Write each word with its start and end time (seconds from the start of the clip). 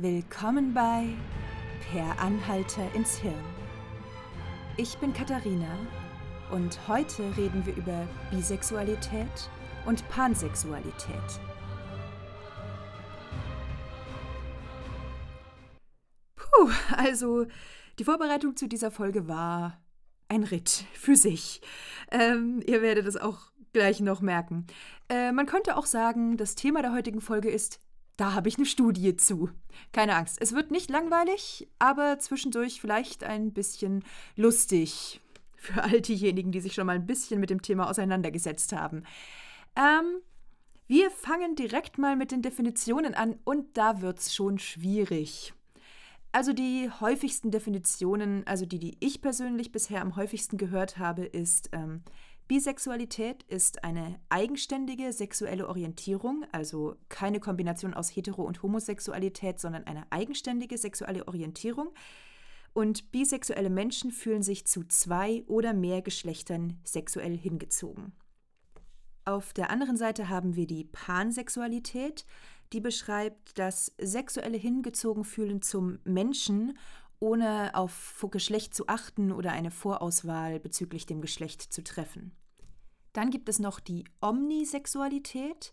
Willkommen 0.00 0.74
bei 0.74 1.08
Per 1.90 2.20
Anhalter 2.20 2.88
ins 2.94 3.18
Hirn. 3.18 3.34
Ich 4.76 4.96
bin 4.98 5.12
Katharina 5.12 5.76
und 6.52 6.86
heute 6.86 7.24
reden 7.36 7.66
wir 7.66 7.74
über 7.74 8.06
Bisexualität 8.30 9.50
und 9.86 10.08
Pansexualität. 10.08 11.40
Puh, 16.36 16.70
also 16.96 17.46
die 17.98 18.04
Vorbereitung 18.04 18.54
zu 18.54 18.68
dieser 18.68 18.92
Folge 18.92 19.26
war 19.26 19.82
ein 20.28 20.44
Ritt 20.44 20.84
für 20.92 21.16
sich. 21.16 21.60
Ähm, 22.12 22.62
ihr 22.68 22.82
werdet 22.82 23.08
es 23.08 23.16
auch 23.16 23.50
gleich 23.72 23.98
noch 23.98 24.20
merken. 24.20 24.68
Äh, 25.08 25.32
man 25.32 25.46
könnte 25.46 25.76
auch 25.76 25.86
sagen, 25.86 26.36
das 26.36 26.54
Thema 26.54 26.82
der 26.82 26.92
heutigen 26.92 27.20
Folge 27.20 27.50
ist 27.50 27.80
da 28.18 28.34
habe 28.34 28.48
ich 28.48 28.56
eine 28.56 28.66
Studie 28.66 29.16
zu. 29.16 29.48
Keine 29.92 30.16
Angst, 30.16 30.38
es 30.40 30.52
wird 30.52 30.70
nicht 30.70 30.90
langweilig, 30.90 31.68
aber 31.78 32.18
zwischendurch 32.18 32.80
vielleicht 32.80 33.24
ein 33.24 33.52
bisschen 33.52 34.04
lustig 34.36 35.20
für 35.56 35.82
all 35.82 36.00
diejenigen, 36.00 36.52
die 36.52 36.60
sich 36.60 36.74
schon 36.74 36.86
mal 36.86 36.96
ein 36.96 37.06
bisschen 37.06 37.40
mit 37.40 37.48
dem 37.48 37.62
Thema 37.62 37.88
auseinandergesetzt 37.88 38.72
haben. 38.72 39.04
Ähm, 39.76 40.20
wir 40.88 41.10
fangen 41.10 41.54
direkt 41.54 41.96
mal 41.98 42.16
mit 42.16 42.32
den 42.32 42.42
Definitionen 42.42 43.14
an 43.14 43.36
und 43.44 43.76
da 43.76 44.00
wird 44.00 44.18
es 44.18 44.34
schon 44.34 44.58
schwierig. 44.58 45.54
Also 46.32 46.52
die 46.52 46.90
häufigsten 47.00 47.50
Definitionen, 47.50 48.46
also 48.46 48.66
die, 48.66 48.78
die 48.78 48.96
ich 49.00 49.22
persönlich 49.22 49.70
bisher 49.70 50.02
am 50.02 50.16
häufigsten 50.16 50.58
gehört 50.58 50.98
habe, 50.98 51.24
ist 51.24 51.70
ähm, 51.72 52.02
Bisexualität 52.48 53.42
ist 53.42 53.84
eine 53.84 54.18
eigenständige 54.30 55.12
sexuelle 55.12 55.68
Orientierung, 55.68 56.46
also 56.50 56.96
keine 57.10 57.40
Kombination 57.40 57.92
aus 57.92 58.08
Hetero- 58.08 58.46
und 58.46 58.62
Homosexualität, 58.62 59.60
sondern 59.60 59.84
eine 59.84 60.10
eigenständige 60.10 60.78
sexuelle 60.78 61.28
Orientierung. 61.28 61.90
Und 62.72 63.12
bisexuelle 63.12 63.68
Menschen 63.68 64.10
fühlen 64.10 64.42
sich 64.42 64.66
zu 64.66 64.84
zwei 64.84 65.44
oder 65.46 65.74
mehr 65.74 66.00
Geschlechtern 66.00 66.80
sexuell 66.84 67.36
hingezogen. 67.36 68.12
Auf 69.26 69.52
der 69.52 69.68
anderen 69.68 69.98
Seite 69.98 70.30
haben 70.30 70.56
wir 70.56 70.66
die 70.66 70.84
Pansexualität, 70.84 72.24
die 72.72 72.80
beschreibt 72.80 73.58
das 73.58 73.92
sexuelle 74.00 74.56
Hingezogenfühlen 74.56 75.60
zum 75.60 75.98
Menschen 76.04 76.78
ohne 77.20 77.74
auf 77.74 78.26
Geschlecht 78.30 78.74
zu 78.74 78.86
achten 78.86 79.32
oder 79.32 79.52
eine 79.52 79.70
Vorauswahl 79.70 80.60
bezüglich 80.60 81.04
dem 81.04 81.20
Geschlecht 81.20 81.60
zu 81.60 81.82
treffen. 81.82 82.32
Dann 83.12 83.30
gibt 83.30 83.48
es 83.48 83.58
noch 83.58 83.80
die 83.80 84.04
Omnisexualität, 84.20 85.72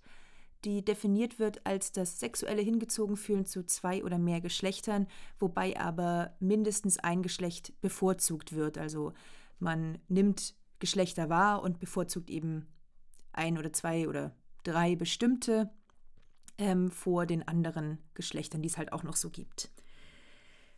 die 0.64 0.84
definiert 0.84 1.38
wird 1.38 1.66
als 1.66 1.92
das 1.92 2.20
sexuelle 2.20 2.62
Hingezogenfühlen 2.62 3.46
zu 3.46 3.66
zwei 3.66 4.04
oder 4.04 4.18
mehr 4.18 4.42
Geschlechtern, 4.42 5.08
wobei 5.40 5.80
aber 5.80 6.36
mindestens 6.40 6.98
ein 6.98 7.22
Geschlecht 7.22 7.80
bevorzugt 7.82 8.54
wird. 8.54 8.78
Also 8.78 9.14
man 9.60 10.00
nimmt 10.08 10.56
Geschlechter 10.80 11.30
wahr 11.30 11.62
und 11.62 11.80
bevorzugt 11.80 12.30
eben 12.30 12.68
ein 13.32 13.58
oder 13.58 13.72
zwei 13.74 14.08
oder 14.08 14.36
drei 14.64 14.96
bestimmte 14.96 15.70
ähm, 16.58 16.90
vor 16.90 17.26
den 17.26 17.48
anderen 17.48 18.00
Geschlechtern, 18.14 18.62
die 18.62 18.70
es 18.70 18.78
halt 18.78 18.92
auch 18.92 19.04
noch 19.04 19.16
so 19.16 19.30
gibt. 19.30 19.70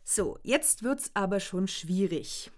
So, 0.04 0.38
jetzt 0.42 0.82
wird 0.82 1.00
es 1.00 1.10
aber 1.14 1.40
schon 1.40 1.68
schwierig. 1.68 2.50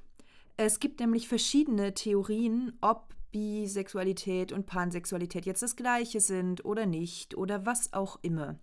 Es 0.56 0.78
gibt 0.78 1.00
nämlich 1.00 1.28
verschiedene 1.28 1.94
Theorien, 1.94 2.76
ob 2.80 3.14
Bisexualität 3.32 4.52
und 4.52 4.66
Pansexualität 4.66 5.46
jetzt 5.46 5.62
das 5.62 5.76
gleiche 5.76 6.20
sind 6.20 6.64
oder 6.64 6.86
nicht 6.86 7.36
oder 7.36 7.66
was 7.66 7.92
auch 7.92 8.18
immer. 8.22 8.58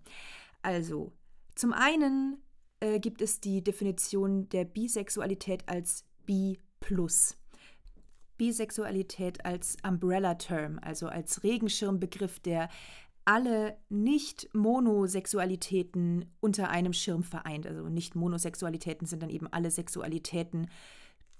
Also, 0.62 1.12
zum 1.54 1.72
einen 1.72 2.42
äh, 2.80 2.98
gibt 3.00 3.22
es 3.22 3.40
die 3.40 3.62
Definition 3.62 4.48
der 4.48 4.64
Bisexualität 4.64 5.68
als 5.68 6.04
Bi+. 6.26 6.58
Bisexualität 8.36 9.44
als 9.44 9.76
Umbrella-Term, 9.82 10.78
also 10.80 11.08
als 11.08 11.42
Regenschirmbegriff, 11.42 12.38
der 12.38 12.68
alle 13.24 13.76
Nicht-Monosexualitäten 13.90 16.32
unter 16.40 16.70
einem 16.70 16.92
Schirm 16.94 17.24
vereint. 17.24 17.66
Also 17.66 17.88
Nicht-Monosexualitäten 17.88 19.06
sind 19.06 19.22
dann 19.22 19.28
eben 19.28 19.48
alle 19.48 19.70
Sexualitäten, 19.70 20.70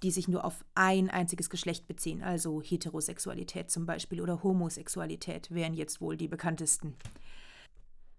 die 0.02 0.10
sich 0.10 0.28
nur 0.28 0.44
auf 0.44 0.64
ein 0.74 1.10
einziges 1.10 1.50
Geschlecht 1.50 1.86
beziehen. 1.86 2.22
Also 2.22 2.62
Heterosexualität 2.62 3.70
zum 3.70 3.86
Beispiel 3.86 4.20
oder 4.20 4.42
Homosexualität 4.42 5.50
wären 5.50 5.74
jetzt 5.74 6.00
wohl 6.00 6.16
die 6.16 6.28
bekanntesten. 6.28 6.96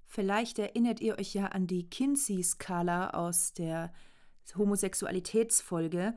Vielleicht 0.06 0.60
erinnert 0.60 1.00
ihr 1.00 1.18
euch 1.20 1.34
ja 1.34 1.48
an 1.48 1.68
die 1.68 1.90
Kinsey-Skala 1.90 3.12
aus 3.12 3.54
der 3.54 3.94
Homosexualitätsfolge 4.58 6.16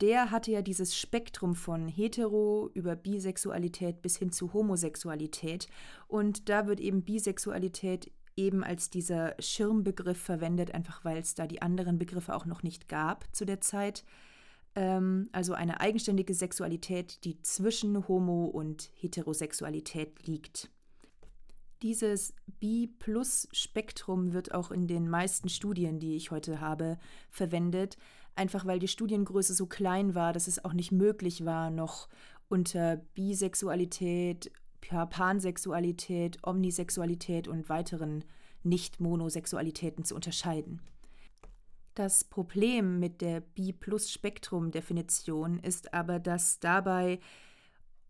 der 0.00 0.30
hatte 0.30 0.50
ja 0.50 0.60
dieses 0.60 0.96
Spektrum 0.96 1.54
von 1.54 1.88
hetero 1.88 2.70
über 2.74 2.96
Bisexualität 2.96 4.02
bis 4.02 4.18
hin 4.18 4.30
zu 4.30 4.52
Homosexualität. 4.52 5.68
Und 6.06 6.48
da 6.48 6.66
wird 6.66 6.80
eben 6.80 7.02
Bisexualität 7.02 8.12
eben 8.36 8.62
als 8.62 8.90
dieser 8.90 9.34
Schirmbegriff 9.38 10.20
verwendet, 10.20 10.74
einfach 10.74 11.04
weil 11.04 11.16
es 11.16 11.34
da 11.34 11.46
die 11.46 11.62
anderen 11.62 11.98
Begriffe 11.98 12.34
auch 12.34 12.44
noch 12.44 12.62
nicht 12.62 12.88
gab 12.88 13.24
zu 13.34 13.46
der 13.46 13.62
Zeit. 13.62 14.04
Ähm, 14.76 15.28
also 15.32 15.54
eine 15.54 15.80
eigenständige 15.80 16.34
Sexualität, 16.34 17.24
die 17.24 17.40
zwischen 17.42 18.06
Homo- 18.06 18.46
und 18.46 18.90
Heterosexualität 18.94 20.26
liegt. 20.26 20.70
Dieses 21.82 22.34
B-Plus-Spektrum 22.60 24.32
wird 24.32 24.54
auch 24.54 24.70
in 24.70 24.86
den 24.86 25.08
meisten 25.08 25.48
Studien, 25.48 25.98
die 25.98 26.16
ich 26.16 26.30
heute 26.30 26.60
habe, 26.60 26.98
verwendet, 27.30 27.96
einfach 28.34 28.64
weil 28.66 28.78
die 28.78 28.88
Studiengröße 28.88 29.54
so 29.54 29.66
klein 29.66 30.14
war, 30.14 30.32
dass 30.32 30.46
es 30.46 30.64
auch 30.64 30.72
nicht 30.72 30.92
möglich 30.92 31.44
war, 31.44 31.70
noch 31.70 32.08
unter 32.48 32.96
Bisexualität, 33.14 34.52
Pansexualität, 34.80 36.38
Omnisexualität 36.46 37.48
und 37.48 37.68
weiteren 37.68 38.24
Nicht-Monosexualitäten 38.62 40.04
zu 40.04 40.14
unterscheiden. 40.14 40.80
Das 41.96 42.22
Problem 42.24 43.00
mit 43.00 43.22
der 43.22 43.40
B-Plus-Spektrum-Definition 43.40 45.58
ist 45.60 45.94
aber, 45.94 46.18
dass 46.18 46.60
dabei 46.60 47.20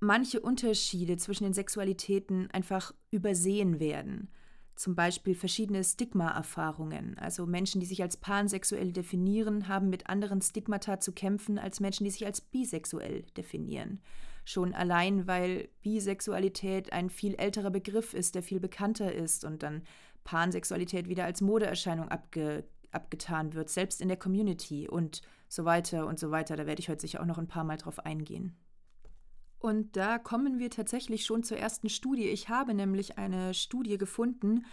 manche 0.00 0.40
Unterschiede 0.40 1.16
zwischen 1.18 1.44
den 1.44 1.54
Sexualitäten 1.54 2.50
einfach 2.50 2.92
übersehen 3.12 3.78
werden. 3.78 4.32
Zum 4.74 4.96
Beispiel 4.96 5.36
verschiedene 5.36 5.84
Stigma-Erfahrungen. 5.84 7.16
Also 7.16 7.46
Menschen, 7.46 7.80
die 7.80 7.86
sich 7.86 8.02
als 8.02 8.16
pansexuell 8.16 8.92
definieren, 8.92 9.68
haben 9.68 9.88
mit 9.88 10.08
anderen 10.08 10.42
Stigmata 10.42 10.98
zu 10.98 11.12
kämpfen 11.12 11.56
als 11.56 11.78
Menschen, 11.78 12.02
die 12.02 12.10
sich 12.10 12.26
als 12.26 12.40
bisexuell 12.40 13.22
definieren. 13.36 14.00
Schon 14.44 14.74
allein, 14.74 15.28
weil 15.28 15.68
Bisexualität 15.82 16.92
ein 16.92 17.08
viel 17.08 17.36
älterer 17.36 17.70
Begriff 17.70 18.14
ist, 18.14 18.34
der 18.34 18.42
viel 18.42 18.58
bekannter 18.58 19.14
ist 19.14 19.44
und 19.44 19.62
dann 19.62 19.84
Pansexualität 20.24 21.08
wieder 21.08 21.24
als 21.24 21.40
Modeerscheinung 21.40 22.08
abge 22.08 22.64
abgetan 22.96 23.54
wird, 23.54 23.70
selbst 23.70 24.00
in 24.00 24.08
der 24.08 24.16
Community 24.16 24.88
und 24.88 25.22
so 25.48 25.64
weiter 25.64 26.06
und 26.06 26.18
so 26.18 26.30
weiter. 26.30 26.56
Da 26.56 26.66
werde 26.66 26.80
ich 26.80 26.88
heute 26.88 27.02
sicher 27.02 27.20
auch 27.20 27.26
noch 27.26 27.38
ein 27.38 27.48
paar 27.48 27.64
Mal 27.64 27.76
drauf 27.76 28.00
eingehen. 28.04 28.56
Und 29.58 29.96
da 29.96 30.18
kommen 30.18 30.58
wir 30.58 30.70
tatsächlich 30.70 31.24
schon 31.24 31.42
zur 31.42 31.56
ersten 31.56 31.88
Studie. 31.88 32.28
Ich 32.28 32.48
habe 32.48 32.74
nämlich 32.74 33.18
eine 33.18 33.54
Studie 33.54 33.98
gefunden, 33.98 34.64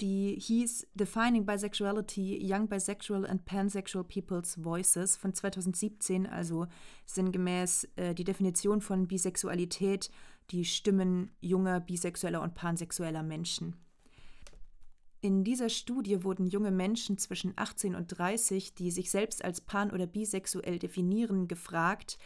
die 0.00 0.36
hieß 0.40 0.88
Defining 0.94 1.46
Bisexuality, 1.46 2.40
Young 2.42 2.68
Bisexual 2.68 3.26
and 3.26 3.44
Pansexual 3.44 4.04
People's 4.04 4.62
Voices 4.62 5.16
von 5.16 5.32
2017, 5.32 6.26
also 6.26 6.66
sinngemäß 7.06 7.88
äh, 7.96 8.14
die 8.14 8.24
Definition 8.24 8.80
von 8.80 9.06
Bisexualität, 9.06 10.10
die 10.50 10.64
Stimmen 10.64 11.30
junger 11.40 11.78
bisexueller 11.80 12.42
und 12.42 12.54
pansexueller 12.54 13.22
Menschen. 13.22 13.76
In 15.24 15.44
dieser 15.44 15.68
Studie 15.68 16.24
wurden 16.24 16.48
junge 16.48 16.72
Menschen 16.72 17.16
zwischen 17.16 17.52
18 17.54 17.94
und 17.94 18.08
30, 18.08 18.74
die 18.74 18.90
sich 18.90 19.08
selbst 19.08 19.44
als 19.44 19.60
pan- 19.60 19.92
oder 19.92 20.08
bisexuell 20.08 20.80
definieren, 20.80 21.46
gefragt, 21.46 22.18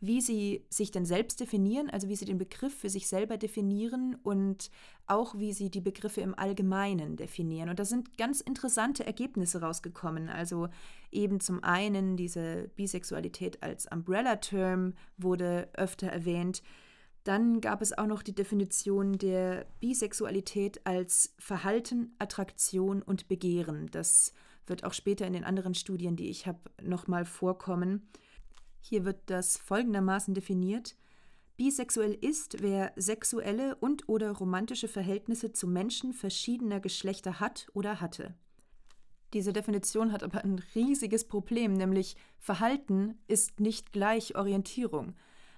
wie 0.00 0.20
sie 0.20 0.66
sich 0.68 0.90
denn 0.90 1.06
selbst 1.06 1.40
definieren, 1.40 1.88
also 1.88 2.10
wie 2.10 2.16
sie 2.16 2.26
den 2.26 2.36
Begriff 2.36 2.76
für 2.76 2.90
sich 2.90 3.08
selber 3.08 3.38
definieren 3.38 4.18
und 4.22 4.70
auch 5.06 5.38
wie 5.38 5.54
sie 5.54 5.70
die 5.70 5.80
Begriffe 5.80 6.20
im 6.20 6.38
Allgemeinen 6.38 7.16
definieren. 7.16 7.70
Und 7.70 7.78
da 7.78 7.86
sind 7.86 8.18
ganz 8.18 8.42
interessante 8.42 9.06
Ergebnisse 9.06 9.62
rausgekommen. 9.62 10.28
Also 10.28 10.68
eben 11.10 11.40
zum 11.40 11.64
einen 11.64 12.18
diese 12.18 12.70
Bisexualität 12.76 13.62
als 13.62 13.90
Umbrella-Term 13.90 14.92
wurde 15.16 15.70
öfter 15.72 16.08
erwähnt. 16.08 16.62
Dann 17.24 17.62
gab 17.62 17.80
es 17.80 17.96
auch 17.96 18.06
noch 18.06 18.22
die 18.22 18.34
Definition 18.34 19.16
der 19.16 19.66
Bisexualität 19.80 20.86
als 20.86 21.34
Verhalten, 21.38 22.14
Attraktion 22.18 23.00
und 23.00 23.28
Begehren. 23.28 23.90
Das 23.90 24.34
wird 24.66 24.84
auch 24.84 24.92
später 24.92 25.26
in 25.26 25.32
den 25.32 25.44
anderen 25.44 25.74
Studien, 25.74 26.16
die 26.16 26.28
ich 26.28 26.46
habe, 26.46 26.60
nochmal 26.82 27.24
vorkommen. 27.24 28.08
Hier 28.80 29.06
wird 29.06 29.18
das 29.26 29.56
folgendermaßen 29.56 30.34
definiert. 30.34 30.96
Bisexuell 31.56 32.12
ist, 32.12 32.60
wer 32.60 32.92
sexuelle 32.96 33.76
und/oder 33.76 34.32
romantische 34.32 34.88
Verhältnisse 34.88 35.52
zu 35.52 35.66
Menschen 35.66 36.12
verschiedener 36.12 36.80
Geschlechter 36.80 37.40
hat 37.40 37.68
oder 37.72 38.02
hatte. 38.02 38.34
Diese 39.32 39.52
Definition 39.52 40.12
hat 40.12 40.22
aber 40.22 40.44
ein 40.44 40.62
riesiges 40.74 41.26
Problem, 41.26 41.72
nämlich 41.72 42.16
Verhalten 42.38 43.18
ist 43.28 43.60
nicht 43.60 43.92
gleich 43.92 44.36
Orientierung. 44.36 45.14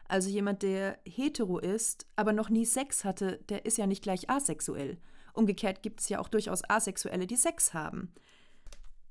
Also 0.08 0.28
jemand, 0.28 0.62
der 0.62 0.98
hetero 1.04 1.58
ist, 1.58 2.06
aber 2.16 2.32
noch 2.32 2.48
nie 2.48 2.64
Sex 2.64 3.04
hatte, 3.04 3.40
der 3.48 3.66
ist 3.66 3.78
ja 3.78 3.86
nicht 3.86 4.02
gleich 4.02 4.30
asexuell. 4.30 4.98
Umgekehrt 5.32 5.82
gibt 5.82 6.00
es 6.00 6.08
ja 6.08 6.18
auch 6.18 6.28
durchaus 6.28 6.68
Asexuelle, 6.68 7.26
die 7.26 7.36
Sex 7.36 7.74
haben. 7.74 8.12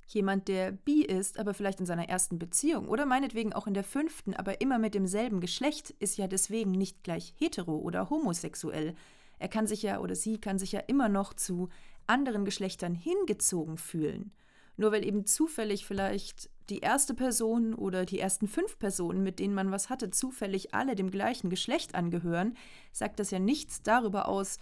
Jemand, 0.07 0.47
der 0.47 0.71
bi 0.71 1.01
ist, 1.03 1.39
aber 1.39 1.53
vielleicht 1.53 1.80
in 1.80 1.86
seiner 1.86 2.07
ersten 2.07 2.39
Beziehung 2.39 2.88
oder 2.88 3.06
meinetwegen 3.06 3.53
auch 3.53 3.68
in 3.68 3.74
der 3.74 3.83
fünften, 3.83 4.33
aber 4.33 4.62
immer 4.62 4.77
mit 4.77 4.94
demselben 4.94 5.42
Geschlecht, 5.42 5.92
ist 6.00 6.18
ja 6.18 6.27
deswegen 6.27 6.71
nicht 6.71 7.03
gleich 7.03 7.33
hetero 7.38 7.75
oder 7.75 8.09
homosexuell. 8.09 8.95
Er 9.39 9.47
kann 9.47 9.68
sich 9.68 9.81
ja 9.81 10.00
oder 10.00 10.15
sie 10.15 10.39
kann 10.39 10.59
sich 10.59 10.71
ja 10.71 10.80
immer 10.81 11.09
noch 11.09 11.33
zu 11.33 11.69
anderen 12.07 12.45
Geschlechtern 12.45 12.94
hingezogen 12.94 13.77
fühlen. 13.77 14.31
Nur 14.77 14.92
weil 14.92 15.06
eben 15.06 15.25
zufällig 15.25 15.86
vielleicht 15.86 16.50
die 16.69 16.80
erste 16.80 17.13
Person 17.13 17.74
oder 17.74 18.06
die 18.06 18.19
ersten 18.19 18.48
fünf 18.48 18.80
Personen, 18.80 19.24
mit 19.24 19.39
denen 19.39 19.54
man 19.54 19.72
was 19.72 19.89
hatte, 19.89 20.10
zufällig 20.10 20.74
alle 20.74 20.95
dem 20.95 21.12
gleichen 21.12 21.50
Geschlecht 21.50 21.95
angehören, 21.95 22.57
sagt 22.92 23.19
das 23.19 23.31
ja 23.31 23.39
nichts 23.39 23.83
darüber 23.83 24.27
aus, 24.27 24.60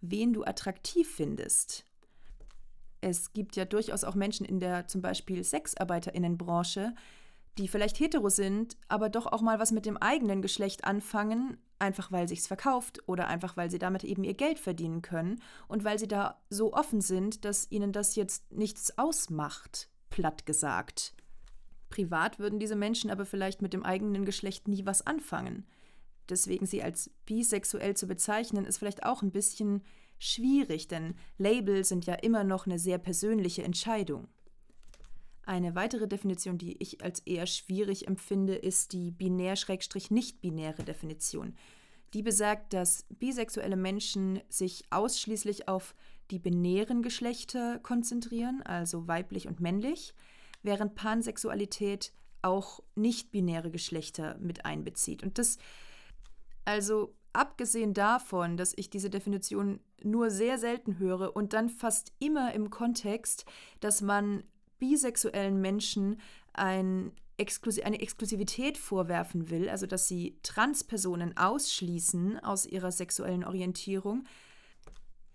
wen 0.00 0.32
du 0.32 0.44
attraktiv 0.44 1.08
findest. 1.08 1.84
Es 3.00 3.32
gibt 3.32 3.56
ja 3.56 3.64
durchaus 3.64 4.04
auch 4.04 4.14
Menschen 4.14 4.44
in 4.44 4.58
der 4.58 4.88
zum 4.88 5.00
Beispiel 5.00 5.44
Sexarbeiterinnenbranche, 5.44 6.94
die 7.58 7.68
vielleicht 7.68 7.98
hetero 7.98 8.28
sind, 8.28 8.76
aber 8.88 9.08
doch 9.08 9.26
auch 9.26 9.40
mal 9.40 9.58
was 9.58 9.72
mit 9.72 9.86
dem 9.86 9.96
eigenen 9.96 10.42
Geschlecht 10.42 10.84
anfangen, 10.84 11.56
einfach 11.78 12.12
weil 12.12 12.28
sich's 12.28 12.46
verkauft 12.46 13.00
oder 13.06 13.28
einfach 13.28 13.56
weil 13.56 13.70
sie 13.70 13.78
damit 13.78 14.04
eben 14.04 14.24
ihr 14.24 14.34
Geld 14.34 14.58
verdienen 14.58 15.02
können 15.02 15.40
und 15.68 15.84
weil 15.84 15.98
sie 15.98 16.08
da 16.08 16.40
so 16.50 16.72
offen 16.72 17.00
sind, 17.00 17.44
dass 17.44 17.70
ihnen 17.70 17.92
das 17.92 18.14
jetzt 18.16 18.52
nichts 18.52 18.98
ausmacht, 18.98 19.88
platt 20.10 20.46
gesagt. 20.46 21.14
Privat 21.88 22.38
würden 22.38 22.58
diese 22.58 22.76
Menschen 22.76 23.10
aber 23.10 23.24
vielleicht 23.24 23.62
mit 23.62 23.72
dem 23.72 23.84
eigenen 23.84 24.24
Geschlecht 24.24 24.68
nie 24.68 24.84
was 24.84 25.06
anfangen. 25.06 25.66
Deswegen 26.28 26.66
sie 26.66 26.82
als 26.82 27.10
bisexuell 27.24 27.96
zu 27.96 28.06
bezeichnen, 28.06 28.64
ist 28.64 28.78
vielleicht 28.78 29.04
auch 29.04 29.22
ein 29.22 29.30
bisschen 29.30 29.82
schwierig, 30.18 30.88
denn 30.88 31.14
Label 31.38 31.84
sind 31.84 32.06
ja 32.06 32.14
immer 32.14 32.42
noch 32.42 32.66
eine 32.66 32.78
sehr 32.78 32.98
persönliche 32.98 33.62
Entscheidung. 33.62 34.28
Eine 35.46 35.76
weitere 35.76 36.08
Definition, 36.08 36.58
die 36.58 36.76
ich 36.82 37.04
als 37.04 37.20
eher 37.20 37.46
schwierig 37.46 38.08
empfinde, 38.08 38.56
ist 38.56 38.92
die 38.92 39.12
binär-nicht-binäre 39.12 40.82
Definition. 40.82 41.54
Die 42.14 42.22
besagt, 42.22 42.72
dass 42.72 43.06
bisexuelle 43.10 43.76
Menschen 43.76 44.40
sich 44.48 44.84
ausschließlich 44.90 45.68
auf 45.68 45.94
die 46.32 46.40
binären 46.40 47.00
Geschlechter 47.02 47.78
konzentrieren, 47.78 48.60
also 48.62 49.06
weiblich 49.06 49.46
und 49.46 49.60
männlich, 49.60 50.14
während 50.64 50.96
Pansexualität 50.96 52.12
auch 52.42 52.80
nicht-binäre 52.96 53.70
Geschlechter 53.70 54.36
mit 54.38 54.64
einbezieht. 54.64 55.22
Und 55.22 55.38
das, 55.38 55.58
also 56.64 57.14
abgesehen 57.32 57.94
davon, 57.94 58.56
dass 58.56 58.72
ich 58.74 58.90
diese 58.90 59.10
Definition 59.10 59.78
nur 60.02 60.30
sehr 60.30 60.58
selten 60.58 60.98
höre 60.98 61.36
und 61.36 61.52
dann 61.52 61.68
fast 61.68 62.12
immer 62.18 62.52
im 62.52 62.70
Kontext, 62.70 63.44
dass 63.78 64.00
man 64.00 64.42
bisexuellen 64.78 65.60
Menschen 65.60 66.20
ein 66.52 67.12
Exklusi 67.38 67.82
eine 67.82 68.00
Exklusivität 68.00 68.78
vorwerfen 68.78 69.50
will, 69.50 69.68
also 69.68 69.86
dass 69.86 70.08
sie 70.08 70.38
Transpersonen 70.42 71.36
ausschließen 71.36 72.38
aus 72.42 72.64
ihrer 72.66 72.92
sexuellen 72.92 73.44
Orientierung, 73.44 74.24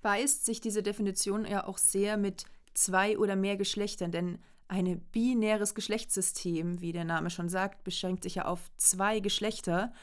beißt 0.01 0.45
sich 0.45 0.61
diese 0.61 0.81
Definition 0.81 1.45
ja 1.45 1.67
auch 1.67 1.77
sehr 1.77 2.17
mit 2.17 2.45
zwei 2.73 3.17
oder 3.17 3.35
mehr 3.35 3.57
Geschlechtern, 3.57 4.11
denn 4.11 4.39
ein 4.67 5.01
binäres 5.11 5.75
Geschlechtssystem, 5.75 6.79
wie 6.81 6.93
der 6.93 7.03
Name 7.03 7.29
schon 7.29 7.49
sagt, 7.49 7.83
beschränkt 7.83 8.23
sich 8.23 8.35
ja 8.35 8.45
auf 8.45 8.71
zwei 8.77 9.19
Geschlechter. 9.19 9.93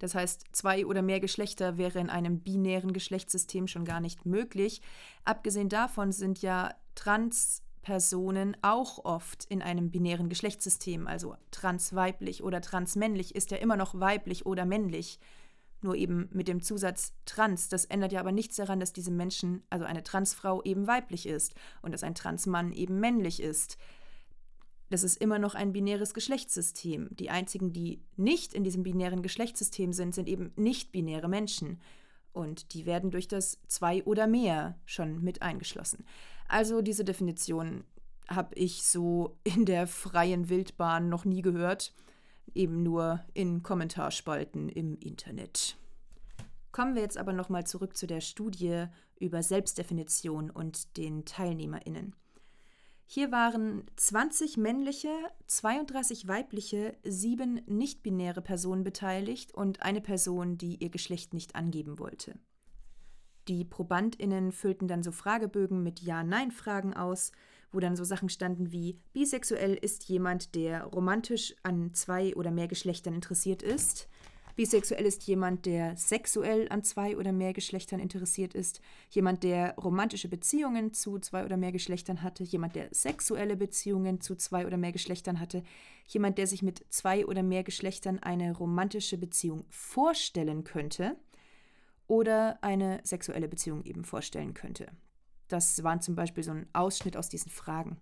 Das 0.00 0.16
heißt, 0.16 0.46
zwei 0.50 0.84
oder 0.84 1.02
mehr 1.02 1.20
Geschlechter 1.20 1.78
wäre 1.78 2.00
in 2.00 2.10
einem 2.10 2.40
binären 2.40 2.92
Geschlechtssystem 2.92 3.68
schon 3.68 3.84
gar 3.84 4.00
nicht 4.00 4.26
möglich. 4.26 4.82
Abgesehen 5.24 5.68
davon 5.68 6.10
sind 6.10 6.42
ja 6.42 6.74
Trans 6.96 7.62
Personen 7.82 8.56
auch 8.62 9.04
oft 9.04 9.44
in 9.44 9.60
einem 9.60 9.90
binären 9.90 10.28
Geschlechtssystem, 10.28 11.06
also 11.06 11.36
transweiblich 11.50 12.42
oder 12.42 12.60
transmännlich, 12.60 13.34
ist 13.34 13.50
ja 13.50 13.58
immer 13.58 13.76
noch 13.76 13.98
weiblich 13.98 14.46
oder 14.46 14.64
männlich. 14.64 15.18
Nur 15.82 15.96
eben 15.96 16.28
mit 16.32 16.46
dem 16.46 16.62
Zusatz 16.62 17.12
trans. 17.26 17.68
Das 17.68 17.84
ändert 17.84 18.12
ja 18.12 18.20
aber 18.20 18.30
nichts 18.30 18.54
daran, 18.54 18.78
dass 18.78 18.92
diese 18.92 19.10
Menschen, 19.10 19.64
also 19.68 19.84
eine 19.84 20.04
Transfrau 20.04 20.62
eben 20.62 20.86
weiblich 20.86 21.26
ist 21.26 21.54
und 21.82 21.92
dass 21.92 22.04
ein 22.04 22.14
Transmann 22.14 22.72
eben 22.72 23.00
männlich 23.00 23.42
ist. 23.42 23.76
Das 24.90 25.02
ist 25.02 25.16
immer 25.16 25.40
noch 25.40 25.56
ein 25.56 25.72
binäres 25.72 26.14
Geschlechtssystem. 26.14 27.08
Die 27.16 27.30
einzigen, 27.30 27.72
die 27.72 28.00
nicht 28.16 28.54
in 28.54 28.62
diesem 28.62 28.84
binären 28.84 29.22
Geschlechtssystem 29.22 29.92
sind, 29.92 30.14
sind 30.14 30.28
eben 30.28 30.52
nicht-binäre 30.54 31.28
Menschen. 31.28 31.80
Und 32.32 32.74
die 32.74 32.86
werden 32.86 33.10
durch 33.10 33.26
das 33.26 33.58
zwei 33.66 34.04
oder 34.04 34.26
mehr 34.26 34.78
schon 34.84 35.22
mit 35.22 35.42
eingeschlossen. 35.42 36.04
Also 36.52 36.82
diese 36.82 37.02
Definition 37.02 37.82
habe 38.28 38.54
ich 38.56 38.82
so 38.84 39.38
in 39.44 39.64
der 39.64 39.86
freien 39.86 40.50
Wildbahn 40.50 41.08
noch 41.08 41.24
nie 41.24 41.40
gehört, 41.40 41.94
eben 42.54 42.82
nur 42.82 43.24
in 43.32 43.62
Kommentarspalten 43.62 44.68
im 44.68 44.98
Internet. 44.98 45.78
Kommen 46.70 46.94
wir 46.94 47.00
jetzt 47.00 47.16
aber 47.16 47.32
nochmal 47.32 47.66
zurück 47.66 47.96
zu 47.96 48.06
der 48.06 48.20
Studie 48.20 48.84
über 49.18 49.42
Selbstdefinition 49.42 50.50
und 50.50 50.98
den 50.98 51.24
Teilnehmerinnen. 51.24 52.14
Hier 53.06 53.32
waren 53.32 53.84
20 53.96 54.58
männliche, 54.58 55.08
32 55.46 56.28
weibliche, 56.28 56.94
sieben 57.02 57.62
nicht-binäre 57.66 58.42
Personen 58.42 58.84
beteiligt 58.84 59.54
und 59.54 59.80
eine 59.80 60.02
Person, 60.02 60.58
die 60.58 60.76
ihr 60.76 60.90
Geschlecht 60.90 61.32
nicht 61.32 61.54
angeben 61.54 61.98
wollte. 61.98 62.38
Die 63.48 63.64
ProbandInnen 63.64 64.52
füllten 64.52 64.86
dann 64.86 65.02
so 65.02 65.10
Fragebögen 65.10 65.82
mit 65.82 66.00
Ja-Nein-Fragen 66.00 66.94
aus, 66.94 67.32
wo 67.72 67.80
dann 67.80 67.96
so 67.96 68.04
Sachen 68.04 68.28
standen 68.28 68.70
wie: 68.70 68.98
Bisexuell 69.12 69.74
ist 69.74 70.04
jemand, 70.04 70.54
der 70.54 70.84
romantisch 70.84 71.54
an 71.62 71.92
zwei 71.92 72.34
oder 72.36 72.50
mehr 72.50 72.68
Geschlechtern 72.68 73.14
interessiert 73.14 73.62
ist. 73.62 74.08
Bisexuell 74.54 75.06
ist 75.06 75.22
jemand, 75.24 75.64
der 75.64 75.96
sexuell 75.96 76.68
an 76.68 76.84
zwei 76.84 77.16
oder 77.16 77.32
mehr 77.32 77.54
Geschlechtern 77.54 78.00
interessiert 78.00 78.54
ist. 78.54 78.82
Jemand, 79.10 79.44
der 79.44 79.74
romantische 79.76 80.28
Beziehungen 80.28 80.92
zu 80.92 81.18
zwei 81.18 81.46
oder 81.46 81.56
mehr 81.56 81.72
Geschlechtern 81.72 82.22
hatte. 82.22 82.44
Jemand, 82.44 82.76
der 82.76 82.88
sexuelle 82.92 83.56
Beziehungen 83.56 84.20
zu 84.20 84.36
zwei 84.36 84.66
oder 84.66 84.76
mehr 84.76 84.92
Geschlechtern 84.92 85.40
hatte. 85.40 85.62
Jemand, 86.06 86.36
der 86.36 86.46
sich 86.46 86.62
mit 86.62 86.84
zwei 86.90 87.24
oder 87.24 87.42
mehr 87.42 87.64
Geschlechtern 87.64 88.18
eine 88.18 88.54
romantische 88.54 89.16
Beziehung 89.16 89.64
vorstellen 89.70 90.64
könnte 90.64 91.16
oder 92.12 92.58
eine 92.60 93.00
sexuelle 93.04 93.48
Beziehung 93.48 93.84
eben 93.84 94.04
vorstellen 94.04 94.52
könnte. 94.52 94.86
Das 95.48 95.82
waren 95.82 96.02
zum 96.02 96.14
Beispiel 96.14 96.44
so 96.44 96.50
ein 96.50 96.66
Ausschnitt 96.74 97.16
aus 97.16 97.30
diesen 97.30 97.50
Fragen. 97.50 97.96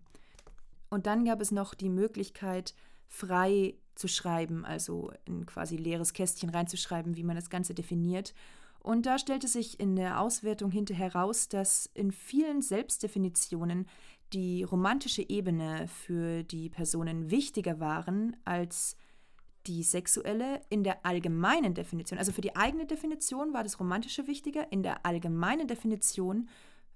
Und 0.88 1.06
dann 1.06 1.24
gab 1.24 1.40
es 1.40 1.52
noch 1.52 1.74
die 1.74 1.88
Möglichkeit, 1.88 2.74
frei 3.06 3.76
zu 3.94 4.08
schreiben, 4.08 4.64
also 4.64 5.12
in 5.26 5.46
quasi 5.46 5.76
leeres 5.76 6.12
Kästchen 6.12 6.50
reinzuschreiben, 6.50 7.16
wie 7.16 7.22
man 7.22 7.36
das 7.36 7.50
Ganze 7.50 7.72
definiert. 7.72 8.34
Und 8.80 9.06
da 9.06 9.16
stellte 9.16 9.46
sich 9.46 9.78
in 9.78 9.94
der 9.94 10.20
Auswertung 10.20 10.72
hinterher 10.72 11.12
heraus, 11.12 11.48
dass 11.48 11.86
in 11.94 12.10
vielen 12.10 12.62
Selbstdefinitionen 12.62 13.86
die 14.32 14.64
romantische 14.64 15.22
Ebene 15.28 15.86
für 15.86 16.42
die 16.42 16.68
Personen 16.68 17.30
wichtiger 17.30 17.78
waren 17.78 18.36
als 18.44 18.96
die 18.96 19.09
sexuelle 19.82 20.60
in 20.68 20.84
der 20.84 21.04
allgemeinen 21.04 21.74
Definition, 21.74 22.18
also 22.18 22.32
für 22.32 22.40
die 22.40 22.56
eigene 22.56 22.86
Definition 22.86 23.52
war 23.52 23.62
das 23.62 23.78
Romantische 23.78 24.26
wichtiger, 24.26 24.70
in 24.72 24.82
der 24.82 25.06
allgemeinen 25.06 25.66
Definition, 25.66 26.48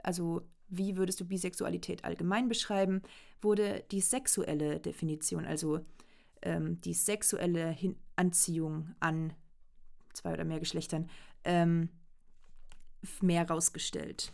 also 0.02 0.42
wie 0.68 0.96
würdest 0.96 1.20
du 1.20 1.24
Bisexualität 1.24 2.04
allgemein 2.04 2.48
beschreiben, 2.48 3.02
wurde 3.40 3.84
die 3.90 4.00
sexuelle 4.00 4.80
Definition, 4.80 5.44
also 5.44 5.80
ähm, 6.42 6.80
die 6.80 6.94
sexuelle 6.94 7.70
Hin 7.70 7.96
Anziehung 8.16 8.94
an 9.00 9.32
zwei 10.12 10.32
oder 10.32 10.44
mehr 10.44 10.60
Geschlechtern, 10.60 11.10
ähm, 11.44 11.88
mehr 13.20 13.48
rausgestellt. 13.48 14.32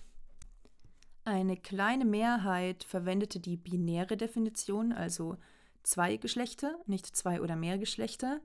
Eine 1.24 1.56
kleine 1.56 2.04
Mehrheit 2.04 2.84
verwendete 2.84 3.40
die 3.40 3.56
binäre 3.56 4.16
Definition, 4.16 4.92
also 4.92 5.36
zwei 5.82 6.16
Geschlechter, 6.16 6.78
nicht 6.86 7.06
zwei 7.06 7.40
oder 7.40 7.56
mehr 7.56 7.78
Geschlechter. 7.78 8.40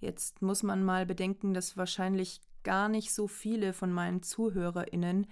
Jetzt 0.00 0.42
muss 0.42 0.62
man 0.62 0.84
mal 0.84 1.06
bedenken, 1.06 1.54
dass 1.54 1.76
wahrscheinlich 1.76 2.40
gar 2.62 2.88
nicht 2.88 3.12
so 3.12 3.28
viele 3.28 3.72
von 3.72 3.92
meinen 3.92 4.22
Zuhörerinnen 4.22 5.26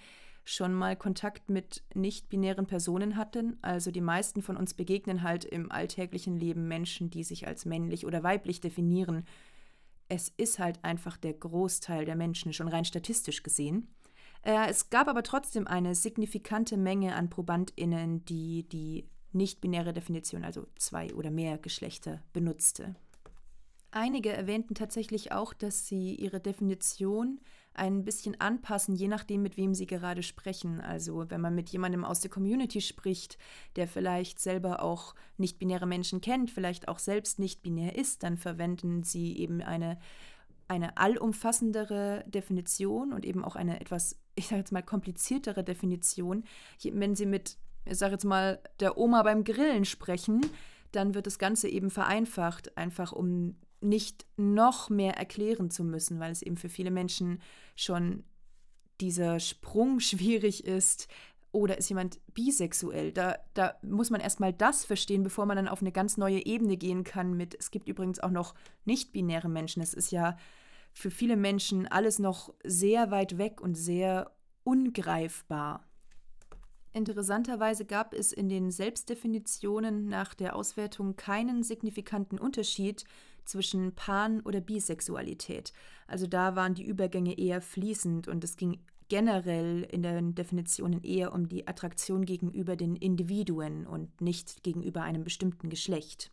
schon 0.44 0.74
mal 0.74 0.94
Kontakt 0.94 1.48
mit 1.48 1.82
nicht-binären 1.94 2.66
Personen 2.66 3.16
hatten. 3.16 3.58
Also 3.62 3.90
die 3.90 4.02
meisten 4.02 4.42
von 4.42 4.56
uns 4.56 4.74
begegnen 4.74 5.22
halt 5.22 5.44
im 5.44 5.72
alltäglichen 5.72 6.36
Leben 6.36 6.68
Menschen, 6.68 7.10
die 7.10 7.24
sich 7.24 7.46
als 7.46 7.64
männlich 7.64 8.06
oder 8.06 8.22
weiblich 8.22 8.60
definieren. 8.60 9.24
Es 10.08 10.28
ist 10.36 10.58
halt 10.58 10.84
einfach 10.84 11.16
der 11.16 11.32
Großteil 11.32 12.04
der 12.04 12.14
Menschen, 12.14 12.52
schon 12.52 12.68
rein 12.68 12.84
statistisch 12.84 13.42
gesehen. 13.42 13.88
Äh, 14.42 14.68
es 14.68 14.90
gab 14.90 15.08
aber 15.08 15.22
trotzdem 15.22 15.66
eine 15.66 15.94
signifikante 15.94 16.76
Menge 16.76 17.14
an 17.14 17.30
ProbandInnen, 17.30 18.24
die 18.26 18.68
die 18.68 19.08
nicht-binäre 19.34 19.92
Definition, 19.92 20.44
also 20.44 20.66
zwei 20.76 21.12
oder 21.14 21.30
mehr 21.30 21.58
Geschlechter, 21.58 22.22
benutzte. 22.32 22.94
Einige 23.90 24.32
erwähnten 24.32 24.74
tatsächlich 24.74 25.30
auch, 25.30 25.52
dass 25.52 25.86
sie 25.86 26.16
ihre 26.16 26.40
Definition 26.40 27.40
ein 27.74 28.04
bisschen 28.04 28.40
anpassen, 28.40 28.94
je 28.94 29.08
nachdem, 29.08 29.42
mit 29.42 29.56
wem 29.56 29.74
sie 29.74 29.86
gerade 29.86 30.22
sprechen. 30.22 30.80
Also 30.80 31.30
wenn 31.30 31.40
man 31.40 31.54
mit 31.54 31.68
jemandem 31.70 32.04
aus 32.04 32.20
der 32.20 32.30
Community 32.30 32.80
spricht, 32.80 33.36
der 33.76 33.88
vielleicht 33.88 34.40
selber 34.40 34.82
auch 34.82 35.14
nicht-binäre 35.36 35.86
Menschen 35.86 36.20
kennt, 36.20 36.50
vielleicht 36.50 36.88
auch 36.88 36.98
selbst 36.98 37.38
nicht-binär 37.38 37.96
ist, 37.96 38.22
dann 38.22 38.36
verwenden 38.36 39.02
sie 39.02 39.36
eben 39.38 39.60
eine, 39.60 39.98
eine 40.66 40.96
allumfassendere 40.96 42.24
Definition 42.26 43.12
und 43.12 43.24
eben 43.24 43.44
auch 43.44 43.56
eine 43.56 43.80
etwas, 43.80 44.18
ich 44.34 44.46
sage 44.46 44.60
jetzt 44.60 44.72
mal, 44.72 44.82
kompliziertere 44.82 45.64
Definition. 45.64 46.44
Wenn 46.82 47.16
sie 47.16 47.26
mit, 47.26 47.58
ich 47.86 47.98
sage 47.98 48.12
jetzt 48.12 48.24
mal, 48.24 48.60
der 48.80 48.96
Oma 48.98 49.22
beim 49.22 49.44
Grillen 49.44 49.84
sprechen, 49.84 50.40
dann 50.92 51.14
wird 51.14 51.26
das 51.26 51.38
Ganze 51.38 51.68
eben 51.68 51.90
vereinfacht, 51.90 52.76
einfach 52.76 53.12
um 53.12 53.56
nicht 53.80 54.26
noch 54.36 54.88
mehr 54.88 55.16
erklären 55.16 55.70
zu 55.70 55.84
müssen, 55.84 56.20
weil 56.20 56.32
es 56.32 56.42
eben 56.42 56.56
für 56.56 56.68
viele 56.68 56.90
Menschen 56.90 57.40
schon 57.76 58.24
dieser 59.00 59.40
Sprung 59.40 60.00
schwierig 60.00 60.64
ist. 60.64 61.08
Oder 61.52 61.78
ist 61.78 61.88
jemand 61.88 62.18
bisexuell? 62.34 63.12
Da, 63.12 63.36
da 63.54 63.76
muss 63.82 64.10
man 64.10 64.20
erstmal 64.20 64.52
das 64.52 64.84
verstehen, 64.84 65.22
bevor 65.22 65.46
man 65.46 65.56
dann 65.56 65.68
auf 65.68 65.82
eine 65.82 65.92
ganz 65.92 66.16
neue 66.16 66.44
Ebene 66.44 66.76
gehen 66.76 67.04
kann 67.04 67.36
mit, 67.36 67.54
es 67.56 67.70
gibt 67.70 67.88
übrigens 67.88 68.18
auch 68.18 68.32
noch 68.32 68.54
nicht-binäre 68.84 69.48
Menschen. 69.48 69.80
Es 69.80 69.94
ist 69.94 70.10
ja 70.10 70.36
für 70.92 71.12
viele 71.12 71.36
Menschen 71.36 71.86
alles 71.86 72.18
noch 72.18 72.52
sehr 72.64 73.12
weit 73.12 73.38
weg 73.38 73.60
und 73.60 73.76
sehr 73.76 74.32
ungreifbar. 74.64 75.86
Interessanterweise 76.94 77.84
gab 77.84 78.14
es 78.14 78.32
in 78.32 78.48
den 78.48 78.70
Selbstdefinitionen 78.70 80.06
nach 80.08 80.32
der 80.32 80.54
Auswertung 80.54 81.16
keinen 81.16 81.64
signifikanten 81.64 82.38
Unterschied 82.38 83.04
zwischen 83.44 83.96
Pan- 83.96 84.40
oder 84.42 84.60
Bisexualität. 84.60 85.72
Also 86.06 86.28
da 86.28 86.54
waren 86.54 86.74
die 86.74 86.86
Übergänge 86.86 87.36
eher 87.36 87.60
fließend 87.60 88.28
und 88.28 88.44
es 88.44 88.56
ging 88.56 88.78
generell 89.08 89.82
in 89.90 90.04
den 90.04 90.36
Definitionen 90.36 91.02
eher 91.02 91.34
um 91.34 91.48
die 91.48 91.66
Attraktion 91.66 92.24
gegenüber 92.24 92.76
den 92.76 92.94
Individuen 92.94 93.88
und 93.88 94.20
nicht 94.20 94.62
gegenüber 94.62 95.02
einem 95.02 95.24
bestimmten 95.24 95.70
Geschlecht. 95.70 96.30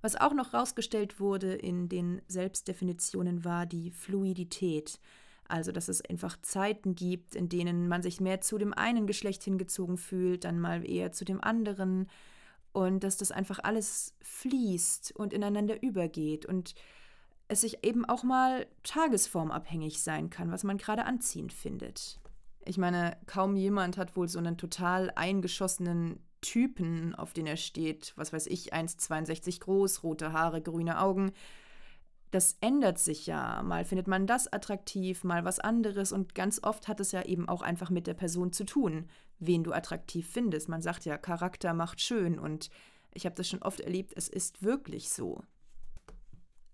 Was 0.00 0.16
auch 0.16 0.32
noch 0.32 0.54
herausgestellt 0.54 1.20
wurde 1.20 1.52
in 1.52 1.90
den 1.90 2.22
Selbstdefinitionen 2.28 3.44
war 3.44 3.66
die 3.66 3.90
Fluidität, 3.90 4.98
also 5.48 5.72
dass 5.72 5.88
es 5.88 6.04
einfach 6.04 6.36
Zeiten 6.42 6.94
gibt, 6.94 7.34
in 7.34 7.48
denen 7.48 7.88
man 7.88 8.02
sich 8.02 8.20
mehr 8.20 8.40
zu 8.40 8.58
dem 8.58 8.74
einen 8.74 9.06
Geschlecht 9.06 9.42
hingezogen 9.42 9.98
fühlt, 9.98 10.44
dann 10.44 10.60
mal 10.60 10.88
eher 10.88 11.12
zu 11.12 11.24
dem 11.24 11.42
anderen 11.42 12.08
und 12.72 13.04
dass 13.04 13.16
das 13.16 13.32
einfach 13.32 13.60
alles 13.62 14.14
fließt 14.22 15.12
und 15.16 15.32
ineinander 15.32 15.82
übergeht 15.82 16.44
und 16.44 16.74
es 17.48 17.62
sich 17.62 17.84
eben 17.84 18.04
auch 18.04 18.22
mal 18.22 18.66
tagesformabhängig 18.82 20.02
sein 20.02 20.30
kann, 20.30 20.50
was 20.50 20.64
man 20.64 20.78
gerade 20.78 21.04
anziehend 21.04 21.52
findet. 21.52 22.18
Ich 22.64 22.76
meine, 22.76 23.16
kaum 23.26 23.56
jemand 23.56 23.96
hat 23.96 24.16
wohl 24.16 24.28
so 24.28 24.38
einen 24.38 24.58
total 24.58 25.12
eingeschossenen 25.14 26.18
Typen, 26.40 27.14
auf 27.14 27.32
den 27.32 27.46
er 27.46 27.56
steht, 27.56 28.12
was 28.16 28.32
weiß 28.32 28.46
ich, 28.48 28.74
1,62 28.74 29.60
groß, 29.60 30.02
rote 30.02 30.32
Haare, 30.32 30.60
grüne 30.60 31.00
Augen. 31.00 31.32
Das 32.30 32.56
ändert 32.60 32.98
sich 32.98 33.26
ja. 33.26 33.62
Mal 33.62 33.84
findet 33.84 34.08
man 34.08 34.26
das 34.26 34.52
attraktiv, 34.52 35.24
mal 35.24 35.44
was 35.44 35.58
anderes 35.58 36.12
und 36.12 36.34
ganz 36.34 36.60
oft 36.62 36.88
hat 36.88 37.00
es 37.00 37.12
ja 37.12 37.22
eben 37.22 37.48
auch 37.48 37.62
einfach 37.62 37.90
mit 37.90 38.06
der 38.06 38.14
Person 38.14 38.52
zu 38.52 38.64
tun 38.64 39.08
wen 39.38 39.64
du 39.64 39.72
attraktiv 39.72 40.28
findest. 40.28 40.68
Man 40.68 40.82
sagt 40.82 41.04
ja, 41.04 41.18
Charakter 41.18 41.74
macht 41.74 42.00
schön 42.00 42.38
und 42.38 42.70
ich 43.12 43.24
habe 43.24 43.34
das 43.34 43.48
schon 43.48 43.62
oft 43.62 43.80
erlebt, 43.80 44.12
es 44.16 44.28
ist 44.28 44.62
wirklich 44.62 45.10
so. 45.10 45.42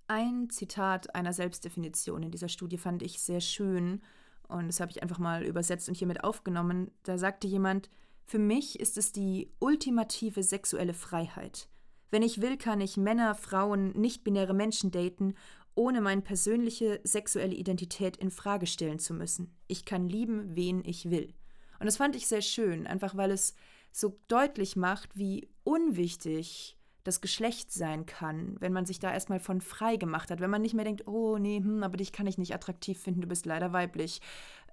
Ein 0.08 0.50
Zitat 0.50 1.14
einer 1.14 1.32
Selbstdefinition 1.32 2.22
in 2.22 2.30
dieser 2.30 2.48
Studie 2.48 2.78
fand 2.78 3.02
ich 3.02 3.20
sehr 3.20 3.40
schön 3.40 4.02
und 4.48 4.66
das 4.66 4.80
habe 4.80 4.90
ich 4.90 5.02
einfach 5.02 5.18
mal 5.18 5.44
übersetzt 5.44 5.88
und 5.88 5.96
hiermit 5.96 6.24
aufgenommen. 6.24 6.90
Da 7.04 7.16
sagte 7.16 7.46
jemand, 7.46 7.88
für 8.24 8.38
mich 8.38 8.78
ist 8.78 8.98
es 8.98 9.12
die 9.12 9.50
ultimative 9.58 10.42
sexuelle 10.42 10.94
Freiheit. 10.94 11.68
Wenn 12.12 12.22
ich 12.22 12.42
will, 12.42 12.58
kann 12.58 12.82
ich 12.82 12.98
Männer, 12.98 13.34
Frauen, 13.34 13.92
nicht-binäre 13.92 14.52
Menschen 14.52 14.90
daten, 14.90 15.34
ohne 15.74 16.02
meine 16.02 16.20
persönliche 16.20 17.00
sexuelle 17.04 17.54
Identität 17.54 18.18
in 18.18 18.30
Frage 18.30 18.66
stellen 18.66 18.98
zu 18.98 19.14
müssen. 19.14 19.56
Ich 19.66 19.86
kann 19.86 20.10
lieben, 20.10 20.54
wen 20.54 20.84
ich 20.84 21.10
will. 21.10 21.32
Und 21.80 21.86
das 21.86 21.96
fand 21.96 22.14
ich 22.14 22.26
sehr 22.26 22.42
schön, 22.42 22.86
einfach 22.86 23.16
weil 23.16 23.30
es 23.30 23.54
so 23.92 24.20
deutlich 24.28 24.76
macht, 24.76 25.16
wie 25.16 25.48
unwichtig 25.64 26.76
das 27.02 27.22
Geschlecht 27.22 27.72
sein 27.72 28.04
kann, 28.04 28.56
wenn 28.60 28.74
man 28.74 28.84
sich 28.84 28.98
da 28.98 29.10
erstmal 29.10 29.40
von 29.40 29.62
frei 29.62 29.96
gemacht 29.96 30.30
hat, 30.30 30.40
wenn 30.40 30.50
man 30.50 30.60
nicht 30.60 30.74
mehr 30.74 30.84
denkt, 30.84 31.06
oh 31.06 31.38
nee, 31.38 31.60
hm, 31.60 31.82
aber 31.82 31.96
dich 31.96 32.12
kann 32.12 32.26
ich 32.26 32.36
nicht 32.36 32.54
attraktiv 32.54 33.00
finden, 33.00 33.22
du 33.22 33.26
bist 33.26 33.46
leider 33.46 33.72
weiblich, 33.72 34.20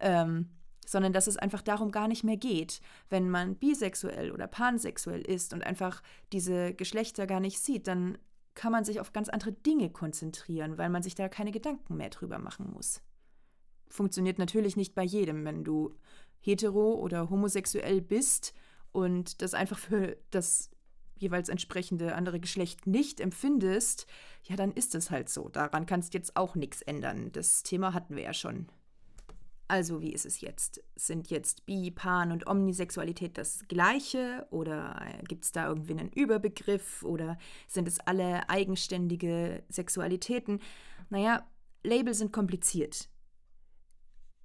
ähm, 0.01 0.50
sondern 0.89 1.13
dass 1.13 1.27
es 1.27 1.38
einfach 1.38 1.62
darum 1.62 1.91
gar 1.91 2.08
nicht 2.08 2.24
mehr 2.24 2.38
geht, 2.38 2.81
wenn 3.10 3.29
man 3.29 3.55
bisexuell 3.55 4.31
oder 4.31 4.48
pansexuell 4.48 5.22
ist 5.22 5.53
und 5.53 5.63
einfach 5.63 6.01
diese 6.31 6.74
Geschlechter 6.74 7.27
gar 7.27 7.39
nicht 7.39 7.60
sieht, 7.60 7.88
dann 7.88 8.17
kann 8.55 8.72
man 8.72 8.84
sich 8.84 9.00
auf 9.00 9.13
ganz 9.13 9.29
andere 9.29 9.51
Dinge 9.51 9.91
konzentrieren, 9.91 10.79
weil 10.79 10.89
man 10.89 11.03
sich 11.03 11.13
da 11.13 11.29
keine 11.29 11.51
Gedanken 11.51 11.96
mehr 11.96 12.10
drüber 12.10 12.39
machen 12.39 12.72
muss. 12.74 13.01
Funktioniert 13.88 14.39
natürlich 14.39 14.75
nicht 14.75 14.96
bei 14.96 15.03
jedem, 15.03 15.46
wenn 15.46 15.63
du 15.63 15.96
hetero 16.39 16.93
oder 16.96 17.29
homosexuell 17.29 18.01
bist 18.01 18.53
und 18.91 19.43
das 19.43 19.53
einfach 19.53 19.77
für 19.77 20.17
das 20.31 20.72
jeweils 21.17 21.50
entsprechende 21.50 22.15
andere 22.15 22.39
Geschlecht 22.39 22.88
nicht 22.88 23.19
empfindest, 23.19 24.08
ja, 24.43 24.55
dann 24.55 24.72
ist 24.72 24.96
es 24.96 25.12
halt 25.12 25.29
so. 25.29 25.50
Daran 25.50 25.86
kannst 25.86 26.15
jetzt 26.15 26.36
auch 26.36 26.55
nichts 26.55 26.81
ändern. 26.81 27.31
Das 27.31 27.62
Thema 27.62 27.93
hatten 27.93 28.15
wir 28.15 28.24
ja 28.24 28.34
schon. 28.34 28.67
Also, 29.69 30.01
wie 30.01 30.11
ist 30.11 30.25
es 30.25 30.41
jetzt? 30.41 30.83
Sind 30.95 31.29
jetzt 31.29 31.65
Bi, 31.65 31.91
Pan 31.91 32.31
und 32.31 32.47
Omnisexualität 32.47 33.38
das 33.38 33.65
gleiche? 33.67 34.45
Oder 34.49 35.01
gibt 35.27 35.45
es 35.45 35.51
da 35.51 35.67
irgendwie 35.67 35.93
einen 35.93 36.11
Überbegriff? 36.11 37.03
Oder 37.03 37.38
sind 37.67 37.88
es 37.88 37.99
alle 38.01 38.49
eigenständige 38.49 39.63
Sexualitäten? 39.69 40.59
Naja, 41.09 41.47
Label 41.83 42.13
sind 42.13 42.33
kompliziert 42.33 43.09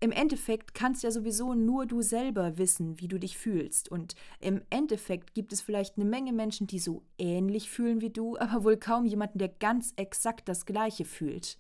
im 0.05 0.13
Endeffekt 0.13 0.75
kannst 0.75 1.03
ja 1.03 1.11
sowieso 1.11 1.55
nur 1.55 1.87
du 1.87 2.03
selber 2.03 2.59
wissen, 2.59 3.01
wie 3.01 3.09
du 3.09 3.19
dich 3.19 3.39
fühlst. 3.39 3.91
Und 3.91 4.15
im 4.39 4.61
Endeffekt 4.69 5.33
gibt 5.33 5.51
es 5.51 5.63
vielleicht 5.63 5.97
eine 5.97 6.05
Menge 6.05 6.35
Menschen, 6.35 6.67
die 6.67 6.79
so 6.79 7.03
ähnlich 7.17 7.71
fühlen 7.71 8.03
wie 8.03 8.11
du, 8.11 8.37
aber 8.39 8.65
wohl 8.65 8.77
kaum 8.77 9.07
jemanden, 9.07 9.39
der 9.39 9.49
ganz 9.49 9.95
exakt 9.97 10.47
das 10.47 10.67
Gleiche 10.67 11.07
fühlt. 11.07 11.59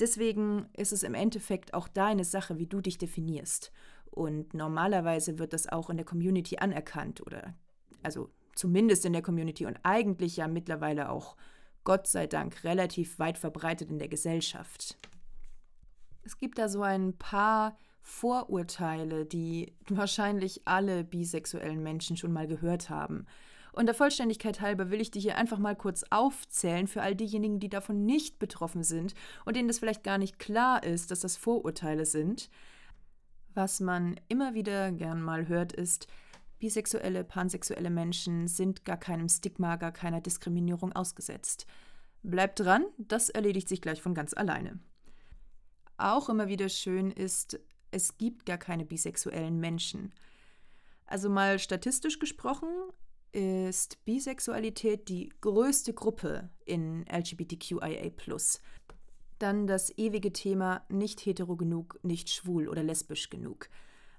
Deswegen 0.00 0.66
ist 0.76 0.92
es 0.92 1.02
im 1.02 1.14
Endeffekt 1.14 1.74
auch 1.74 1.86
deine 1.86 2.24
Sache, 2.24 2.58
wie 2.58 2.66
du 2.66 2.80
dich 2.80 2.98
definierst. 2.98 3.70
Und 4.10 4.54
normalerweise 4.54 5.38
wird 5.38 5.52
das 5.52 5.68
auch 5.68 5.90
in 5.90 5.96
der 5.96 6.06
Community 6.06 6.56
anerkannt 6.58 7.20
oder 7.24 7.54
also 8.02 8.30
zumindest 8.54 9.04
in 9.04 9.12
der 9.12 9.22
Community 9.22 9.66
und 9.66 9.78
eigentlich 9.82 10.38
ja 10.38 10.48
mittlerweile 10.48 11.10
auch 11.10 11.36
Gott 11.84 12.06
sei 12.06 12.26
Dank 12.26 12.64
relativ 12.64 13.18
weit 13.18 13.38
verbreitet 13.38 13.90
in 13.90 13.98
der 13.98 14.08
Gesellschaft. 14.08 14.98
Es 16.22 16.36
gibt 16.38 16.58
da 16.58 16.68
so 16.68 16.82
ein 16.82 17.16
paar 17.16 17.76
Vorurteile, 18.02 19.26
die 19.26 19.74
wahrscheinlich 19.88 20.62
alle 20.66 21.04
bisexuellen 21.04 21.82
Menschen 21.82 22.16
schon 22.16 22.32
mal 22.32 22.46
gehört 22.46 22.90
haben. 22.90 23.26
Und 23.72 23.86
der 23.86 23.94
Vollständigkeit 23.94 24.60
halber 24.60 24.90
will 24.90 25.00
ich 25.00 25.10
die 25.10 25.20
hier 25.20 25.36
einfach 25.36 25.58
mal 25.58 25.76
kurz 25.76 26.04
aufzählen 26.10 26.86
für 26.86 27.02
all 27.02 27.14
diejenigen, 27.14 27.60
die 27.60 27.68
davon 27.68 28.04
nicht 28.04 28.38
betroffen 28.38 28.82
sind 28.82 29.14
und 29.44 29.56
denen 29.56 29.68
das 29.68 29.78
vielleicht 29.78 30.04
gar 30.04 30.18
nicht 30.18 30.38
klar 30.38 30.82
ist, 30.82 31.10
dass 31.10 31.20
das 31.20 31.36
Vorurteile 31.36 32.06
sind. 32.06 32.50
Was 33.54 33.80
man 33.80 34.18
immer 34.28 34.54
wieder 34.54 34.92
gern 34.92 35.22
mal 35.22 35.48
hört, 35.48 35.72
ist, 35.72 36.06
bisexuelle, 36.58 37.24
pansexuelle 37.24 37.90
Menschen 37.90 38.48
sind 38.48 38.84
gar 38.84 38.98
keinem 38.98 39.28
Stigma, 39.28 39.76
gar 39.76 39.92
keiner 39.92 40.20
Diskriminierung 40.20 40.92
ausgesetzt. 40.92 41.66
Bleibt 42.22 42.60
dran, 42.60 42.84
das 42.98 43.30
erledigt 43.30 43.68
sich 43.68 43.80
gleich 43.80 44.02
von 44.02 44.14
ganz 44.14 44.34
alleine 44.34 44.78
auch 46.00 46.28
immer 46.28 46.48
wieder 46.48 46.68
schön 46.68 47.10
ist, 47.10 47.60
es 47.90 48.16
gibt 48.18 48.46
gar 48.46 48.58
keine 48.58 48.84
bisexuellen 48.84 49.58
Menschen. 49.58 50.12
Also 51.06 51.28
mal 51.28 51.58
statistisch 51.58 52.18
gesprochen 52.18 52.68
ist 53.32 54.04
Bisexualität 54.04 55.08
die 55.08 55.32
größte 55.40 55.92
Gruppe 55.92 56.50
in 56.64 57.04
LGBTQIA. 57.10 58.10
Dann 59.38 59.66
das 59.66 59.96
ewige 59.96 60.32
Thema 60.32 60.84
nicht 60.88 61.20
hetero 61.24 61.56
genug, 61.56 61.98
nicht 62.02 62.30
schwul 62.30 62.68
oder 62.68 62.82
lesbisch 62.82 63.30
genug. 63.30 63.68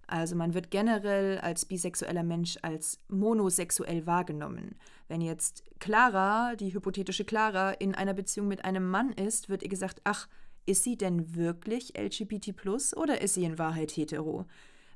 Also 0.07 0.35
man 0.35 0.53
wird 0.53 0.71
generell 0.71 1.37
als 1.39 1.65
bisexueller 1.65 2.23
Mensch 2.23 2.57
als 2.63 2.99
monosexuell 3.07 4.05
wahrgenommen. 4.05 4.75
Wenn 5.07 5.21
jetzt 5.21 5.63
Clara, 5.79 6.55
die 6.55 6.73
hypothetische 6.73 7.23
Clara, 7.23 7.71
in 7.71 7.95
einer 7.95 8.13
Beziehung 8.13 8.47
mit 8.47 8.65
einem 8.65 8.89
Mann 8.89 9.11
ist, 9.13 9.47
wird 9.47 9.63
ihr 9.63 9.69
gesagt, 9.69 10.01
ach, 10.03 10.27
ist 10.65 10.83
sie 10.83 10.97
denn 10.97 11.35
wirklich 11.35 11.97
LGBT 11.97 12.53
oder 12.97 13.21
ist 13.21 13.35
sie 13.35 13.45
in 13.45 13.57
Wahrheit 13.57 13.91
hetero? 13.91 14.45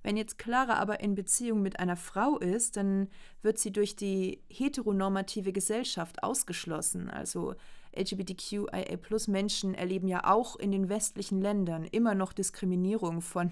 Wenn 0.06 0.18
jetzt 0.18 0.38
Clara 0.38 0.76
aber 0.76 1.00
in 1.00 1.16
Beziehung 1.16 1.64
mit 1.64 1.80
einer 1.80 1.96
Frau 1.96 2.38
ist, 2.38 2.78
dann 2.78 3.08
wird 3.42 3.58
sie 3.58 3.72
durch 3.72 3.96
die 3.96 4.44
heteronormative 4.50 5.52
Gesellschaft 5.52 6.22
ausgeschlossen. 6.22 7.10
Also 7.10 7.56
LGBTQIA-Menschen 7.98 9.74
erleben 9.74 10.08
ja 10.08 10.32
auch 10.32 10.58
in 10.58 10.72
den 10.72 10.90
westlichen 10.90 11.42
Ländern 11.42 11.86
immer 11.86 12.14
noch 12.14 12.34
Diskriminierung 12.34 13.22
von 13.22 13.50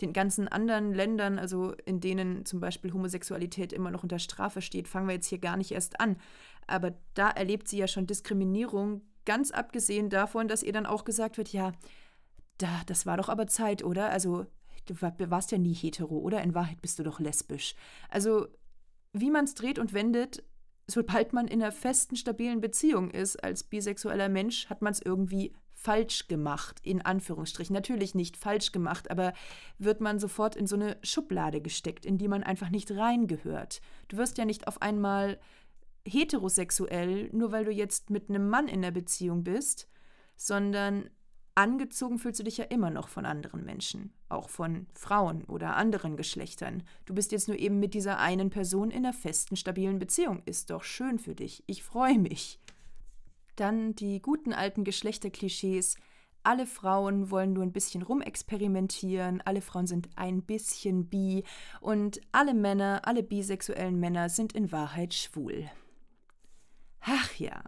den 0.00 0.14
ganzen 0.14 0.48
anderen 0.48 0.94
Ländern, 0.94 1.38
also 1.38 1.74
in 1.84 2.00
denen 2.00 2.46
zum 2.46 2.60
Beispiel 2.60 2.94
Homosexualität 2.94 3.74
immer 3.74 3.90
noch 3.90 4.02
unter 4.02 4.18
Strafe 4.18 4.62
steht, 4.62 4.88
fangen 4.88 5.06
wir 5.06 5.16
jetzt 5.16 5.26
hier 5.26 5.36
gar 5.36 5.58
nicht 5.58 5.72
erst 5.72 6.00
an. 6.00 6.16
Aber 6.66 6.94
da 7.12 7.28
erlebt 7.28 7.68
sie 7.68 7.76
ja 7.76 7.86
schon 7.86 8.06
Diskriminierung, 8.06 9.02
ganz 9.26 9.50
abgesehen 9.50 10.08
davon, 10.08 10.48
dass 10.48 10.62
ihr 10.62 10.72
dann 10.72 10.86
auch 10.86 11.04
gesagt 11.04 11.36
wird, 11.36 11.52
ja, 11.52 11.72
da, 12.56 12.70
das 12.86 13.04
war 13.04 13.18
doch 13.18 13.28
aber 13.28 13.48
Zeit, 13.48 13.84
oder? 13.84 14.08
Also 14.08 14.46
du 14.90 15.30
warst 15.30 15.52
ja 15.52 15.58
nie 15.58 15.74
hetero, 15.74 16.18
oder? 16.18 16.42
In 16.42 16.54
Wahrheit 16.54 16.80
bist 16.82 16.98
du 16.98 17.02
doch 17.02 17.20
lesbisch. 17.20 17.74
Also, 18.08 18.48
wie 19.12 19.30
man 19.30 19.44
es 19.44 19.54
dreht 19.54 19.78
und 19.78 19.92
wendet, 19.92 20.44
sobald 20.86 21.32
man 21.32 21.48
in 21.48 21.62
einer 21.62 21.72
festen, 21.72 22.16
stabilen 22.16 22.60
Beziehung 22.60 23.10
ist, 23.10 23.42
als 23.42 23.64
bisexueller 23.64 24.28
Mensch, 24.28 24.68
hat 24.68 24.82
man 24.82 24.92
es 24.92 25.00
irgendwie 25.00 25.54
falsch 25.80 26.28
gemacht, 26.28 26.78
in 26.82 27.00
Anführungsstrichen. 27.00 27.72
Natürlich 27.72 28.14
nicht 28.14 28.36
falsch 28.36 28.70
gemacht, 28.70 29.10
aber 29.10 29.32
wird 29.78 30.02
man 30.02 30.18
sofort 30.18 30.54
in 30.54 30.66
so 30.66 30.76
eine 30.76 30.98
Schublade 31.02 31.62
gesteckt, 31.62 32.04
in 32.04 32.18
die 32.18 32.28
man 32.28 32.42
einfach 32.42 32.68
nicht 32.68 32.90
reingehört. 32.90 33.80
Du 34.08 34.18
wirst 34.18 34.36
ja 34.36 34.44
nicht 34.44 34.68
auf 34.68 34.82
einmal 34.82 35.40
heterosexuell, 36.06 37.30
nur 37.32 37.52
weil 37.52 37.64
du 37.64 37.70
jetzt 37.70 38.10
mit 38.10 38.28
einem 38.28 38.48
Mann 38.48 38.68
in 38.68 38.82
der 38.82 38.90
Beziehung 38.90 39.42
bist, 39.42 39.88
sondern 40.36 41.08
angezogen 41.54 42.18
fühlst 42.18 42.40
du 42.40 42.44
dich 42.44 42.58
ja 42.58 42.64
immer 42.64 42.90
noch 42.90 43.08
von 43.08 43.24
anderen 43.24 43.64
Menschen, 43.64 44.12
auch 44.30 44.48
von 44.48 44.86
Frauen 44.94 45.44
oder 45.44 45.76
anderen 45.76 46.16
Geschlechtern. 46.16 46.82
Du 47.06 47.14
bist 47.14 47.32
jetzt 47.32 47.48
nur 47.48 47.58
eben 47.58 47.80
mit 47.80 47.94
dieser 47.94 48.18
einen 48.18 48.50
Person 48.50 48.90
in 48.90 49.04
einer 49.04 49.12
festen, 49.12 49.56
stabilen 49.56 49.98
Beziehung. 49.98 50.42
Ist 50.46 50.70
doch 50.70 50.84
schön 50.84 51.18
für 51.18 51.34
dich. 51.34 51.62
Ich 51.66 51.82
freue 51.82 52.18
mich. 52.18 52.58
Dann 53.56 53.94
die 53.94 54.22
guten 54.22 54.52
alten 54.52 54.84
Geschlechterklischees. 54.84 55.96
Alle 56.42 56.66
Frauen 56.66 57.30
wollen 57.30 57.52
nur 57.52 57.62
ein 57.62 57.72
bisschen 57.72 58.00
rumexperimentieren, 58.00 59.42
alle 59.44 59.60
Frauen 59.60 59.86
sind 59.86 60.08
ein 60.16 60.40
bisschen 60.40 61.06
bi 61.06 61.44
und 61.82 62.22
alle 62.32 62.54
Männer, 62.54 63.02
alle 63.04 63.22
bisexuellen 63.22 64.00
Männer 64.00 64.30
sind 64.30 64.54
in 64.54 64.72
Wahrheit 64.72 65.12
schwul. 65.12 65.70
Ach 67.02 67.34
ja, 67.34 67.62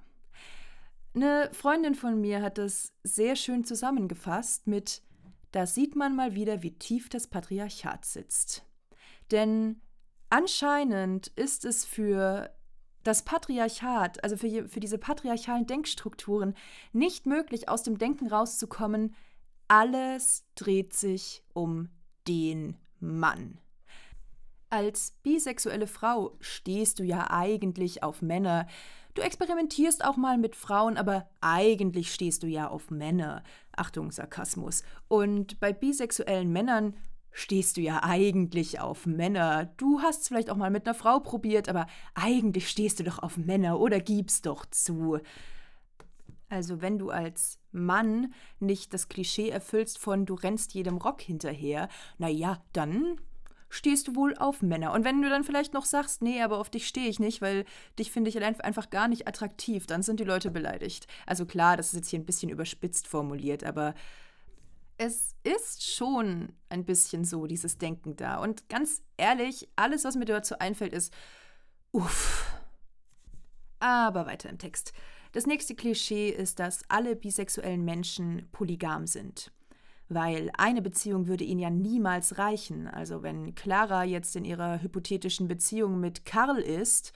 eine 1.15 1.51
Freundin 1.53 1.95
von 1.95 2.21
mir 2.21 2.41
hat 2.41 2.57
das 2.57 2.95
sehr 3.05 3.37
schön 3.37 3.65
zusammengefasst 3.65 4.67
mit 4.67 5.03
Da 5.53 5.67
sieht 5.67 5.95
man 5.97 6.17
mal 6.17 6.35
wieder, 6.35 6.63
wie 6.63 6.77
tief 6.79 7.09
das 7.09 7.27
Patriarchat 7.29 8.05
sitzt. 8.05 8.67
Denn 9.31 9.81
anscheinend 10.31 11.29
ist 11.29 11.65
es 11.65 11.85
für 11.85 12.51
das 13.03 13.25
Patriarchat, 13.25 14.23
also 14.25 14.37
für, 14.37 14.69
für 14.69 14.81
diese 14.81 14.99
patriarchalen 14.99 15.67
Denkstrukturen, 15.67 16.55
nicht 16.93 17.27
möglich, 17.27 17.69
aus 17.69 17.83
dem 17.83 17.99
Denken 17.99 18.29
rauszukommen, 18.29 19.15
alles 19.69 20.47
dreht 20.55 20.95
sich 20.95 21.43
um 21.53 21.89
den 22.29 22.77
Mann. 23.01 23.59
Als 24.71 25.19
bisexuelle 25.23 25.87
Frau 25.87 26.37
stehst 26.41 26.99
du 26.99 27.05
ja 27.05 27.31
eigentlich 27.31 28.03
auf 28.03 28.23
Männer, 28.23 28.67
Du 29.15 29.21
experimentierst 29.21 30.05
auch 30.05 30.17
mal 30.17 30.39
mit 30.39 30.57
Frauen, 30.57 30.97
aber 30.97 31.29
eigentlich 31.41 32.13
stehst 32.15 32.43
du 32.43 32.47
ja 32.47 32.69
auf 32.69 32.91
Männer. 32.91 33.43
Achtung, 33.77 34.11
Sarkasmus. 34.11 34.85
Und 35.09 35.61
bei 35.61 35.73
bisexuellen 35.73 36.51
Männern 36.51 36.95
stehst 37.31 37.77
du 37.77 37.81
ja 37.81 38.03
eigentlich 38.03 38.81
auf 38.81 39.07
Männer. 39.07 39.67
Du 39.77 40.01
hast 40.01 40.23
es 40.23 40.29
vielleicht 40.29 40.51
auch 40.51 40.57
mal 40.57 40.71
mit 40.71 40.87
einer 40.87 40.95
Frau 40.95 41.21
probiert, 41.21 41.69
aber 41.69 41.87
eigentlich 42.15 42.69
stehst 42.69 43.01
du 43.01 43.05
doch 43.05 43.19
auf 43.19 43.37
Männer 43.37 43.81
oder 43.81 44.01
gibst 44.01 44.47
doch 44.47 44.65
zu. 44.67 45.19
Also 46.49 46.83
wenn 46.83 46.99
du 46.99 47.11
als 47.11 47.59
Mann 47.71 48.35
nicht 48.61 48.93
das 48.93 49.09
Klischee 49.09 49.49
erfüllst 49.49 49.99
von 49.99 50.27
du 50.27 50.35
rennst 50.35 50.75
jedem 50.75 50.99
Rock 50.99 51.23
hinterher, 51.23 51.89
na 52.19 52.29
ja, 52.29 52.63
dann 52.75 53.19
stehst 53.73 54.07
du 54.07 54.15
wohl 54.15 54.37
auf 54.37 54.61
Männer. 54.61 54.93
Und 54.93 55.05
wenn 55.05 55.23
du 55.23 55.31
dann 55.31 55.45
vielleicht 55.45 55.73
noch 55.73 55.87
sagst, 55.87 56.21
nee, 56.21 56.43
aber 56.43 56.59
auf 56.59 56.69
dich 56.69 56.87
stehe 56.87 57.09
ich 57.09 57.19
nicht, 57.19 57.41
weil 57.41 57.65
dich 57.99 58.13
finde 58.13 58.29
ich 58.29 58.41
einfach 58.43 58.91
gar 58.91 59.09
nicht 59.09 59.27
attraktiv, 59.27 59.87
dann 59.87 60.03
sind 60.03 60.21
die 60.21 60.25
Leute 60.25 60.51
beleidigt. 60.51 61.07
Also 61.27 61.47
klar, 61.47 61.79
das 61.79 61.87
ist 61.89 61.95
jetzt 61.95 62.11
hier 62.11 62.19
ein 62.19 62.27
bisschen 62.27 62.51
überspitzt 62.51 63.09
formuliert, 63.09 63.65
aber 63.65 63.95
es 64.99 65.35
ist 65.43 65.91
schon 65.91 66.53
ein 66.69 66.85
bisschen 66.85 67.25
so, 67.25 67.47
dieses 67.47 67.79
Denken 67.79 68.15
da. 68.15 68.37
Und 68.37 68.69
ganz 68.69 69.03
ehrlich, 69.17 69.67
alles, 69.75 70.05
was 70.05 70.17
mir 70.17 70.27
dazu 70.27 70.59
einfällt, 70.59 70.93
ist, 70.93 71.13
uff. 71.93 72.61
Aber 73.81 74.27
weiter 74.27 74.51
im 74.51 74.59
Text. 74.59 74.93
Das 75.33 75.47
nächste 75.47 75.75
Klischee 75.75 76.29
ist, 76.29 76.59
dass 76.59 76.83
alle 76.91 77.17
bisexuellen 77.17 77.87
Menschen 77.87 78.51
polygam 78.53 79.07
sind 79.07 79.51
weil 80.15 80.51
eine 80.57 80.83
Beziehung 80.83 81.27
würde 81.27 81.45
ihnen 81.45 81.61
ja 81.61 81.71
niemals 81.71 82.39
reichen. 82.39 82.89
Also 82.89 83.23
wenn 83.23 83.55
Clara 83.55 84.05
jetzt 84.05 84.37
in 84.37 84.45
ihrer 84.45 84.83
hypothetischen 84.83 85.49
Beziehung 85.49 86.01
mit 86.01 86.25
Karl 86.25 86.59
ist, 86.59 87.13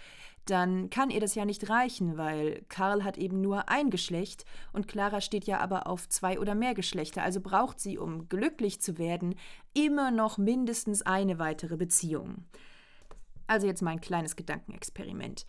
dann 0.46 0.90
kann 0.90 1.10
ihr 1.10 1.20
das 1.20 1.34
ja 1.34 1.44
nicht 1.44 1.68
reichen, 1.68 2.16
weil 2.16 2.64
Karl 2.68 3.02
hat 3.02 3.18
eben 3.18 3.40
nur 3.40 3.68
ein 3.68 3.90
Geschlecht 3.90 4.44
und 4.72 4.86
Clara 4.86 5.20
steht 5.20 5.44
ja 5.44 5.58
aber 5.58 5.88
auf 5.88 6.08
zwei 6.08 6.38
oder 6.38 6.54
mehr 6.54 6.74
Geschlechter, 6.74 7.22
also 7.24 7.40
braucht 7.40 7.80
sie, 7.80 7.98
um 7.98 8.28
glücklich 8.28 8.80
zu 8.80 8.96
werden, 8.96 9.34
immer 9.74 10.12
noch 10.12 10.38
mindestens 10.38 11.02
eine 11.02 11.40
weitere 11.40 11.76
Beziehung. 11.76 12.44
Also 13.48 13.66
jetzt 13.66 13.82
mein 13.82 14.00
kleines 14.00 14.36
Gedankenexperiment. 14.36 15.46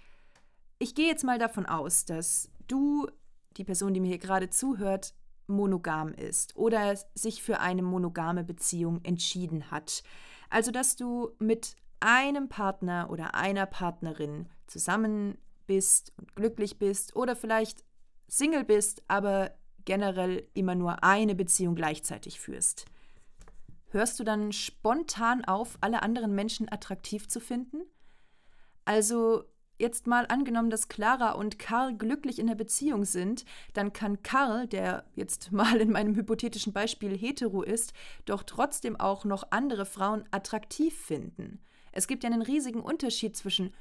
Ich 0.79 0.95
gehe 0.95 1.07
jetzt 1.07 1.23
mal 1.23 1.37
davon 1.39 1.65
aus, 1.65 2.05
dass 2.05 2.49
du, 2.67 3.07
die 3.57 3.63
Person, 3.63 3.93
die 3.93 3.99
mir 3.99 4.07
hier 4.07 4.17
gerade 4.19 4.49
zuhört, 4.49 5.13
monogam 5.47 6.13
ist 6.13 6.55
oder 6.55 6.97
sich 7.15 7.41
für 7.41 7.59
eine 7.59 7.81
monogame 7.81 8.43
Beziehung 8.43 9.03
entschieden 9.03 9.71
hat. 9.71 10.03
Also 10.49 10.71
dass 10.71 10.95
du 10.95 11.31
mit 11.39 11.75
einem 11.99 12.47
Partner 12.49 13.09
oder 13.09 13.35
einer 13.35 13.65
Partnerin 13.65 14.47
zusammen 14.67 15.37
bist 15.65 16.13
und 16.17 16.35
glücklich 16.35 16.77
bist 16.77 17.15
oder 17.15 17.35
vielleicht 17.35 17.83
Single 18.27 18.63
bist, 18.63 19.03
aber 19.07 19.51
generell 19.85 20.47
immer 20.53 20.75
nur 20.75 21.03
eine 21.03 21.33
Beziehung 21.33 21.75
gleichzeitig 21.75 22.39
führst. 22.39 22.85
Hörst 23.89 24.19
du 24.19 24.23
dann 24.25 24.51
spontan 24.51 25.45
auf, 25.45 25.77
alle 25.79 26.03
anderen 26.03 26.35
Menschen 26.35 26.71
attraktiv 26.71 27.27
zu 27.29 27.39
finden? 27.39 27.83
Also 28.83 29.45
jetzt 29.79 30.07
mal 30.07 30.25
angenommen, 30.27 30.69
dass 30.69 30.87
Clara 30.87 31.31
und 31.31 31.59
Karl 31.59 31.95
glücklich 31.95 32.39
in 32.39 32.47
der 32.47 32.55
Beziehung 32.55 33.05
sind, 33.05 33.45
dann 33.73 33.93
kann 33.93 34.23
Karl, 34.23 34.67
der 34.67 35.05
jetzt 35.15 35.51
mal 35.51 35.77
in 35.77 35.91
meinem 35.91 36.15
hypothetischen 36.15 36.73
Beispiel 36.73 37.17
hetero 37.17 37.61
ist, 37.61 37.93
doch 38.25 38.43
trotzdem 38.43 38.99
auch 38.99 39.25
noch 39.25 39.51
andere 39.51 39.85
Frauen 39.85 40.23
attraktiv 40.31 40.95
finden. 40.95 41.59
Es 41.91 42.07
gibt 42.07 42.23
ja 42.23 42.29
einen 42.29 42.41
riesigen 42.41 42.81
Unterschied 42.81 43.35
zwischen 43.35 43.73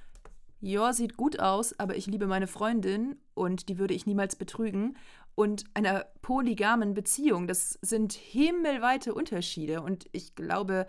ja, 0.61 0.93
sieht 0.93 1.17
gut 1.17 1.39
aus, 1.39 1.79
aber 1.79 1.97
ich 1.97 2.07
liebe 2.07 2.27
meine 2.27 2.47
Freundin 2.47 3.17
und 3.35 3.69
die 3.69 3.79
würde 3.79 3.95
ich 3.95 4.07
niemals 4.07 4.37
betrügen. 4.37 4.97
Und 5.35 5.65
einer 5.75 6.07
polygamen 6.23 6.95
Beziehung, 6.95 7.47
das 7.47 7.79
sind 7.83 8.15
himmelweite 8.15 9.13
Unterschiede. 9.13 9.83
Und 9.83 10.07
ich 10.13 10.35
glaube, 10.35 10.87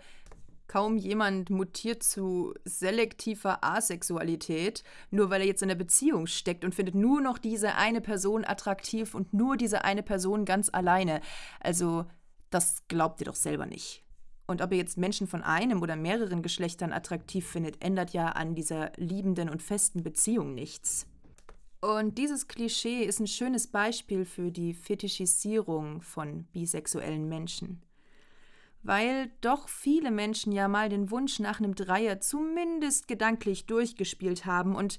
Kaum 0.68 0.98
jemand 0.98 1.48
mutiert 1.48 2.02
zu 2.02 2.52
selektiver 2.64 3.64
Asexualität, 3.64 4.84
nur 5.10 5.30
weil 5.30 5.40
er 5.40 5.46
jetzt 5.46 5.62
in 5.62 5.70
einer 5.70 5.78
Beziehung 5.78 6.26
steckt 6.26 6.62
und 6.62 6.74
findet 6.74 6.94
nur 6.94 7.22
noch 7.22 7.38
diese 7.38 7.74
eine 7.76 8.02
Person 8.02 8.44
attraktiv 8.44 9.14
und 9.14 9.32
nur 9.32 9.56
diese 9.56 9.84
eine 9.84 10.02
Person 10.02 10.44
ganz 10.44 10.68
alleine. 10.70 11.22
Also, 11.60 12.04
das 12.50 12.86
glaubt 12.86 13.22
ihr 13.22 13.24
doch 13.24 13.34
selber 13.34 13.64
nicht. 13.64 14.04
Und 14.46 14.60
ob 14.60 14.72
ihr 14.72 14.78
jetzt 14.78 14.98
Menschen 14.98 15.26
von 15.26 15.42
einem 15.42 15.80
oder 15.80 15.96
mehreren 15.96 16.42
Geschlechtern 16.42 16.92
attraktiv 16.92 17.46
findet, 17.46 17.82
ändert 17.82 18.12
ja 18.12 18.28
an 18.28 18.54
dieser 18.54 18.92
liebenden 18.96 19.48
und 19.48 19.62
festen 19.62 20.02
Beziehung 20.02 20.54
nichts. 20.54 21.06
Und 21.80 22.18
dieses 22.18 22.46
Klischee 22.46 23.04
ist 23.04 23.20
ein 23.20 23.26
schönes 23.26 23.68
Beispiel 23.68 24.26
für 24.26 24.50
die 24.50 24.74
Fetischisierung 24.74 26.02
von 26.02 26.44
bisexuellen 26.52 27.26
Menschen 27.26 27.82
weil 28.82 29.30
doch 29.40 29.68
viele 29.68 30.10
Menschen 30.10 30.52
ja 30.52 30.68
mal 30.68 30.88
den 30.88 31.10
Wunsch 31.10 31.38
nach 31.40 31.58
einem 31.58 31.74
Dreier 31.74 32.20
zumindest 32.20 33.08
gedanklich 33.08 33.66
durchgespielt 33.66 34.46
haben 34.46 34.74
und 34.74 34.98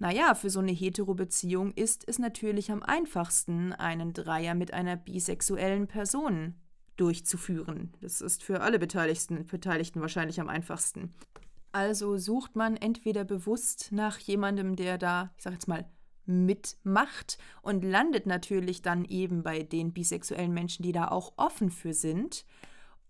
naja, 0.00 0.34
für 0.34 0.48
so 0.48 0.60
eine 0.60 0.72
Hetero-Beziehung 0.72 1.72
ist 1.72 2.08
es 2.08 2.18
natürlich 2.18 2.72
am 2.72 2.82
einfachsten, 2.82 3.74
einen 3.74 4.14
Dreier 4.14 4.54
mit 4.54 4.72
einer 4.72 4.96
bisexuellen 4.96 5.88
Person 5.88 6.54
durchzuführen. 6.96 7.92
Das 8.00 8.22
ist 8.22 8.42
für 8.42 8.62
alle 8.62 8.78
Beteiligten, 8.78 9.46
Beteiligten 9.46 10.00
wahrscheinlich 10.00 10.40
am 10.40 10.48
einfachsten. 10.48 11.14
Also 11.72 12.16
sucht 12.16 12.56
man 12.56 12.76
entweder 12.76 13.24
bewusst 13.24 13.92
nach 13.92 14.18
jemandem, 14.18 14.74
der 14.74 14.96
da, 14.96 15.32
ich 15.36 15.44
sag 15.44 15.52
jetzt 15.52 15.68
mal, 15.68 15.84
mitmacht 16.24 17.38
und 17.60 17.84
landet 17.84 18.26
natürlich 18.26 18.82
dann 18.82 19.04
eben 19.04 19.42
bei 19.42 19.62
den 19.62 19.92
bisexuellen 19.92 20.52
Menschen, 20.52 20.82
die 20.82 20.92
da 20.92 21.08
auch 21.08 21.34
offen 21.36 21.70
für 21.70 21.92
sind. 21.92 22.44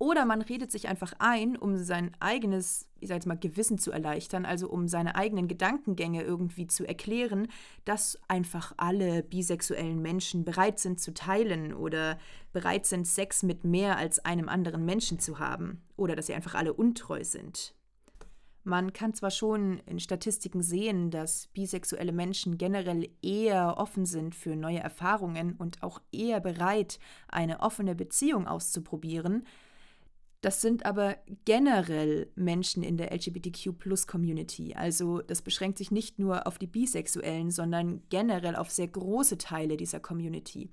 Oder 0.00 0.24
man 0.24 0.40
redet 0.40 0.72
sich 0.72 0.88
einfach 0.88 1.12
ein, 1.18 1.58
um 1.58 1.76
sein 1.76 2.12
eigenes, 2.20 2.88
ich 3.00 3.08
sag 3.08 3.16
jetzt 3.16 3.26
mal, 3.26 3.36
Gewissen 3.36 3.76
zu 3.76 3.92
erleichtern, 3.92 4.46
also 4.46 4.66
um 4.70 4.88
seine 4.88 5.14
eigenen 5.14 5.46
Gedankengänge 5.46 6.22
irgendwie 6.22 6.66
zu 6.66 6.88
erklären, 6.88 7.48
dass 7.84 8.18
einfach 8.26 8.72
alle 8.78 9.22
bisexuellen 9.22 10.00
Menschen 10.00 10.42
bereit 10.46 10.78
sind 10.78 11.00
zu 11.00 11.12
teilen 11.12 11.74
oder 11.74 12.16
bereit 12.54 12.86
sind, 12.86 13.06
Sex 13.06 13.42
mit 13.42 13.64
mehr 13.64 13.98
als 13.98 14.24
einem 14.24 14.48
anderen 14.48 14.86
Menschen 14.86 15.18
zu 15.18 15.38
haben. 15.38 15.82
Oder 15.98 16.16
dass 16.16 16.28
sie 16.28 16.34
einfach 16.34 16.54
alle 16.54 16.72
untreu 16.72 17.22
sind. 17.22 17.74
Man 18.64 18.94
kann 18.94 19.12
zwar 19.12 19.30
schon 19.30 19.80
in 19.80 20.00
Statistiken 20.00 20.62
sehen, 20.62 21.10
dass 21.10 21.48
bisexuelle 21.48 22.12
Menschen 22.12 22.56
generell 22.56 23.06
eher 23.20 23.76
offen 23.76 24.06
sind 24.06 24.34
für 24.34 24.56
neue 24.56 24.80
Erfahrungen 24.80 25.56
und 25.56 25.82
auch 25.82 26.00
eher 26.10 26.40
bereit, 26.40 26.98
eine 27.28 27.60
offene 27.60 27.94
Beziehung 27.94 28.46
auszuprobieren, 28.46 29.44
das 30.40 30.62
sind 30.62 30.87
aber 30.87 31.16
generell 31.44 32.31
Menschen 32.35 32.83
in 32.83 32.96
der 32.96 33.12
LGBTQ-Plus-Community. 33.12 34.74
Also 34.74 35.20
das 35.20 35.42
beschränkt 35.42 35.76
sich 35.76 35.90
nicht 35.90 36.18
nur 36.18 36.46
auf 36.46 36.57
die 36.57 36.66
Bisexuellen, 36.66 37.50
sondern 37.50 38.03
generell 38.09 38.57
auf 38.57 38.70
sehr 38.70 38.88
große 38.88 39.37
Teile 39.37 39.76
dieser 39.76 40.00
Community. 40.00 40.70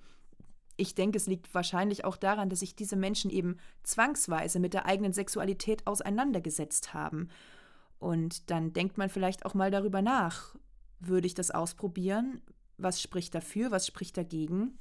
Ich 0.77 0.95
denke, 0.95 1.17
es 1.17 1.27
liegt 1.27 1.53
wahrscheinlich 1.53 2.05
auch 2.05 2.15
daran, 2.15 2.49
dass 2.49 2.59
sich 2.59 2.75
diese 2.75 2.95
Menschen 2.95 3.29
eben 3.29 3.57
zwangsweise 3.83 4.59
mit 4.59 4.73
der 4.73 4.85
eigenen 4.85 5.11
Sexualität 5.11 5.85
auseinandergesetzt 5.85 6.93
haben. 6.93 7.27
Und 7.99 8.49
dann 8.49 8.71
denkt 8.73 8.97
man 8.97 9.09
vielleicht 9.09 9.45
auch 9.45 9.53
mal 9.53 9.71
darüber 9.71 10.01
nach, 10.01 10.55
würde 10.99 11.27
ich 11.27 11.33
das 11.33 11.51
ausprobieren? 11.51 12.41
Was 12.77 13.01
spricht 13.01 13.35
dafür? 13.35 13.71
Was 13.71 13.87
spricht 13.87 14.15
dagegen? 14.15 14.77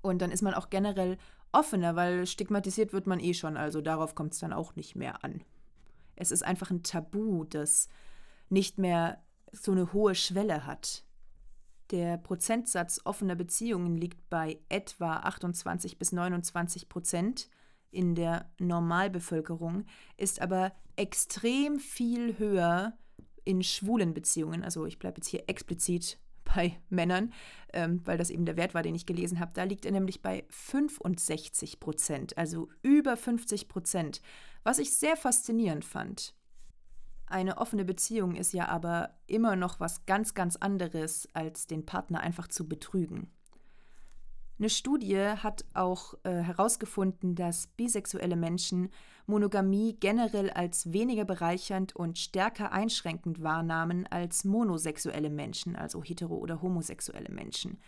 Und 0.00 0.20
dann 0.20 0.32
ist 0.32 0.42
man 0.42 0.54
auch 0.54 0.68
generell 0.68 1.16
offener, 1.54 1.96
weil 1.96 2.26
stigmatisiert 2.26 2.92
wird 2.92 3.06
man 3.06 3.20
eh 3.20 3.34
schon, 3.34 3.56
also 3.56 3.80
darauf 3.80 4.14
kommt 4.14 4.34
es 4.34 4.40
dann 4.40 4.52
auch 4.52 4.76
nicht 4.76 4.96
mehr 4.96 5.24
an. 5.24 5.42
Es 6.16 6.30
ist 6.30 6.44
einfach 6.44 6.70
ein 6.70 6.82
Tabu, 6.82 7.44
das 7.44 7.88
nicht 8.48 8.78
mehr 8.78 9.22
so 9.52 9.72
eine 9.72 9.92
hohe 9.92 10.14
Schwelle 10.14 10.66
hat. 10.66 11.04
Der 11.90 12.16
Prozentsatz 12.16 13.00
offener 13.04 13.34
Beziehungen 13.34 13.96
liegt 13.96 14.28
bei 14.30 14.58
etwa 14.68 15.16
28 15.16 15.98
bis 15.98 16.12
29 16.12 16.88
Prozent 16.88 17.48
in 17.90 18.14
der 18.14 18.50
Normalbevölkerung, 18.58 19.84
ist 20.16 20.40
aber 20.40 20.72
extrem 20.96 21.78
viel 21.78 22.38
höher 22.38 22.96
in 23.44 23.62
schwulen 23.62 24.14
Beziehungen. 24.14 24.64
Also 24.64 24.86
ich 24.86 24.98
bleibe 24.98 25.18
jetzt 25.18 25.28
hier 25.28 25.44
explizit 25.48 26.18
bei 26.54 26.78
Männern, 26.88 27.32
ähm, 27.72 28.00
weil 28.04 28.18
das 28.18 28.30
eben 28.30 28.46
der 28.46 28.56
Wert 28.56 28.74
war, 28.74 28.82
den 28.82 28.94
ich 28.94 29.06
gelesen 29.06 29.40
habe. 29.40 29.52
Da 29.54 29.64
liegt 29.64 29.84
er 29.86 29.92
nämlich 29.92 30.22
bei 30.22 30.44
65 30.50 31.80
Prozent, 31.80 32.36
also 32.38 32.68
über 32.82 33.16
50 33.16 33.68
Prozent, 33.68 34.20
was 34.62 34.78
ich 34.78 34.96
sehr 34.96 35.16
faszinierend 35.16 35.84
fand. 35.84 36.34
Eine 37.26 37.58
offene 37.58 37.84
Beziehung 37.84 38.36
ist 38.36 38.52
ja 38.52 38.68
aber 38.68 39.10
immer 39.26 39.56
noch 39.56 39.80
was 39.80 40.06
ganz, 40.06 40.34
ganz 40.34 40.56
anderes, 40.56 41.28
als 41.32 41.66
den 41.66 41.86
Partner 41.86 42.20
einfach 42.20 42.48
zu 42.48 42.68
betrügen. 42.68 43.30
Eine 44.58 44.70
Studie 44.70 45.18
hat 45.18 45.64
auch 45.74 46.14
äh, 46.22 46.30
herausgefunden, 46.30 47.34
dass 47.34 47.66
bisexuelle 47.66 48.36
Menschen 48.36 48.90
Monogamie 49.26 49.96
generell 49.98 50.50
als 50.50 50.92
weniger 50.92 51.24
bereichernd 51.24 51.96
und 51.96 52.18
stärker 52.18 52.72
einschränkend 52.72 53.42
wahrnahmen 53.42 54.06
als 54.06 54.44
monosexuelle 54.44 55.30
Menschen, 55.30 55.76
also 55.76 56.02
hetero- 56.02 56.38
oder 56.38 56.60
homosexuelle 56.60 57.30
Menschen. 57.30 57.78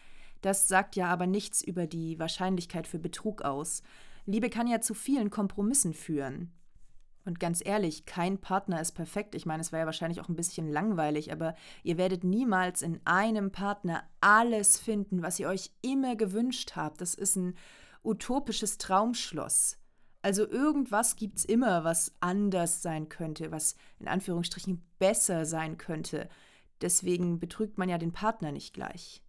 Das 0.41 0.69
sagt 0.69 0.97
ja 0.97 1.09
aber 1.09 1.27
nichts 1.27 1.63
über 1.63 1.87
die 1.87 2.19
Wahrscheinlichkeit 2.19 2.87
für 2.87 2.99
Betrug 2.99 3.43
aus. 3.43 3.83
Liebe 4.25 4.51
kann 4.51 4.67
ja 4.67 4.81
zu 4.81 4.95
vielen 4.95 5.31
Kompromissen 5.31 5.93
führen. 5.93 6.53
Und 7.27 7.41
ganz 7.41 7.61
ehrlich, 7.65 8.07
kein 8.07 8.39
Partner 8.39 8.81
ist 8.81 8.93
perfekt. 8.93 9.35
Ich 9.35 9.47
meine, 9.47 9.61
es 9.61 9.73
wäre 9.73 9.81
ja 9.81 9.87
wahrscheinlich 9.87 10.21
auch 10.21 10.29
ein 10.29 10.37
bisschen 10.37 10.71
langweilig, 10.71 11.33
aber 11.33 11.55
ihr 11.83 11.99
werdet 11.99 12.23
niemals 12.23 12.83
in 12.83 13.01
einem 13.05 13.51
Partner 13.51 14.05
alles 14.21 14.79
finden, 14.79 15.23
was 15.23 15.41
ihr 15.41 15.49
euch 15.49 15.73
immer 15.83 16.15
gewünscht 16.15 16.77
habt. 16.77 17.01
Das 17.01 17.15
ist 17.15 17.37
ein 17.37 17.57
utopisches 18.05 18.79
Traumschloss. 18.79 19.79
Also 20.27 20.45
irgendwas 20.45 21.15
gibt 21.15 21.39
es 21.39 21.45
immer, 21.45 21.85
was 21.85 22.13
anders 22.19 22.83
sein 22.83 23.09
könnte, 23.09 23.53
was 23.53 23.77
in 24.01 24.09
Anführungsstrichen 24.09 24.83
besser 24.99 25.47
sein 25.47 25.79
könnte. 25.79 26.29
Deswegen 26.81 27.39
betrügt 27.39 27.79
man 27.79 27.89
ja 27.89 27.97
den 27.97 28.11
Partner 28.11 28.51
nicht 28.51 28.75
gleich. 28.75 29.23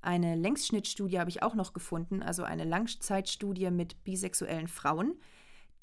Eine 0.00 0.34
Längsschnittstudie 0.34 1.20
habe 1.20 1.30
ich 1.30 1.44
auch 1.44 1.54
noch 1.54 1.72
gefunden, 1.72 2.20
also 2.20 2.42
eine 2.42 2.64
Langzeitstudie 2.64 3.70
mit 3.70 4.02
bisexuellen 4.02 4.66
Frauen, 4.66 5.14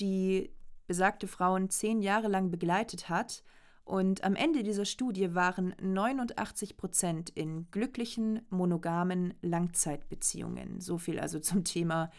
die 0.02 0.52
besagte 0.86 1.30
Frauen 1.30 1.70
zehn 1.70 2.02
Jahre 2.02 2.28
lang 2.28 2.52
begleitet 2.52 3.08
hat. 3.08 3.42
Und 3.86 4.26
am 4.26 4.36
Ende 4.36 4.64
dieser 4.64 4.84
Studie 4.84 5.34
waren 5.34 5.74
89 5.82 6.76
Prozent 6.76 7.30
in 7.30 7.72
glücklichen, 7.72 8.42
monogamen 8.50 9.34
Langzeitbeziehungen. 9.42 10.82
So 10.82 10.98
viel 10.98 11.22
also 11.22 11.40
zum 11.40 11.64
Thema 11.64 12.12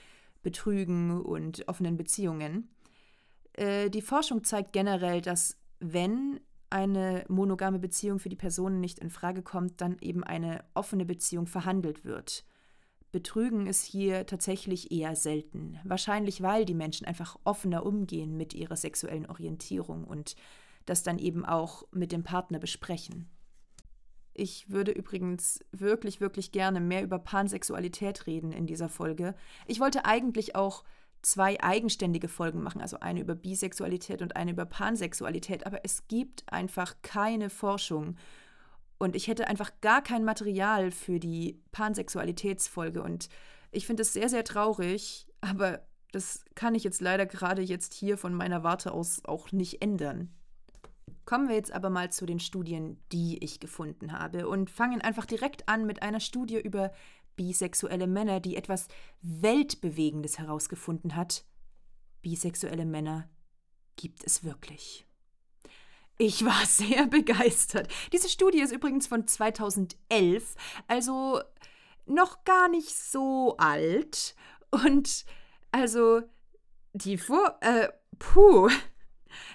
Betrügen 0.47 1.23
und 1.23 1.67
offenen 1.67 1.97
Beziehungen. 1.97 2.69
Äh, 3.55 3.91
die 3.91 4.01
Forschung 4.01 4.45
zeigt 4.45 4.73
generell, 4.73 5.21
dass 5.21 5.59
wenn 5.81 6.39
eine 6.71 7.25
monogame 7.27 7.81
Beziehung 7.81 8.21
für 8.21 8.29
die 8.29 8.37
Personen 8.37 8.79
nicht 8.79 9.01
in 9.01 9.11
Frage 9.11 9.43
kommt, 9.43 9.81
dann 9.81 9.97
eben 10.01 10.23
eine 10.23 10.63
offene 10.73 11.05
Beziehung 11.05 11.49
verhandelt 11.49 12.05
wird. 12.05 12.45
Betrügen 13.11 13.67
ist 13.67 13.83
hier 13.83 14.25
tatsächlich 14.27 14.93
eher 14.93 15.17
selten. 15.17 15.81
Wahrscheinlich, 15.83 16.43
weil 16.43 16.65
die 16.65 16.75
Menschen 16.75 17.09
einfach 17.09 17.37
offener 17.43 17.85
umgehen 17.85 18.37
mit 18.37 18.55
ihrer 18.55 18.77
sexuellen 18.77 19.27
Orientierung 19.27 20.05
und 20.05 20.37
das 20.85 21.03
dann 21.03 21.19
eben 21.19 21.45
auch 21.45 21.89
mit 21.91 22.13
dem 22.13 22.23
Partner 22.23 22.61
besprechen. 22.61 23.29
Ich 24.39 24.71
würde 24.71 24.93
übrigens 24.93 25.61
wirklich, 25.73 26.21
wirklich 26.21 26.53
gerne 26.53 26.81
mehr 26.81 27.03
über 27.03 27.19
Pansexualität 27.19 28.27
reden 28.27 28.53
in 28.53 28.67
dieser 28.67 28.89
Folge. 28.89 29.35
Ich 29.67 29.81
wollte 29.81 30.05
eigentlich 30.05 30.55
auch 30.55 30.85
zwei 31.23 31.61
eigenständige 31.61 32.29
Folgen 32.29 32.63
machen, 32.63 32.81
also 32.81 33.01
eine 33.01 33.21
über 33.21 33.35
Bisexualität 33.35 34.23
und 34.23 34.37
eine 34.37 34.53
über 34.53 34.67
Pansexualität, 34.67 35.67
aber 35.67 35.81
es 35.85 36.07
gibt 36.07 36.45
einfach 36.53 36.97
keine 37.03 37.51
Forschung 37.51 38.17
und 38.99 39.17
ich 39.17 39.29
hätte 39.29 39.49
einfach 39.49 39.73
gar 39.81 40.03
kein 40.03 40.25
Material 40.25 40.91
für 40.91 41.19
die 41.21 41.61
Pansexualitätsfolge. 41.73 43.03
Und 43.03 43.29
ich 43.71 43.87
finde 43.87 44.03
es 44.03 44.13
sehr, 44.13 44.29
sehr 44.29 44.45
traurig, 44.45 45.27
aber 45.41 45.81
das 46.13 46.45
kann 46.55 46.75
ich 46.75 46.85
jetzt 46.85 47.01
leider 47.01 47.27
gerade 47.27 47.63
jetzt 47.63 47.93
hier 47.93 48.17
von 48.17 48.33
meiner 48.33 48.63
Warte 48.63 48.93
aus 48.93 49.25
auch 49.25 49.53
nicht 49.53 49.83
ändern. 49.83 50.33
Kommen 51.25 51.49
wir 51.49 51.57
jetzt 51.57 51.73
aber 51.73 51.91
mal 51.91 52.11
zu 52.13 52.25
den 52.25 52.39
Studien, 52.39 53.01
die 53.11 53.43
ich 53.43 53.59
gefunden 53.59 54.13
habe 54.13 54.49
und 54.49 54.71
fangen 54.71 55.01
einfach 55.01 55.27
direkt 55.27 55.69
an 55.69 55.85
mit 55.85 56.03
einer 56.03 56.21
Studie 56.21 56.61
über 56.61 56.93
bisexuelle 57.35 58.07
Männer, 58.07 58.41
die 58.41 58.57
etwas 58.57 58.89
Weltbewegendes 59.23 60.39
herausgefunden 60.39 61.17
hat. 61.17 61.45
Bisexuelle 62.23 62.87
Männer 62.87 63.29
gibt 63.97 64.25
es 64.25 64.45
wirklich. 64.45 65.07
Ich 66.19 66.45
war 66.45 66.65
sehr 66.67 67.07
begeistert. 67.07 67.89
Diese 68.13 68.29
Studie 68.29 68.61
ist 68.61 68.73
übrigens 68.73 69.07
von 69.07 69.27
2011, 69.27 70.55
also 70.89 71.41
noch 72.07 72.45
gar 72.45 72.69
nicht 72.69 72.97
so 72.97 73.57
alt. 73.59 74.35
Und 74.71 75.25
also 75.73 76.23
die 76.93 77.19
Vor... 77.19 77.59
Äh, 77.61 77.89
puh, 78.19 78.71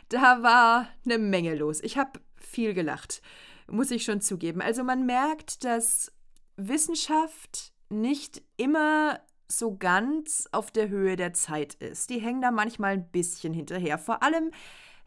da 0.10 0.44
war 0.44 0.88
eine 1.06 1.18
Menge 1.18 1.56
los. 1.56 1.82
Ich 1.82 1.98
habe 1.98 2.20
viel 2.36 2.74
gelacht, 2.74 3.22
muss 3.68 3.92
ich 3.92 4.04
schon 4.04 4.22
zugeben. 4.22 4.62
Also 4.62 4.84
man 4.84 5.06
merkt, 5.06 5.64
dass 5.64 6.12
Wissenschaft 6.58 7.74
nicht 7.90 8.42
immer 8.58 9.20
so 9.48 9.76
ganz 9.76 10.48
auf 10.52 10.72
der 10.72 10.90
Höhe 10.90 11.16
der 11.16 11.34
Zeit 11.34 11.74
ist. 11.76 12.10
Die 12.10 12.20
hängen 12.20 12.42
da 12.42 12.52
manchmal 12.52 12.94
ein 12.94 13.12
bisschen 13.12 13.54
hinterher. 13.54 13.98
Vor 13.98 14.24
allem 14.24 14.52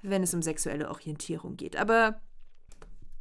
wenn 0.05 0.23
es 0.23 0.35
um 0.35 0.43
sexuelle 0.43 0.91
Orientierung 0.91 1.57
geht. 1.57 1.77
Aber 1.77 2.21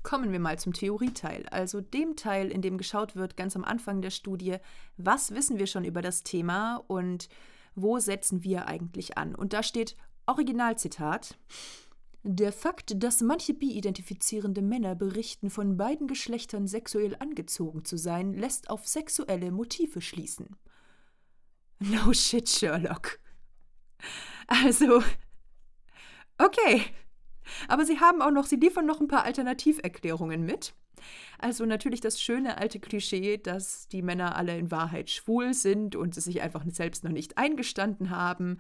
kommen 0.04 0.34
wir 0.34 0.40
mal 0.40 0.60
zum 0.60 0.74
Theorieteil, 0.74 1.48
also 1.50 1.80
dem 1.80 2.18
Teil, 2.18 2.52
in 2.52 2.62
dem 2.62 2.78
geschaut 2.78 3.16
wird, 3.16 3.38
ganz 3.38 3.56
am 3.56 3.64
Anfang 3.64 4.02
der 4.02 4.10
Studie, 4.10 4.58
was 4.98 5.34
wissen 5.34 5.58
wir 5.58 5.68
schon 5.68 5.86
über 5.86 6.02
das 6.02 6.24
Thema 6.24 6.84
und 6.88 7.30
wo 7.74 8.00
setzen 8.00 8.44
wir 8.44 8.68
eigentlich 8.68 9.18
an. 9.18 9.34
Und 9.34 9.54
da 9.54 9.64
steht 9.64 9.96
Originalzitat. 10.26 11.38
Der 12.24 12.54
Fakt, 12.54 13.04
dass 13.04 13.22
manche 13.22 13.54
bi-identifizierende 13.54 14.62
Männer 14.62 14.96
berichten, 14.96 15.50
von 15.50 15.76
beiden 15.76 16.08
Geschlechtern 16.08 16.68
sexuell 16.68 17.16
angezogen 17.20 17.84
zu 17.84 17.98
sein, 17.98 18.34
lässt 18.34 18.70
auf 18.70 18.88
sexuelle 18.88 19.52
Motive 19.52 20.00
schließen. 20.00 20.56
No 21.80 22.14
shit, 22.14 22.48
Sherlock. 22.48 23.20
Also, 24.48 25.02
Okay. 26.38 26.82
Aber 27.68 27.86
sie 27.86 28.00
haben 28.00 28.22
auch 28.22 28.32
noch, 28.32 28.46
sie 28.46 28.56
liefern 28.56 28.86
noch 28.86 29.02
ein 29.02 29.08
paar 29.08 29.26
Alternativerklärungen 29.26 30.44
mit. 30.44 30.74
Also 31.38 31.66
natürlich 31.66 32.00
das 32.00 32.22
schöne 32.22 32.58
alte 32.58 32.80
Klischee, 32.80 33.38
dass 33.38 33.88
die 33.90 34.02
Männer 34.02 34.36
alle 34.36 34.58
in 34.58 34.72
Wahrheit 34.72 35.10
schwul 35.10 35.54
sind 35.54 35.96
und 35.96 36.16
sie 36.16 36.22
sich 36.22 36.42
einfach 36.42 36.64
selbst 36.70 37.04
noch 37.04 37.12
nicht 37.12 37.38
eingestanden 37.38 38.10
haben. 38.10 38.60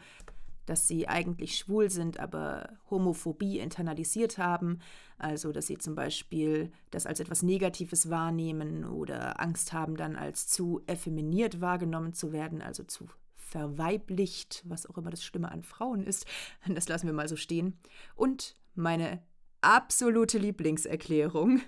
Dass 0.66 0.88
sie 0.88 1.08
eigentlich 1.08 1.58
schwul 1.58 1.90
sind, 1.90 2.20
aber 2.20 2.70
Homophobie 2.90 3.60
internalisiert 3.60 4.38
haben, 4.38 4.80
also 5.18 5.52
dass 5.52 5.68
sie 5.68 5.78
zum 5.78 5.96
Beispiel 5.96 6.72
das 6.92 7.06
als 7.06 7.20
etwas 7.20 7.44
Negatives 7.44 8.10
wahrnehmen 8.10 8.86
oder 8.86 9.40
Angst 9.40 9.74
haben, 9.74 9.96
dann 9.96 10.16
als 10.16 10.48
zu 10.48 10.82
effeminiert 10.88 11.62
wahrgenommen 11.62 12.14
zu 12.14 12.32
werden, 12.32 12.62
also 12.62 12.84
zu 12.84 13.08
verweiblicht, 13.36 14.64
was 14.66 14.86
auch 14.88 14.98
immer 14.98 15.12
das 15.12 15.24
Schlimme 15.24 15.52
an 15.52 15.64
Frauen 15.64 16.04
ist. 16.04 16.26
Das 16.68 16.88
lassen 16.88 17.06
wir 17.06 17.14
mal 17.14 17.28
so 17.28 17.36
stehen. 17.36 17.78
Und 18.16 18.56
meine 18.74 19.22
absolute 19.62 20.38
Lieblingserklärung. 20.38 21.62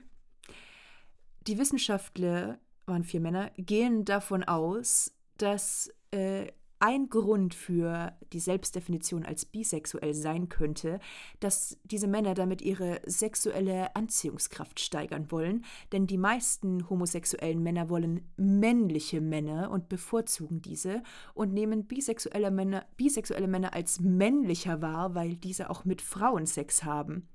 Die 1.48 1.58
Wissenschaftler, 1.58 2.60
waren 2.88 3.04
vier 3.04 3.20
Männer, 3.20 3.52
gehen 3.58 4.06
davon 4.06 4.44
aus, 4.44 5.14
dass 5.38 5.92
äh, 6.12 6.48
ein 6.86 7.10
Grund 7.10 7.56
für 7.56 8.14
die 8.32 8.40
Selbstdefinition 8.40 9.26
als 9.26 9.44
bisexuell 9.44 10.14
sein 10.14 10.50
könnte, 10.50 11.00
dass 11.40 11.80
diese 11.84 12.06
Männer 12.06 12.36
damit 12.36 12.62
ihre 12.62 13.02
sexuelle 13.08 13.96
Anziehungskraft 13.96 14.80
steigern 14.80 15.32
wollen, 15.32 15.66
denn 15.92 16.06
die 16.06 16.20
meisten 16.20 16.88
homosexuellen 16.88 17.64
Männer 17.64 17.90
wollen 17.90 18.32
männliche 18.38 19.20
Männer 19.20 19.72
und 19.72 19.90
bevorzugen 19.90 20.62
diese 20.62 21.02
und 21.34 21.54
nehmen 21.54 21.88
bisexuelle 21.88 22.52
Männer, 22.52 22.86
bisexuelle 22.98 23.48
Männer 23.48 23.74
als 23.74 24.00
männlicher 24.00 24.84
wahr, 24.84 25.16
weil 25.16 25.38
diese 25.38 25.72
auch 25.72 25.86
mit 25.86 26.04
Frauen 26.04 26.46
Sex 26.46 26.84
haben. 26.84 27.28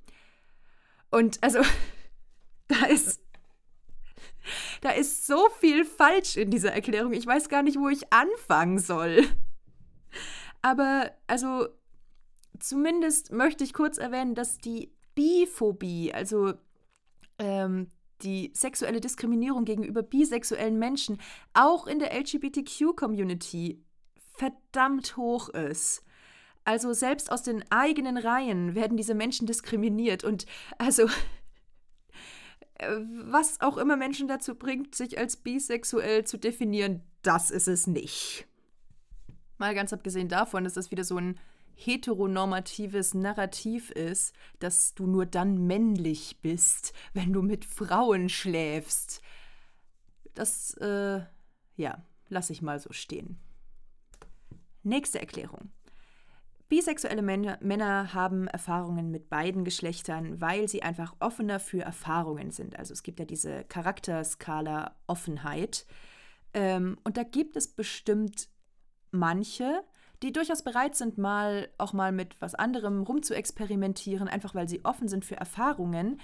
Und 1.11 1.43
also, 1.43 1.59
da 2.69 2.87
ist 2.87 3.21
da 4.81 4.90
ist 4.90 5.27
so 5.27 5.49
viel 5.59 5.85
falsch 5.85 6.37
in 6.37 6.51
dieser 6.51 6.73
Erklärung. 6.73 7.12
Ich 7.12 7.27
weiß 7.27 7.49
gar 7.49 7.62
nicht, 7.62 7.79
wo 7.79 7.88
ich 7.88 8.12
anfangen 8.12 8.79
soll. 8.79 9.25
Aber 10.62 11.11
also 11.27 11.69
zumindest 12.59 13.33
möchte 13.33 13.64
ich 13.64 13.73
kurz 13.73 13.99
erwähnen, 13.99 14.35
dass 14.35 14.59
die 14.59 14.93
Biphobie, 15.14 16.12
also 16.12 16.55
ähm, 17.38 17.90
die 18.23 18.53
sexuelle 18.55 19.01
Diskriminierung 19.01 19.64
gegenüber 19.64 20.03
bisexuellen 20.03 20.79
Menschen, 20.79 21.19
auch 21.55 21.87
in 21.87 21.99
der 21.99 22.12
LGBTQ-Community 22.19 23.83
verdammt 24.35 25.16
hoch 25.16 25.49
ist. 25.51 26.05
Also 26.64 26.93
selbst 26.93 27.33
aus 27.33 27.43
den 27.43 27.64
eigenen 27.71 28.16
Reihen 28.16 28.75
werden 28.75 28.97
diese 28.97 29.14
Menschen 29.14 29.47
diskriminiert 29.47 30.25
und 30.25 30.47
also 30.79 31.09
was 33.25 33.61
auch 33.61 33.77
immer 33.77 33.97
Menschen 33.97 34.29
dazu 34.29 34.55
bringt, 34.55 34.95
sich 34.95 35.19
als 35.19 35.37
bisexuell 35.37 36.25
zu 36.25 36.38
definieren, 36.38 37.03
das 37.23 37.51
ist 37.51 37.69
es 37.69 37.87
nicht. 37.87 38.47
Mal 39.59 39.75
ganz 39.75 39.93
abgesehen 39.93 40.29
davon, 40.29 40.64
dass 40.64 40.75
das 40.75 40.90
wieder 40.90 41.05
so 41.05 41.19
ein 41.19 41.38
heteronormatives 41.75 43.14
Narrativ 43.14 43.90
ist, 43.90 44.35
dass 44.59 44.95
du 44.95 45.07
nur 45.07 45.27
dann 45.27 45.66
männlich 45.66 46.38
bist, 46.43 46.93
wenn 47.14 47.33
du 47.33 47.43
mit 47.43 47.64
Frauen 47.64 48.29
schläfst. 48.29 49.23
Das, 50.35 50.75
äh, 50.75 51.21
ja, 51.77 52.05
lass 52.29 52.51
ich 52.51 52.62
mal 52.62 52.79
so 52.79 52.93
stehen. 52.93 53.38
Nächste 54.83 55.21
Erklärung. 55.21 55.71
Bisexuelle 56.70 57.20
Männer, 57.20 58.14
haben 58.14 58.46
Erfahrungen 58.46 59.11
mit 59.11 59.28
beiden 59.28 59.64
Geschlechtern, 59.64 60.40
weil 60.40 60.68
sie 60.68 60.85
einfach 60.85 61.16
offener 61.18 61.59
für 61.59 61.83
Erfahrungen 61.83 62.52
sind. 62.52 62.78
Also 62.78 62.92
es 62.92 63.02
gibt 63.02 63.18
ja 63.18 63.26
diese 63.26 63.64
Charakterskala 63.64 64.94
Offenheit. 65.09 65.85
Ähm, 66.54 66.96
und 67.02 67.16
da 67.16 67.24
gibt 67.24 67.56
es 67.56 67.66
bestimmt 67.66 68.48
manche, 69.11 69.83
die 70.22 70.33
durchaus 70.33 70.62
bereit 70.62 70.94
sind, 70.94 71.18
mal 71.18 71.68
auch 71.76 71.92
mal 71.92 72.12
mit 72.12 72.40
was 72.40 72.54
anderem 72.54 73.02
rumzuexperimentieren, 73.02 74.28
einfach 74.28 74.54
weil 74.54 74.68
sie 74.68 74.85
offen 74.85 75.09
sind 75.09 75.24
für 75.24 75.37
Erfahrungen. 75.37 76.20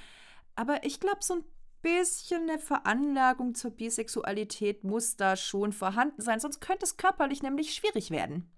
Aber 0.55 0.85
ich 0.85 1.01
glaube, 1.01 1.25
so 1.25 1.35
ein 1.35 1.45
bisschen 1.83 2.49
eine 2.49 2.61
Veranlagung 2.61 3.57
zur 3.57 3.73
Bisexualität 3.73 4.85
muss 4.85 5.17
da 5.17 5.35
schon 5.35 5.73
vorhanden 5.73 6.23
sein, 6.23 6.39
sonst 6.39 6.61
könnte 6.61 6.85
es 6.85 6.97
körperlich 6.97 7.43
nämlich 7.43 7.75
schwierig 7.75 8.13
werden. 8.13 8.49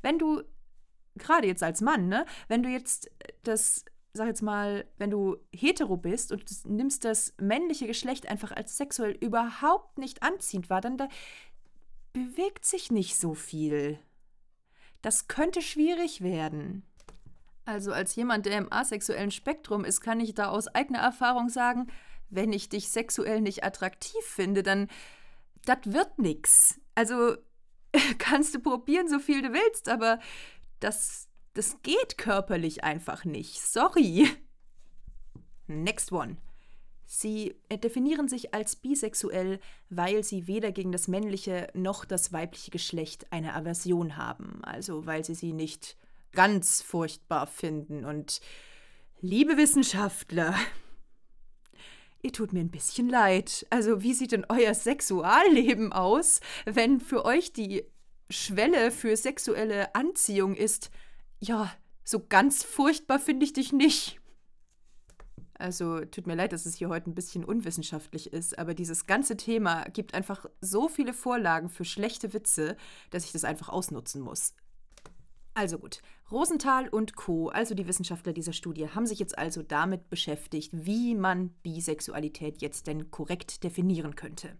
Wenn 0.00 0.18
du 0.18 0.42
gerade 1.16 1.46
jetzt 1.46 1.62
als 1.62 1.80
Mann, 1.80 2.08
ne, 2.08 2.26
wenn 2.48 2.62
du 2.62 2.68
jetzt 2.68 3.10
das, 3.42 3.84
sag 4.12 4.26
jetzt 4.26 4.42
mal, 4.42 4.84
wenn 4.98 5.10
du 5.10 5.36
hetero 5.54 5.96
bist 5.96 6.32
und 6.32 6.44
du 6.48 6.72
nimmst 6.72 7.04
das 7.04 7.34
männliche 7.40 7.86
Geschlecht 7.86 8.28
einfach 8.28 8.52
als 8.52 8.76
sexuell 8.76 9.12
überhaupt 9.12 9.98
nicht 9.98 10.22
anziehend 10.22 10.70
wahr, 10.70 10.80
dann 10.80 10.98
da 10.98 11.08
bewegt 12.12 12.64
sich 12.64 12.90
nicht 12.90 13.16
so 13.16 13.34
viel. 13.34 13.98
Das 15.02 15.28
könnte 15.28 15.60
schwierig 15.60 16.22
werden. 16.22 16.84
Also 17.66 17.92
als 17.92 18.14
jemand, 18.14 18.46
der 18.46 18.58
im 18.58 18.72
asexuellen 18.72 19.30
Spektrum 19.30 19.84
ist, 19.84 20.00
kann 20.00 20.20
ich 20.20 20.34
da 20.34 20.48
aus 20.48 20.68
eigener 20.68 21.00
Erfahrung 21.00 21.48
sagen, 21.48 21.88
wenn 22.30 22.52
ich 22.52 22.68
dich 22.68 22.88
sexuell 22.88 23.40
nicht 23.40 23.64
attraktiv 23.64 24.22
finde, 24.22 24.62
dann 24.62 24.88
das 25.64 25.78
wird 25.84 26.18
nix. 26.18 26.80
Also 26.94 27.36
kannst 28.18 28.54
du 28.54 28.60
probieren, 28.60 29.08
so 29.08 29.18
viel 29.18 29.42
du 29.42 29.52
willst, 29.52 29.88
aber 29.88 30.18
das, 30.84 31.28
das 31.54 31.80
geht 31.82 32.18
körperlich 32.18 32.84
einfach 32.84 33.24
nicht. 33.24 33.60
Sorry. 33.60 34.28
Next 35.66 36.12
one. 36.12 36.36
Sie 37.06 37.54
definieren 37.70 38.28
sich 38.28 38.54
als 38.54 38.76
bisexuell, 38.76 39.60
weil 39.88 40.24
sie 40.24 40.46
weder 40.46 40.72
gegen 40.72 40.92
das 40.92 41.08
männliche 41.08 41.68
noch 41.74 42.04
das 42.04 42.32
weibliche 42.32 42.70
Geschlecht 42.70 43.30
eine 43.30 43.54
Aversion 43.54 44.16
haben, 44.16 44.62
also 44.64 45.06
weil 45.06 45.24
sie 45.24 45.34
sie 45.34 45.52
nicht 45.52 45.96
ganz 46.32 46.82
furchtbar 46.82 47.46
finden. 47.46 48.04
Und 48.04 48.40
liebe 49.20 49.56
Wissenschaftler, 49.56 50.54
ihr 52.22 52.32
tut 52.32 52.52
mir 52.52 52.60
ein 52.60 52.70
bisschen 52.70 53.08
leid. 53.08 53.66
Also 53.70 54.02
wie 54.02 54.14
sieht 54.14 54.32
denn 54.32 54.46
euer 54.48 54.74
Sexualleben 54.74 55.92
aus, 55.92 56.40
wenn 56.64 57.00
für 57.00 57.24
euch 57.24 57.52
die 57.52 57.84
Schwelle 58.34 58.90
für 58.90 59.16
sexuelle 59.16 59.94
Anziehung 59.94 60.54
ist, 60.54 60.90
ja, 61.40 61.72
so 62.04 62.24
ganz 62.26 62.62
furchtbar 62.62 63.18
finde 63.18 63.44
ich 63.44 63.52
dich 63.52 63.72
nicht. 63.72 64.20
Also 65.56 66.04
tut 66.04 66.26
mir 66.26 66.34
leid, 66.34 66.52
dass 66.52 66.66
es 66.66 66.74
hier 66.74 66.88
heute 66.88 67.08
ein 67.08 67.14
bisschen 67.14 67.44
unwissenschaftlich 67.44 68.32
ist, 68.32 68.58
aber 68.58 68.74
dieses 68.74 69.06
ganze 69.06 69.36
Thema 69.36 69.84
gibt 69.84 70.12
einfach 70.12 70.46
so 70.60 70.88
viele 70.88 71.14
Vorlagen 71.14 71.68
für 71.68 71.84
schlechte 71.84 72.34
Witze, 72.34 72.76
dass 73.10 73.24
ich 73.24 73.32
das 73.32 73.44
einfach 73.44 73.68
ausnutzen 73.68 74.20
muss. 74.20 74.54
Also 75.54 75.78
gut, 75.78 76.02
Rosenthal 76.32 76.88
und 76.88 77.14
Co., 77.14 77.48
also 77.48 77.76
die 77.76 77.86
Wissenschaftler 77.86 78.32
dieser 78.32 78.52
Studie, 78.52 78.88
haben 78.88 79.06
sich 79.06 79.20
jetzt 79.20 79.38
also 79.38 79.62
damit 79.62 80.10
beschäftigt, 80.10 80.70
wie 80.72 81.14
man 81.14 81.50
Bisexualität 81.62 82.60
jetzt 82.60 82.88
denn 82.88 83.12
korrekt 83.12 83.62
definieren 83.62 84.16
könnte 84.16 84.58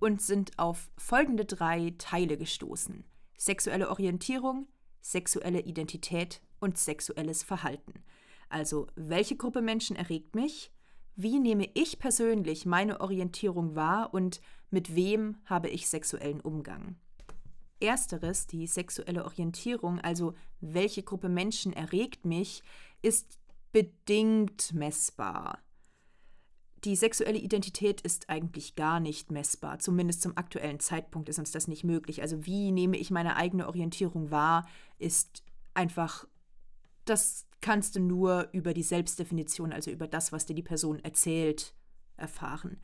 und 0.00 0.20
sind 0.20 0.58
auf 0.58 0.90
folgende 0.96 1.44
drei 1.44 1.94
Teile 1.98 2.36
gestoßen. 2.36 3.04
Sexuelle 3.36 3.90
Orientierung, 3.90 4.66
sexuelle 5.00 5.60
Identität 5.60 6.42
und 6.58 6.76
sexuelles 6.76 7.42
Verhalten. 7.42 8.02
Also, 8.48 8.88
welche 8.96 9.36
Gruppe 9.36 9.62
Menschen 9.62 9.94
erregt 9.94 10.34
mich? 10.34 10.72
Wie 11.14 11.38
nehme 11.38 11.68
ich 11.74 11.98
persönlich 11.98 12.66
meine 12.66 13.00
Orientierung 13.00 13.76
wahr 13.76 14.12
und 14.12 14.40
mit 14.70 14.94
wem 14.94 15.36
habe 15.44 15.68
ich 15.68 15.88
sexuellen 15.88 16.40
Umgang? 16.40 16.96
Ersteres, 17.78 18.46
die 18.46 18.66
sexuelle 18.66 19.24
Orientierung, 19.24 20.00
also 20.00 20.34
welche 20.60 21.02
Gruppe 21.02 21.28
Menschen 21.28 21.72
erregt 21.72 22.24
mich, 22.24 22.62
ist 23.02 23.38
bedingt 23.72 24.72
messbar 24.74 25.60
die 26.84 26.96
sexuelle 26.96 27.38
Identität 27.38 28.00
ist 28.00 28.30
eigentlich 28.30 28.74
gar 28.74 29.00
nicht 29.00 29.30
messbar. 29.30 29.78
Zumindest 29.78 30.22
zum 30.22 30.36
aktuellen 30.36 30.80
Zeitpunkt 30.80 31.28
ist 31.28 31.38
uns 31.38 31.50
das 31.50 31.68
nicht 31.68 31.84
möglich. 31.84 32.22
Also 32.22 32.46
wie 32.46 32.72
nehme 32.72 32.96
ich 32.96 33.10
meine 33.10 33.36
eigene 33.36 33.66
Orientierung 33.66 34.30
wahr, 34.30 34.66
ist 34.98 35.42
einfach, 35.74 36.26
das 37.04 37.46
kannst 37.60 37.96
du 37.96 38.00
nur 38.00 38.48
über 38.52 38.72
die 38.72 38.82
Selbstdefinition, 38.82 39.72
also 39.72 39.90
über 39.90 40.08
das, 40.08 40.32
was 40.32 40.46
dir 40.46 40.54
die 40.54 40.62
Person 40.62 41.00
erzählt, 41.00 41.74
erfahren. 42.16 42.80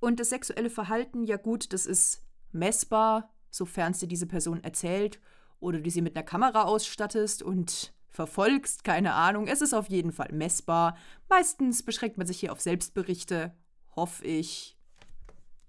Und 0.00 0.20
das 0.20 0.30
sexuelle 0.30 0.70
Verhalten, 0.70 1.24
ja 1.24 1.36
gut, 1.36 1.72
das 1.72 1.84
ist 1.86 2.22
messbar, 2.52 3.34
sofern 3.50 3.92
es 3.92 3.98
dir 3.98 4.08
diese 4.08 4.26
Person 4.26 4.62
erzählt 4.64 5.20
oder 5.60 5.80
du 5.80 5.90
sie 5.90 6.02
mit 6.02 6.16
einer 6.16 6.24
Kamera 6.24 6.64
ausstattest 6.64 7.42
und 7.42 7.92
verfolgst, 8.14 8.84
keine 8.84 9.14
Ahnung. 9.14 9.48
Es 9.48 9.60
ist 9.60 9.74
auf 9.74 9.88
jeden 9.90 10.12
Fall 10.12 10.30
messbar. 10.32 10.96
Meistens 11.28 11.82
beschränkt 11.82 12.16
man 12.16 12.26
sich 12.26 12.38
hier 12.40 12.52
auf 12.52 12.60
Selbstberichte, 12.60 13.52
hoffe 13.96 14.24
ich. 14.24 14.78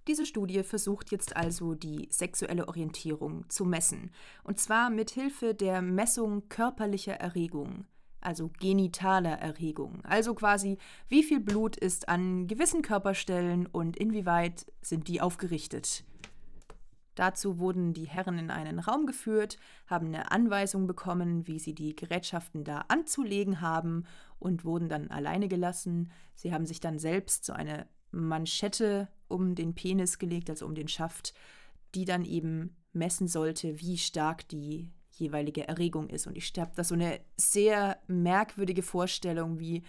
Diese 0.08 0.28
Studie 0.28 0.62
versucht 0.62 1.12
jetzt 1.12 1.36
also 1.36 1.74
die 1.74 2.08
sexuelle 2.12 2.68
Orientierung 2.68 3.50
zu 3.50 3.66
messen. 3.66 4.12
Und 4.44 4.60
zwar 4.60 4.92
mit 4.92 5.10
Hilfe 5.10 5.56
der 5.56 5.82
Messung 5.82 6.48
körperlicher 6.48 7.16
Erregung, 7.16 7.86
also 8.22 8.52
genitaler 8.60 9.40
Erregung. 9.40 10.06
Also 10.06 10.36
quasi, 10.36 10.78
wie 11.10 11.24
viel 11.24 11.40
Blut 11.40 11.76
ist 11.76 12.08
an 12.08 12.46
gewissen 12.46 12.84
Körperstellen 12.84 13.66
und 13.66 13.98
inwieweit 13.98 14.72
sind 14.84 15.08
die 15.08 15.22
aufgerichtet. 15.22 16.04
Dazu 17.16 17.58
wurden 17.58 17.94
die 17.94 18.08
Herren 18.08 18.38
in 18.38 18.52
einen 18.52 18.80
Raum 18.80 19.06
geführt, 19.06 19.58
haben 19.88 20.08
eine 20.08 20.32
Anweisung 20.32 20.86
bekommen, 20.86 21.48
wie 21.48 21.60
sie 21.60 21.74
die 21.74 21.96
Gerätschaften 21.96 22.64
da 22.64 22.86
anzulegen 22.90 23.62
haben 23.62 24.06
und 24.38 24.66
wurden 24.66 24.90
dann 24.90 25.10
alleine 25.10 25.48
gelassen. 25.48 26.12
Sie 26.36 26.54
haben 26.54 26.66
sich 26.66 26.82
dann 26.82 27.00
selbst 27.00 27.46
so 27.46 27.54
eine 27.54 27.88
Manschette 28.12 29.08
um 29.28 29.56
den 29.56 29.74
Penis 29.76 30.20
gelegt, 30.20 30.50
also 30.50 30.66
um 30.66 30.76
den 30.76 30.88
Schaft, 30.88 31.34
die 31.96 32.06
dann 32.06 32.26
eben 32.26 32.76
messen 32.94 33.28
sollte, 33.28 33.80
wie 33.80 33.98
stark 33.98 34.48
die 34.50 34.92
jeweilige 35.12 35.68
Erregung 35.68 36.10
ist. 36.10 36.28
Und 36.28 36.38
ich 36.38 36.52
habe 36.58 36.72
da 36.76 36.84
so 36.84 36.96
eine 36.96 37.20
sehr 37.38 37.98
merkwürdige 38.08 38.84
Vorstellung, 38.84 39.60
wie 39.60 39.84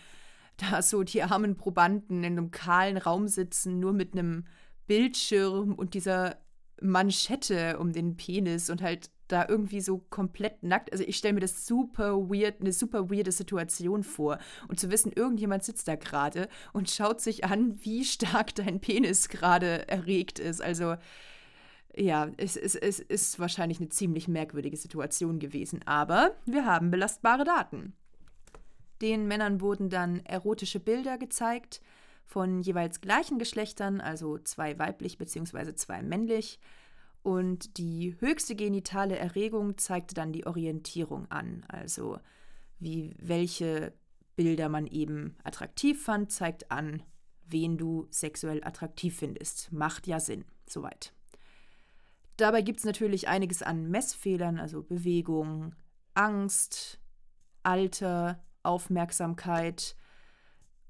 da 0.57 0.83
so 0.83 1.03
die 1.03 1.23
armen 1.23 1.57
Probanden 1.57 2.25
in 2.25 2.39
einem 2.39 2.51
kahlen 2.51 2.97
Raum 2.97 3.29
sitzen, 3.29 3.79
nur 3.79 3.93
mit 3.93 4.13
einem 4.13 4.47
Bildschirm 4.87 5.75
und 5.75 5.95
dieser 5.95 6.37
Manschette 6.81 7.79
um 7.79 7.93
den 7.93 8.17
Penis 8.17 8.71
und 8.71 8.83
halt 8.83 9.11
da 9.29 9.47
irgendwie 9.49 9.81
so 9.81 9.99
komplett 10.11 10.63
nackt. 10.63 10.93
Also 10.93 11.05
ich 11.05 11.17
stelle 11.17 11.35
mir 11.35 11.41
das 11.41 11.67
super 11.67 12.31
weird, 12.31 12.61
eine 12.61 12.73
super 12.73 13.11
weirde 13.11 13.33
Situation 13.33 14.05
vor. 14.05 14.39
Und 14.69 14.79
zu 14.79 14.91
wissen, 14.91 15.13
irgendjemand 15.13 15.65
sitzt 15.65 15.89
da 15.89 15.97
gerade 15.97 16.49
und 16.73 16.91
schaut 16.91 17.21
sich 17.21 17.45
an, 17.45 17.79
wie 17.85 18.05
stark 18.05 18.55
dein 18.55 18.81
Penis 18.81 19.29
gerade 19.29 19.89
erregt 19.89 20.39
ist. 20.39 20.63
Also 20.63 20.97
ja, 21.97 22.31
es, 22.37 22.57
es, 22.57 22.75
es 22.75 23.01
ist 23.01 23.39
wahrscheinlich 23.41 23.81
eine 23.81 23.89
ziemlich 23.89 24.29
merkwürdige 24.29 24.77
Situation 24.77 25.39
gewesen. 25.39 25.81
Aber 25.87 26.37
wir 26.45 26.67
haben 26.67 26.91
belastbare 26.91 27.45
Daten. 27.45 27.95
Den 29.01 29.27
Männern 29.27 29.61
wurden 29.61 29.91
dann 29.91 30.25
erotische 30.25 30.81
Bilder 30.81 31.19
gezeigt 31.19 31.81
von 32.27 32.61
jeweils 32.61 33.01
gleichen 33.01 33.39
Geschlechtern, 33.39 34.01
also 34.01 34.39
zwei 34.39 34.79
weiblich 34.79 35.17
bzw. 35.17 35.75
zwei 35.75 36.03
männlich. 36.03 36.59
Und 37.23 37.79
die 37.79 38.15
höchste 38.21 38.55
genitale 38.55 39.17
Erregung 39.17 39.79
zeigte 39.79 40.15
dann 40.15 40.33
die 40.33 40.47
Orientierung 40.47 41.31
an, 41.31 41.65
also 41.69 42.19
wie 42.79 43.15
welche 43.19 43.93
Bilder 44.37 44.69
man 44.69 44.87
eben 44.87 45.37
attraktiv 45.43 46.05
fand, 46.05 46.31
zeigt 46.31 46.71
an, 46.71 47.03
wen 47.47 47.79
du 47.79 48.07
sexuell 48.11 48.63
attraktiv 48.63 49.17
findest. 49.17 49.73
Macht 49.73 50.07
ja 50.07 50.21
Sinn, 50.21 50.45
soweit. 50.67 51.13
Dabei 52.37 52.61
gibt 52.61 52.81
es 52.81 52.85
natürlich 52.85 53.29
einiges 53.29 53.63
an 53.63 53.89
Messfehlern, 53.89 54.59
also 54.59 54.83
Bewegung, 54.83 55.75
Angst, 56.15 57.01
Alter, 57.63 58.45
Aufmerksamkeit. 58.63 59.97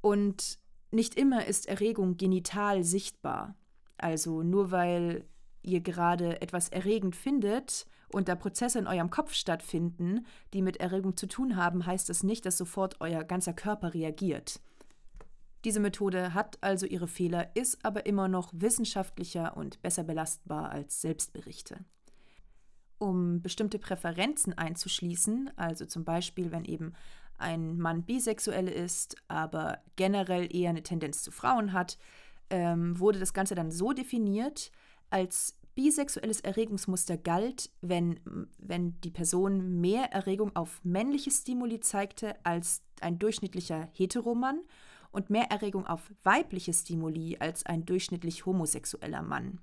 Und 0.00 0.58
nicht 0.90 1.14
immer 1.14 1.46
ist 1.46 1.66
Erregung 1.66 2.16
genital 2.16 2.84
sichtbar. 2.84 3.56
Also 3.98 4.42
nur 4.42 4.70
weil 4.70 5.24
ihr 5.62 5.80
gerade 5.80 6.40
etwas 6.40 6.68
erregend 6.68 7.16
findet 7.16 7.86
und 8.08 8.28
da 8.28 8.36
Prozesse 8.36 8.78
in 8.78 8.86
eurem 8.86 9.10
Kopf 9.10 9.34
stattfinden, 9.34 10.26
die 10.54 10.62
mit 10.62 10.76
Erregung 10.78 11.16
zu 11.16 11.26
tun 11.26 11.56
haben, 11.56 11.86
heißt 11.86 12.08
das 12.08 12.22
nicht, 12.22 12.46
dass 12.46 12.56
sofort 12.56 13.00
euer 13.00 13.24
ganzer 13.24 13.52
Körper 13.52 13.94
reagiert. 13.94 14.60
Diese 15.64 15.80
Methode 15.80 16.32
hat 16.32 16.58
also 16.60 16.86
ihre 16.86 17.08
Fehler, 17.08 17.50
ist 17.56 17.84
aber 17.84 18.06
immer 18.06 18.28
noch 18.28 18.52
wissenschaftlicher 18.54 19.56
und 19.56 19.82
besser 19.82 20.04
belastbar 20.04 20.70
als 20.70 21.00
Selbstberichte. 21.00 21.84
Um 22.98 23.42
bestimmte 23.42 23.78
Präferenzen 23.78 24.56
einzuschließen, 24.56 25.50
also 25.56 25.84
zum 25.84 26.04
Beispiel, 26.04 26.52
wenn 26.52 26.64
eben 26.64 26.92
ein 27.38 27.78
Mann 27.78 28.04
bisexuell 28.04 28.68
ist, 28.68 29.16
aber 29.28 29.78
generell 29.96 30.54
eher 30.54 30.70
eine 30.70 30.82
Tendenz 30.82 31.22
zu 31.22 31.30
Frauen 31.30 31.72
hat, 31.72 31.98
ähm, 32.50 32.98
wurde 32.98 33.18
das 33.18 33.34
Ganze 33.34 33.54
dann 33.54 33.70
so 33.70 33.92
definiert, 33.92 34.70
als 35.10 35.56
bisexuelles 35.74 36.40
Erregungsmuster 36.40 37.16
galt, 37.16 37.70
wenn, 37.82 38.18
wenn 38.58 38.98
die 39.02 39.10
Person 39.10 39.80
mehr 39.80 40.12
Erregung 40.12 40.56
auf 40.56 40.80
männliche 40.82 41.30
Stimuli 41.30 41.80
zeigte 41.80 42.34
als 42.44 42.82
ein 43.00 43.18
durchschnittlicher 43.18 43.88
Heteromann 43.92 44.60
und 45.12 45.30
mehr 45.30 45.50
Erregung 45.50 45.86
auf 45.86 46.10
weibliche 46.24 46.72
Stimuli 46.72 47.36
als 47.38 47.64
ein 47.66 47.84
durchschnittlich 47.84 48.46
homosexueller 48.46 49.22
Mann. 49.22 49.60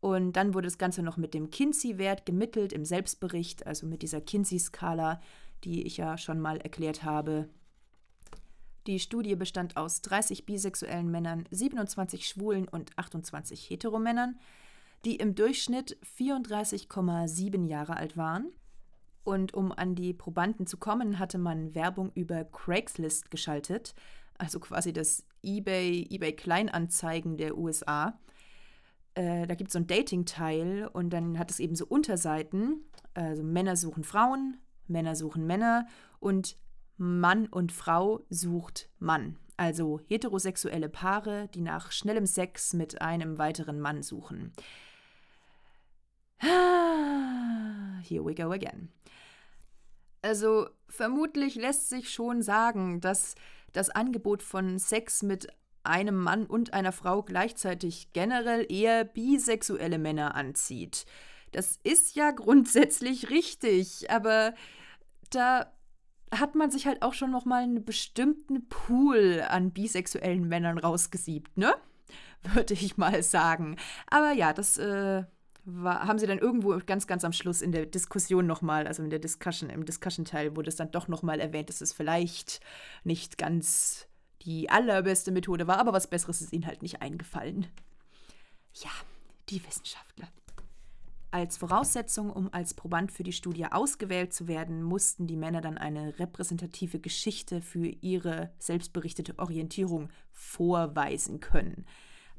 Und 0.00 0.32
dann 0.34 0.54
wurde 0.54 0.66
das 0.66 0.78
Ganze 0.78 1.02
noch 1.02 1.16
mit 1.16 1.34
dem 1.34 1.50
Kinsey-Wert 1.50 2.26
gemittelt 2.26 2.72
im 2.72 2.84
Selbstbericht, 2.84 3.66
also 3.66 3.86
mit 3.86 4.02
dieser 4.02 4.20
Kinsey-Skala, 4.20 5.20
die 5.64 5.82
ich 5.86 5.96
ja 5.96 6.18
schon 6.18 6.40
mal 6.40 6.58
erklärt 6.58 7.02
habe. 7.02 7.48
Die 8.86 8.98
Studie 8.98 9.36
bestand 9.36 9.76
aus 9.76 10.00
30 10.00 10.46
bisexuellen 10.46 11.10
Männern, 11.10 11.46
27 11.50 12.26
schwulen 12.26 12.66
und 12.68 12.96
28 12.96 13.68
Heteromännern, 13.68 14.38
die 15.04 15.16
im 15.16 15.34
Durchschnitt 15.34 15.98
34,7 16.16 17.66
Jahre 17.66 17.96
alt 17.96 18.16
waren. 18.16 18.50
Und 19.24 19.52
um 19.52 19.72
an 19.72 19.94
die 19.94 20.14
Probanden 20.14 20.66
zu 20.66 20.78
kommen, 20.78 21.18
hatte 21.18 21.36
man 21.36 21.74
Werbung 21.74 22.10
über 22.14 22.44
Craigslist 22.44 23.30
geschaltet, 23.30 23.94
also 24.38 24.58
quasi 24.58 24.94
das 24.94 25.26
eBay, 25.42 26.06
eBay 26.08 26.32
Kleinanzeigen 26.32 27.36
der 27.36 27.58
USA. 27.58 28.18
Äh, 29.14 29.46
da 29.46 29.54
gibt 29.54 29.68
es 29.68 29.72
so 29.72 29.80
ein 29.80 29.86
Dating-Teil 29.86 30.88
und 30.90 31.10
dann 31.10 31.38
hat 31.38 31.50
es 31.50 31.60
eben 31.60 31.74
so 31.74 31.86
Unterseiten. 31.86 32.84
Also 33.12 33.42
Männer 33.42 33.76
suchen 33.76 34.04
Frauen, 34.04 34.56
Männer 34.88 35.14
suchen 35.14 35.46
Männer 35.46 35.86
und 36.20 36.56
Mann 36.96 37.46
und 37.46 37.72
Frau 37.72 38.24
sucht 38.28 38.88
Mann. 38.98 39.38
Also 39.56 40.00
heterosexuelle 40.06 40.88
Paare, 40.88 41.48
die 41.54 41.60
nach 41.60 41.90
schnellem 41.90 42.26
Sex 42.26 42.74
mit 42.74 43.02
einem 43.02 43.38
weiteren 43.38 43.80
Mann 43.80 44.02
suchen. 44.02 44.52
Here 46.40 48.24
we 48.24 48.34
go 48.34 48.50
again. 48.52 48.92
Also 50.22 50.68
vermutlich 50.88 51.54
lässt 51.56 51.88
sich 51.88 52.12
schon 52.12 52.42
sagen, 52.42 53.00
dass 53.00 53.34
das 53.72 53.90
Angebot 53.90 54.42
von 54.42 54.78
Sex 54.78 55.22
mit 55.22 55.48
einem 55.84 56.16
Mann 56.16 56.46
und 56.46 56.72
einer 56.72 56.92
Frau 56.92 57.22
gleichzeitig 57.22 58.12
generell 58.12 58.66
eher 58.70 59.04
bisexuelle 59.04 59.98
Männer 59.98 60.34
anzieht. 60.34 61.06
Das 61.52 61.78
ist 61.82 62.16
ja 62.16 62.30
grundsätzlich 62.30 63.30
richtig, 63.30 64.10
aber 64.10 64.54
da 65.30 65.72
hat 66.30 66.54
man 66.54 66.70
sich 66.70 66.86
halt 66.86 67.02
auch 67.02 67.14
schon 67.14 67.30
noch 67.30 67.44
mal 67.44 67.62
einen 67.62 67.84
bestimmten 67.84 68.68
Pool 68.68 69.44
an 69.48 69.72
bisexuellen 69.72 70.46
Männern 70.46 70.78
rausgesiebt, 70.78 71.56
ne? 71.56 71.74
Würde 72.42 72.74
ich 72.74 72.96
mal 72.96 73.22
sagen. 73.22 73.76
Aber 74.08 74.32
ja, 74.32 74.52
das 74.52 74.78
äh, 74.78 75.24
war, 75.64 76.06
haben 76.06 76.18
sie 76.18 76.26
dann 76.26 76.38
irgendwo 76.38 76.78
ganz, 76.84 77.06
ganz 77.06 77.24
am 77.24 77.32
Schluss 77.32 77.62
in 77.62 77.72
der 77.72 77.86
Diskussion 77.86 78.46
nochmal, 78.46 78.86
also 78.86 79.02
in 79.02 79.10
der 79.10 79.18
Discussion, 79.18 79.70
im 79.70 79.84
Discussion-Teil 79.84 80.56
wurde 80.56 80.68
es 80.68 80.76
dann 80.76 80.90
doch 80.90 81.08
nochmal 81.08 81.40
erwähnt, 81.40 81.68
dass 81.68 81.80
es 81.80 81.92
vielleicht 81.92 82.60
nicht 83.04 83.38
ganz 83.38 84.06
die 84.42 84.70
allerbeste 84.70 85.30
Methode 85.30 85.66
war, 85.66 85.78
aber 85.78 85.92
was 85.92 86.08
Besseres 86.08 86.40
ist 86.40 86.52
ihnen 86.52 86.66
halt 86.66 86.82
nicht 86.82 87.02
eingefallen. 87.02 87.66
Ja, 88.74 88.90
die 89.48 89.64
Wissenschaftler. 89.66 90.28
Als 91.30 91.58
Voraussetzung, 91.58 92.30
um 92.30 92.48
als 92.52 92.72
Proband 92.72 93.12
für 93.12 93.22
die 93.22 93.32
Studie 93.32 93.66
ausgewählt 93.66 94.32
zu 94.32 94.48
werden, 94.48 94.82
mussten 94.82 95.26
die 95.26 95.36
Männer 95.36 95.60
dann 95.60 95.76
eine 95.76 96.18
repräsentative 96.18 97.00
Geschichte 97.00 97.60
für 97.60 97.86
ihre 97.86 98.50
selbstberichtete 98.58 99.38
Orientierung 99.38 100.08
vorweisen 100.30 101.40
können. 101.40 101.84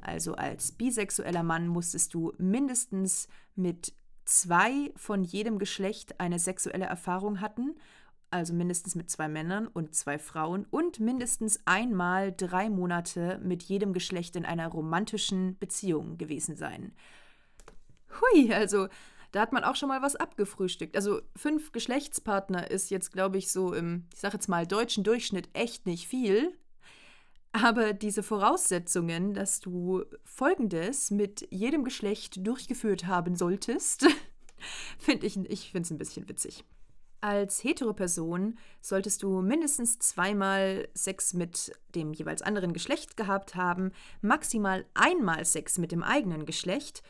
Also 0.01 0.33
als 0.33 0.71
bisexueller 0.71 1.43
Mann 1.43 1.67
musstest 1.67 2.15
du 2.15 2.33
mindestens 2.39 3.27
mit 3.55 3.93
zwei 4.25 4.91
von 4.95 5.23
jedem 5.23 5.59
Geschlecht 5.59 6.19
eine 6.19 6.39
sexuelle 6.39 6.85
Erfahrung 6.85 7.41
hatten, 7.41 7.75
also 8.31 8.53
mindestens 8.53 8.95
mit 8.95 9.09
zwei 9.09 9.27
Männern 9.27 9.67
und 9.67 9.93
zwei 9.93 10.17
Frauen 10.17 10.65
und 10.69 10.99
mindestens 10.99 11.59
einmal 11.65 12.31
drei 12.31 12.69
Monate 12.69 13.39
mit 13.43 13.61
jedem 13.63 13.93
Geschlecht 13.93 14.35
in 14.35 14.45
einer 14.45 14.67
romantischen 14.67 15.57
Beziehung 15.59 16.17
gewesen 16.17 16.55
sein. 16.55 16.93
Hui, 18.09 18.53
also 18.53 18.87
da 19.31 19.41
hat 19.41 19.53
man 19.53 19.63
auch 19.63 19.75
schon 19.75 19.89
mal 19.89 20.01
was 20.01 20.15
abgefrühstückt. 20.15 20.95
Also 20.95 21.21
fünf 21.35 21.71
Geschlechtspartner 21.71 22.71
ist 22.71 22.89
jetzt, 22.89 23.11
glaube 23.11 23.37
ich, 23.37 23.51
so 23.51 23.73
im, 23.73 24.05
ich 24.13 24.19
sage 24.19 24.35
jetzt 24.35 24.47
mal, 24.47 24.65
deutschen 24.65 25.03
Durchschnitt 25.03 25.49
echt 25.53 25.85
nicht 25.85 26.07
viel. 26.07 26.53
Aber 27.51 27.93
diese 27.93 28.23
Voraussetzungen, 28.23 29.33
dass 29.33 29.59
du 29.59 30.03
Folgendes 30.23 31.09
mit 31.11 31.47
jedem 31.51 31.83
Geschlecht 31.83 32.45
durchgeführt 32.45 33.07
haben 33.07 33.35
solltest, 33.35 34.07
finde 34.99 35.25
ich, 35.25 35.37
ich 35.37 35.71
finde 35.71 35.85
es 35.85 35.91
ein 35.91 35.97
bisschen 35.97 36.29
witzig. 36.29 36.63
Als 37.21 37.63
Heteroperson 37.63 38.57
solltest 38.81 39.23
du 39.23 39.41
mindestens 39.41 39.99
zweimal 39.99 40.87
Sex 40.93 41.33
mit 41.33 41.73
dem 41.93 42.13
jeweils 42.13 42.41
anderen 42.41 42.71
Geschlecht 42.71 43.17
gehabt 43.17 43.55
haben, 43.55 43.91
maximal 44.21 44.85
einmal 44.93 45.43
Sex 45.43 45.77
mit 45.79 45.91
dem 45.91 46.01
eigenen 46.01 46.45
Geschlecht 46.45 47.03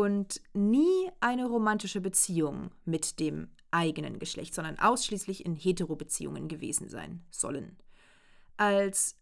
und 0.00 0.40
nie 0.54 1.10
eine 1.20 1.46
romantische 1.46 2.00
Beziehung 2.00 2.70
mit 2.84 3.20
dem 3.20 3.48
eigenen 3.70 4.18
Geschlecht, 4.18 4.54
sondern 4.54 4.78
ausschließlich 4.78 5.44
in 5.44 5.56
Heterobeziehungen 5.56 6.48
gewesen 6.48 6.88
sein 6.88 7.24
sollen. 7.30 7.76
Als 8.56 9.16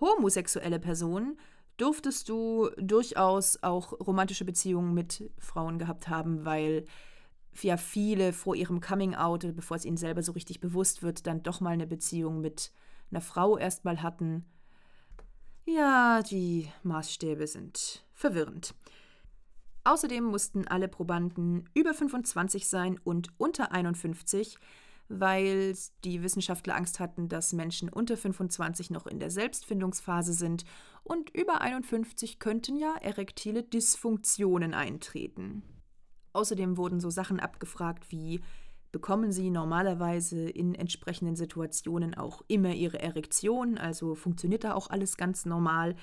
homosexuelle 0.00 0.78
Person 0.78 1.38
durftest 1.76 2.28
du 2.28 2.70
durchaus 2.76 3.62
auch 3.62 3.92
romantische 4.00 4.44
Beziehungen 4.44 4.94
mit 4.94 5.30
Frauen 5.38 5.78
gehabt 5.78 6.08
haben, 6.08 6.44
weil 6.44 6.84
ja 7.62 7.76
viele 7.76 8.32
vor 8.32 8.54
ihrem 8.54 8.80
Coming 8.80 9.14
Out, 9.14 9.46
bevor 9.56 9.76
es 9.76 9.84
ihnen 9.84 9.96
selber 9.96 10.22
so 10.22 10.32
richtig 10.32 10.60
bewusst 10.60 11.02
wird, 11.02 11.26
dann 11.26 11.42
doch 11.42 11.60
mal 11.60 11.70
eine 11.70 11.86
Beziehung 11.86 12.40
mit 12.40 12.72
einer 13.10 13.20
Frau 13.20 13.58
erstmal 13.58 14.02
hatten. 14.02 14.44
Ja, 15.64 16.22
die 16.22 16.68
Maßstäbe 16.82 17.46
sind 17.46 18.04
verwirrend. 18.14 18.74
Außerdem 19.88 20.22
mussten 20.22 20.68
alle 20.68 20.86
Probanden 20.86 21.64
über 21.72 21.94
25 21.94 22.68
sein 22.68 23.00
und 23.04 23.28
unter 23.38 23.72
51, 23.72 24.58
weil 25.08 25.74
die 26.04 26.22
Wissenschaftler 26.22 26.76
Angst 26.76 27.00
hatten, 27.00 27.30
dass 27.30 27.54
Menschen 27.54 27.88
unter 27.88 28.18
25 28.18 28.90
noch 28.90 29.06
in 29.06 29.18
der 29.18 29.30
Selbstfindungsphase 29.30 30.34
sind 30.34 30.66
und 31.04 31.30
über 31.34 31.62
51 31.62 32.38
könnten 32.38 32.76
ja 32.76 32.96
erektile 33.00 33.62
Dysfunktionen 33.62 34.74
eintreten. 34.74 35.62
Außerdem 36.34 36.76
wurden 36.76 37.00
so 37.00 37.08
Sachen 37.08 37.40
abgefragt 37.40 38.12
wie 38.12 38.42
bekommen 38.92 39.32
sie 39.32 39.48
normalerweise 39.48 40.48
in 40.50 40.74
entsprechenden 40.74 41.36
Situationen 41.36 42.14
auch 42.14 42.42
immer 42.46 42.74
ihre 42.74 43.00
Erektion, 43.00 43.78
also 43.78 44.14
funktioniert 44.14 44.64
da 44.64 44.74
auch 44.74 44.90
alles 44.90 45.16
ganz 45.16 45.46
normal. 45.46 45.96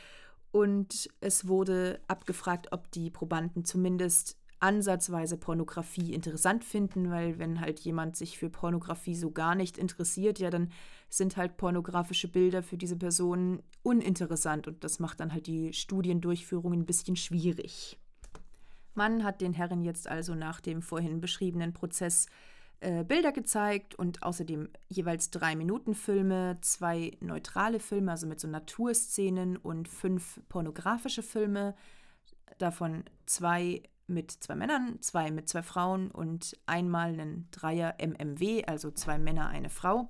Und 0.56 1.10
es 1.20 1.50
wurde 1.50 2.00
abgefragt, 2.08 2.72
ob 2.72 2.90
die 2.92 3.10
Probanden 3.10 3.66
zumindest 3.66 4.38
ansatzweise 4.62 5.36
Pornografie 5.36 6.14
interessant 6.14 6.64
finden, 6.64 7.12
weil 7.12 7.40
wenn 7.40 7.60
halt 7.60 7.82
jemand 7.82 8.16
sich 8.16 8.38
für 8.38 8.50
Pornografie 8.50 9.16
so 9.16 9.32
gar 9.32 9.54
nicht 9.54 9.78
interessiert, 9.78 10.40
ja, 10.40 10.50
dann 10.50 10.72
sind 11.10 11.36
halt 11.36 11.58
pornografische 11.58 12.30
Bilder 12.30 12.64
für 12.64 12.78
diese 12.78 12.96
Person 12.96 13.64
uninteressant 13.84 14.70
und 14.70 14.82
das 14.86 15.00
macht 15.00 15.20
dann 15.20 15.34
halt 15.34 15.48
die 15.48 15.74
Studiendurchführung 15.74 16.72
ein 16.72 16.86
bisschen 16.86 17.18
schwierig. 17.18 18.00
Man 18.94 19.26
hat 19.26 19.42
den 19.42 19.52
Herren 19.52 19.84
jetzt 19.84 20.08
also 20.08 20.36
nach 20.36 20.62
dem 20.62 20.82
vorhin 20.82 21.20
beschriebenen 21.20 21.74
Prozess 21.74 22.28
äh, 22.86 23.04
Bilder 23.04 23.32
gezeigt 23.32 23.96
und 23.96 24.22
außerdem 24.22 24.70
jeweils 24.90 25.32
drei 25.32 25.56
Minuten 25.56 25.96
Filme, 25.96 26.60
zwei 26.62 27.18
neutrale 27.20 27.80
Filme, 27.80 28.12
also 28.12 28.28
mit 28.28 28.40
so 28.40 28.48
Naturszenen 28.48 29.58
und 29.58 29.88
fünf 29.88 30.40
pornografische 30.50 31.24
Filme, 31.24 31.76
davon 32.60 33.04
zwei 33.26 33.82
mit 34.06 34.30
zwei 34.30 34.56
Männern, 34.56 35.02
zwei 35.02 35.32
mit 35.32 35.50
zwei 35.50 35.64
Frauen 35.64 36.12
und 36.12 36.56
einmal 36.68 37.14
einen 37.14 37.48
Dreier 37.50 37.96
MMW, 37.98 38.66
also 38.66 38.92
zwei 38.92 39.18
Männer, 39.18 39.48
eine 39.48 39.72
Frau. 39.72 40.10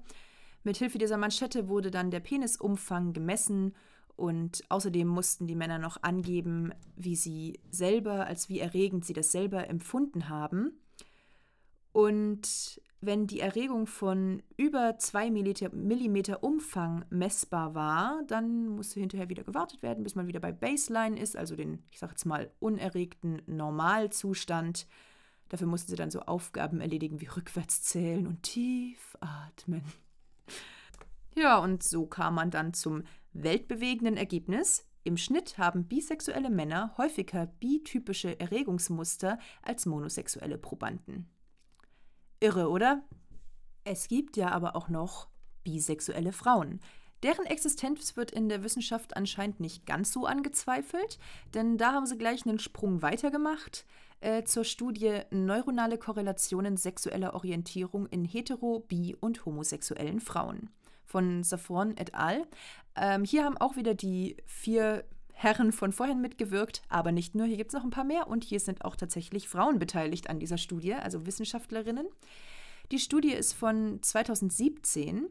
Mit 0.63 0.75
Hilfe 0.75 0.97
dieser 0.97 1.15
Manschette 1.17 1.69
wurde 1.69 1.91
dann 1.91 2.11
der 2.11 2.19
Penisumfang 2.19 3.13
gemessen 3.13 3.73
und 4.17 4.63
außerdem 4.67 5.07
mussten 5.07 5.47
die 5.47 5.55
Männer 5.55 5.79
noch 5.79 6.03
angeben, 6.03 6.73
wie 6.97 7.15
sie 7.15 7.57
selber, 7.71 8.27
als 8.27 8.49
wie 8.49 8.59
erregend 8.59 9.05
sie 9.05 9.13
das 9.13 9.31
selber 9.31 9.69
empfunden 9.69 10.27
haben. 10.27 10.73
Und 11.95 12.81
wenn 12.99 13.25
die 13.25 13.39
Erregung 13.39 13.87
von 13.87 14.43
über 14.57 14.97
2 14.97 15.31
mm 15.31 16.33
Umfang 16.41 17.05
messbar 17.09 17.73
war, 17.73 18.21
dann 18.27 18.67
musste 18.67 18.99
hinterher 18.99 19.29
wieder 19.29 19.45
gewartet 19.45 19.81
werden, 19.81 20.03
bis 20.03 20.13
man 20.13 20.27
wieder 20.27 20.41
bei 20.41 20.51
Baseline 20.51 21.17
ist, 21.17 21.37
also 21.37 21.55
den, 21.55 21.85
ich 21.91 21.99
sag 21.99 22.09
jetzt 22.09 22.25
mal, 22.25 22.51
unerregten 22.59 23.41
Normalzustand. 23.45 24.87
Dafür 25.47 25.67
mussten 25.67 25.89
sie 25.89 25.95
dann 25.95 26.11
so 26.11 26.19
Aufgaben 26.19 26.81
erledigen 26.81 27.21
wie 27.21 27.27
rückwärts 27.27 27.81
zählen 27.81 28.27
und 28.27 28.43
tief 28.43 29.15
atmen. 29.21 29.85
Ja, 31.33 31.59
und 31.59 31.81
so 31.81 32.07
kam 32.07 32.35
man 32.35 32.51
dann 32.51 32.73
zum 32.73 33.03
weltbewegenden 33.31 34.17
Ergebnis. 34.17 34.85
Im 35.05 35.15
Schnitt 35.15 35.57
haben 35.57 35.87
bisexuelle 35.87 36.49
Männer 36.49 36.93
häufiger 36.97 37.45
bitypische 37.45 38.37
Erregungsmuster 38.37 39.39
als 39.61 39.85
monosexuelle 39.85 40.57
Probanden. 40.57 41.29
Irre, 42.45 42.69
oder? 42.69 43.01
Es 43.85 44.07
gibt 44.07 44.37
ja 44.37 44.51
aber 44.51 44.75
auch 44.75 44.87
noch 44.87 45.29
bisexuelle 45.63 46.31
Frauen. 46.31 46.79
Deren 47.23 47.47
Existenz 47.47 48.15
wird 48.17 48.29
in 48.29 48.49
der 48.49 48.63
Wissenschaft 48.63 49.17
anscheinend 49.17 49.59
nicht 49.59 49.87
ganz 49.87 50.11
so 50.11 50.27
angezweifelt, 50.27 51.17
denn 51.55 51.79
da 51.79 51.93
haben 51.93 52.05
sie 52.05 52.19
gleich 52.19 52.45
einen 52.45 52.59
Sprung 52.59 53.01
weitergemacht 53.01 53.87
äh, 54.19 54.43
zur 54.43 54.63
Studie 54.63 55.21
Neuronale 55.31 55.97
Korrelationen 55.97 56.77
sexueller 56.77 57.33
Orientierung 57.33 58.05
in 58.05 58.25
hetero-, 58.25 58.81
bi- 58.81 59.17
und 59.19 59.43
homosexuellen 59.47 60.19
Frauen 60.19 60.69
von 61.03 61.43
Safron 61.43 61.97
et 61.97 62.13
al. 62.13 62.45
Ähm, 62.95 63.23
hier 63.23 63.43
haben 63.43 63.57
auch 63.57 63.75
wieder 63.75 63.95
die 63.95 64.37
vier 64.45 65.03
Herren 65.37 65.73
von 65.73 65.91
vorhin 65.91 66.21
mitgewirkt, 66.21 66.81
aber 66.87 67.11
nicht 67.11 67.35
nur, 67.35 67.45
hier 67.45 67.57
gibt 67.57 67.71
es 67.71 67.75
noch 67.75 67.83
ein 67.83 67.89
paar 67.89 68.05
mehr 68.05 68.27
und 68.27 68.43
hier 68.45 68.59
sind 68.59 68.85
auch 68.85 68.95
tatsächlich 68.95 69.49
Frauen 69.49 69.79
beteiligt 69.79 70.29
an 70.29 70.39
dieser 70.39 70.57
Studie, 70.57 70.93
also 70.93 71.25
Wissenschaftlerinnen. 71.25 72.07
Die 72.91 72.99
Studie 72.99 73.33
ist 73.33 73.53
von 73.53 73.99
2017 74.01 75.27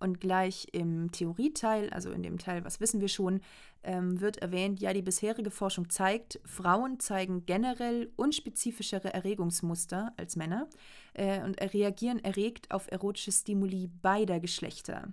und 0.00 0.20
gleich 0.20 0.66
im 0.72 1.12
Theorieteil, 1.12 1.90
also 1.90 2.10
in 2.10 2.22
dem 2.22 2.38
Teil, 2.38 2.64
was 2.64 2.80
wissen 2.80 3.00
wir 3.00 3.08
schon, 3.08 3.40
ähm, 3.84 4.20
wird 4.20 4.38
erwähnt, 4.38 4.80
ja, 4.80 4.92
die 4.92 5.02
bisherige 5.02 5.50
Forschung 5.50 5.88
zeigt, 5.88 6.40
Frauen 6.44 6.98
zeigen 6.98 7.46
generell 7.46 8.10
unspezifischere 8.16 9.12
Erregungsmuster 9.12 10.12
als 10.16 10.36
Männer 10.36 10.68
äh, 11.14 11.42
und 11.42 11.60
reagieren 11.60 12.18
erregt 12.18 12.70
auf 12.70 12.90
erotische 12.90 13.32
Stimuli 13.32 13.88
beider 14.02 14.40
Geschlechter. 14.40 15.12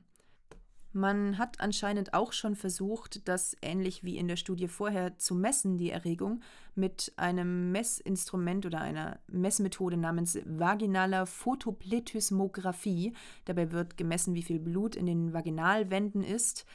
Man 0.94 1.38
hat 1.38 1.60
anscheinend 1.60 2.14
auch 2.14 2.34
schon 2.34 2.56
versucht, 2.56 3.28
das 3.28 3.56
ähnlich 3.62 4.04
wie 4.04 4.18
in 4.18 4.28
der 4.28 4.36
Studie 4.36 4.68
vorher 4.68 5.18
zu 5.18 5.36
messen, 5.36 5.78
die 5.78 5.92
Erregung, 5.92 6.42
mit 6.76 7.14
einem 7.18 7.72
Messinstrument 7.72 8.66
oder 8.66 8.82
einer 8.82 9.20
Messmethode 9.28 9.98
namens 9.98 10.40
vaginaler 10.46 11.26
Photoplethysmographie. 11.26 13.14
Dabei 13.46 13.72
wird 13.72 13.98
gemessen, 13.98 14.34
wie 14.34 14.44
viel 14.44 14.60
Blut 14.60 14.96
in 14.96 15.06
den 15.06 15.34
Vaginalwänden 15.34 16.24
ist. 16.24 16.66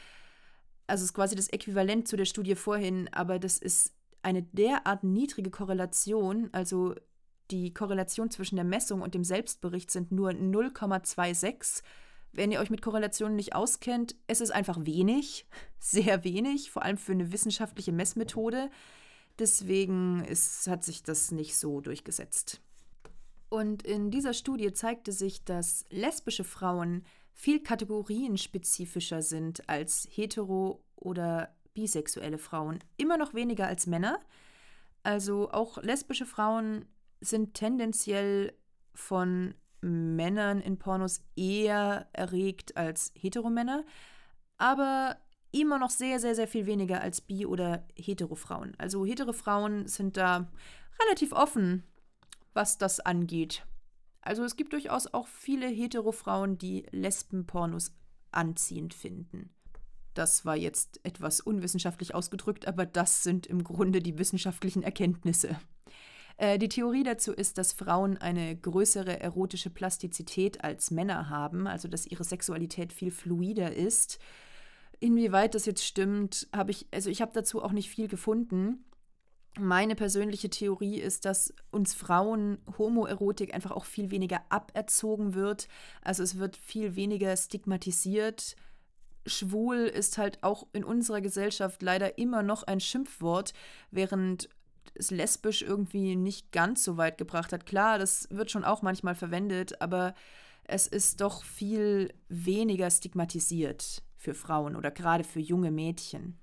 Also 0.87 1.05
ist 1.05 1.15
quasi 1.15 1.35
das 1.35 1.49
Äquivalent 1.49 2.07
zu 2.07 2.17
der 2.17 2.27
Studie 2.27 2.55
vorhin, 2.55 3.09
aber 3.13 3.39
das 3.39 3.59
ist 3.59 3.95
eine 4.23 4.43
derart 4.43 5.05
niedrige 5.05 5.51
Korrelation, 5.51 6.49
also 6.53 6.95
die 7.51 7.75
Korrelation 7.75 8.31
zwischen 8.31 8.57
der 8.57 8.65
Messung 8.65 9.03
und 9.03 9.15
dem 9.15 9.25
Selbstbericht 9.25 9.91
sind 9.91 10.13
nur 10.13 10.31
0,26 10.31 11.83
wenn 12.33 12.51
ihr 12.51 12.61
euch 12.61 12.71
mit 12.71 12.83
Korrelationen 12.83 13.37
nicht 13.37 13.55
auskennt, 13.55 14.17
es 14.27 14.41
ist 14.41 14.51
einfach 14.51 14.85
wenig, 14.85 15.47
sehr 15.79 16.25
wenig, 16.25 16.71
vor 16.71 16.83
allem 16.83 16.99
für 16.99 17.13
eine 17.13 17.33
wissenschaftliche 17.33 17.93
Messmethode. 17.93 18.71
Deswegen 19.39 20.25
ist, 20.25 20.67
hat 20.67 20.85
sich 20.85 21.03
das 21.03 21.31
nicht 21.31 21.57
so 21.57 21.81
durchgesetzt. 21.81 22.61
Und 23.49 23.83
in 23.83 24.11
dieser 24.11 24.33
Studie 24.33 24.73
zeigte 24.73 25.13
sich, 25.13 25.45
dass 25.45 25.85
lesbische 25.91 26.45
Frauen 26.45 27.05
viel 27.35 27.63
kategorienspezifischer 27.63 29.23
sind 29.23 29.69
als 29.69 30.09
hetero- 30.11 30.83
oder 30.97 31.55
bisexuelle 31.75 32.39
Frauen. 32.39 32.79
Immer 32.97 33.17
noch 33.17 33.35
weniger 33.35 33.67
als 33.67 33.87
Männer. 33.87 34.21
Also 35.03 35.51
auch 35.51 35.83
lesbische 35.83 36.27
Frauen 36.27 36.87
sind 37.21 37.55
tendenziell 37.55 38.55
von 38.95 39.55
Männern 39.83 40.61
in 40.61 40.79
Pornos 40.79 41.23
eher 41.37 42.09
erregt 42.13 42.77
als 42.77 43.13
Heteromänner, 43.15 43.85
aber 44.57 45.17
immer 45.51 45.79
noch 45.79 45.91
sehr, 45.91 46.19
sehr, 46.19 46.35
sehr 46.35 46.49
viel 46.49 46.67
weniger 46.67 47.01
als 47.01 47.21
Bi- 47.21 47.47
oder 47.47 47.87
Hetero-Frauen. 47.97 48.75
Also 48.79 49.05
Hetero-Frauen 49.05 49.87
sind 49.87 50.17
da 50.17 50.49
relativ 51.03 51.33
offen, 51.33 51.85
was 52.55 52.79
das 52.79 53.01
angeht. 53.01 53.67
Also 54.23 54.45
es 54.45 54.57
gibt 54.57 54.73
durchaus 54.73 55.13
auch 55.13 55.27
viele 55.27 55.67
Hetero-Frauen, 55.67 56.57
die 56.57 56.87
Lesben-Pornos 56.91 57.93
anziehend 58.31 58.95
finden. 58.95 59.51
Das 60.15 60.45
war 60.45 60.57
jetzt 60.57 61.01
etwas 61.05 61.41
unwissenschaftlich 61.41 62.15
ausgedrückt, 62.15 62.69
aber 62.69 62.87
das 62.87 63.23
sind 63.23 63.47
im 63.47 63.65
Grunde 63.65 64.01
die 64.01 64.19
wissenschaftlichen 64.19 64.83
Erkenntnisse. 64.83 65.59
Äh, 66.43 66.59
die 66.59 66.69
Theorie 66.69 67.05
dazu 67.05 67.33
ist, 67.33 67.57
dass 67.57 67.73
Frauen 67.73 68.19
eine 68.19 68.57
größere 68.57 69.21
erotische 69.21 69.71
Plastizität 69.71 70.65
als 70.65 70.91
Männer 70.91 71.31
haben, 71.31 71.69
also 71.69 71.87
dass 71.87 72.05
ihre 72.05 72.25
Sexualität 72.25 72.93
viel 72.93 73.13
fluider 73.13 73.73
ist. 73.73 74.19
Inwieweit 74.99 75.55
das 75.55 75.67
jetzt 75.67 75.85
stimmt, 75.85 76.49
habe 76.53 76.73
ich, 76.73 76.89
also 76.93 77.11
ich 77.11 77.23
habe 77.23 77.31
dazu 77.33 77.63
auch 77.63 77.71
nicht 77.71 77.91
viel 77.91 78.09
gefunden. 78.09 78.85
Meine 79.57 79.95
persönliche 79.95 80.51
Theorie 80.51 80.99
ist, 80.99 81.27
dass 81.27 81.55
uns 81.71 81.95
Frauen 81.95 82.59
Homoerotik 82.77 83.55
einfach 83.55 83.71
auch 83.71 83.85
viel 83.85 84.11
weniger 84.11 84.41
aberzogen 84.49 85.35
wird. 85.35 85.69
Also 86.03 86.25
es 86.25 86.39
wird 86.39 86.57
viel 86.57 86.97
weniger 86.97 87.37
stigmatisiert. 87.37 88.57
Schwul 89.27 89.77
ist 89.77 90.19
halt 90.19 90.43
auch 90.43 90.67
in 90.73 90.83
unserer 90.83 91.21
Gesellschaft 91.21 91.83
leider 91.83 92.19
immer 92.19 92.43
noch 92.43 92.65
ein 92.65 92.81
Schimpfwort, 92.81 93.53
während 93.93 94.49
es 94.95 95.11
lesbisch 95.11 95.63
irgendwie 95.63 96.17
nicht 96.17 96.53
ganz 96.53 96.85
so 96.85 96.97
weit 96.97 97.19
gebracht 97.19 97.53
hat. 97.53 97.67
Klar, 97.67 97.99
das 97.99 98.29
wird 98.31 98.51
schon 98.51 98.65
auch 98.65 98.83
manchmal 98.83 99.15
verwendet, 99.15 99.81
aber 99.81 100.15
es 100.65 100.87
ist 100.87 101.21
doch 101.21 101.45
viel 101.45 102.13
weniger 102.29 102.91
stigmatisiert 102.91 104.03
für 104.17 104.35
Frauen 104.35 104.77
oder 104.77 104.91
gerade 104.91 105.25
für 105.25 105.41
junge 105.41 105.71
Mädchen. 105.71 106.39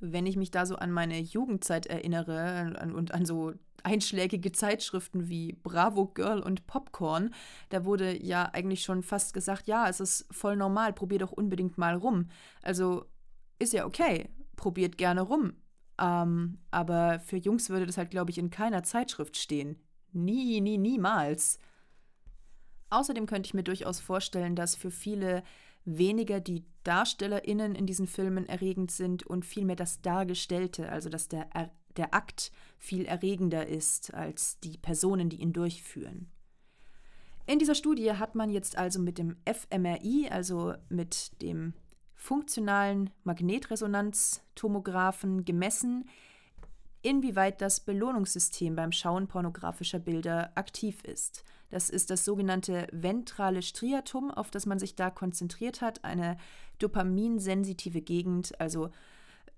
Wenn 0.00 0.26
ich 0.26 0.36
mich 0.36 0.50
da 0.50 0.66
so 0.66 0.76
an 0.76 0.92
meine 0.92 1.18
Jugendzeit 1.18 1.86
erinnere 1.86 2.92
und 2.94 3.12
an 3.12 3.26
so 3.26 3.52
einschlägige 3.82 4.52
Zeitschriften 4.52 5.28
wie 5.28 5.52
Bravo 5.62 6.06
Girl 6.06 6.40
und 6.40 6.66
Popcorn, 6.66 7.34
da 7.68 7.84
wurde 7.84 8.20
ja 8.24 8.44
eigentlich 8.52 8.82
schon 8.82 9.02
fast 9.02 9.34
gesagt, 9.34 9.66
ja, 9.66 9.88
es 9.88 10.00
ist 10.00 10.26
voll 10.30 10.56
normal, 10.56 10.92
probier 10.92 11.18
doch 11.18 11.32
unbedingt 11.32 11.78
mal 11.78 11.94
rum. 11.94 12.28
Also 12.62 13.06
ist 13.58 13.72
ja 13.72 13.86
okay, 13.86 14.28
probiert 14.56 14.98
gerne 14.98 15.22
rum. 15.22 15.54
Ähm, 15.98 16.58
aber 16.70 17.20
für 17.20 17.36
Jungs 17.36 17.70
würde 17.70 17.86
das 17.86 17.98
halt, 17.98 18.10
glaube 18.10 18.30
ich, 18.30 18.38
in 18.38 18.50
keiner 18.50 18.82
Zeitschrift 18.82 19.36
stehen. 19.36 19.76
Nie, 20.12 20.60
nie, 20.60 20.78
niemals. 20.78 21.58
Außerdem 22.90 23.26
könnte 23.26 23.46
ich 23.46 23.54
mir 23.54 23.64
durchaus 23.64 24.00
vorstellen, 24.00 24.56
dass 24.56 24.74
für 24.74 24.90
viele 24.90 25.42
weniger 25.84 26.40
die 26.40 26.64
DarstellerInnen 26.84 27.74
in 27.74 27.86
diesen 27.86 28.06
Filmen 28.06 28.46
erregend 28.46 28.90
sind 28.90 29.26
und 29.26 29.44
vielmehr 29.44 29.76
das 29.76 30.00
Dargestellte, 30.00 30.90
also 30.90 31.08
dass 31.08 31.28
der, 31.28 31.48
der 31.96 32.14
Akt 32.14 32.52
viel 32.78 33.04
erregender 33.04 33.66
ist 33.66 34.14
als 34.14 34.60
die 34.60 34.78
Personen, 34.78 35.28
die 35.28 35.40
ihn 35.40 35.52
durchführen. 35.52 36.30
In 37.46 37.58
dieser 37.58 37.74
Studie 37.74 38.12
hat 38.12 38.34
man 38.34 38.50
jetzt 38.50 38.76
also 38.76 39.00
mit 39.00 39.16
dem 39.16 39.36
fMRI, 39.46 40.28
also 40.30 40.74
mit 40.90 41.40
dem 41.40 41.72
funktionalen 42.18 43.08
Magnetresonanztomographen 43.22 45.44
gemessen, 45.44 46.08
inwieweit 47.00 47.60
das 47.62 47.78
Belohnungssystem 47.80 48.74
beim 48.74 48.92
Schauen 48.92 49.28
pornografischer 49.28 50.00
Bilder 50.00 50.50
aktiv 50.56 51.04
ist. 51.04 51.44
Das 51.70 51.88
ist 51.88 52.10
das 52.10 52.24
sogenannte 52.24 52.88
ventrale 52.90 53.62
Striatum, 53.62 54.32
auf 54.32 54.50
das 54.50 54.66
man 54.66 54.80
sich 54.80 54.96
da 54.96 55.10
konzentriert 55.10 55.80
hat, 55.80 56.04
eine 56.04 56.36
dopaminsensitive 56.78 58.02
Gegend. 58.02 58.60
Also 58.60 58.90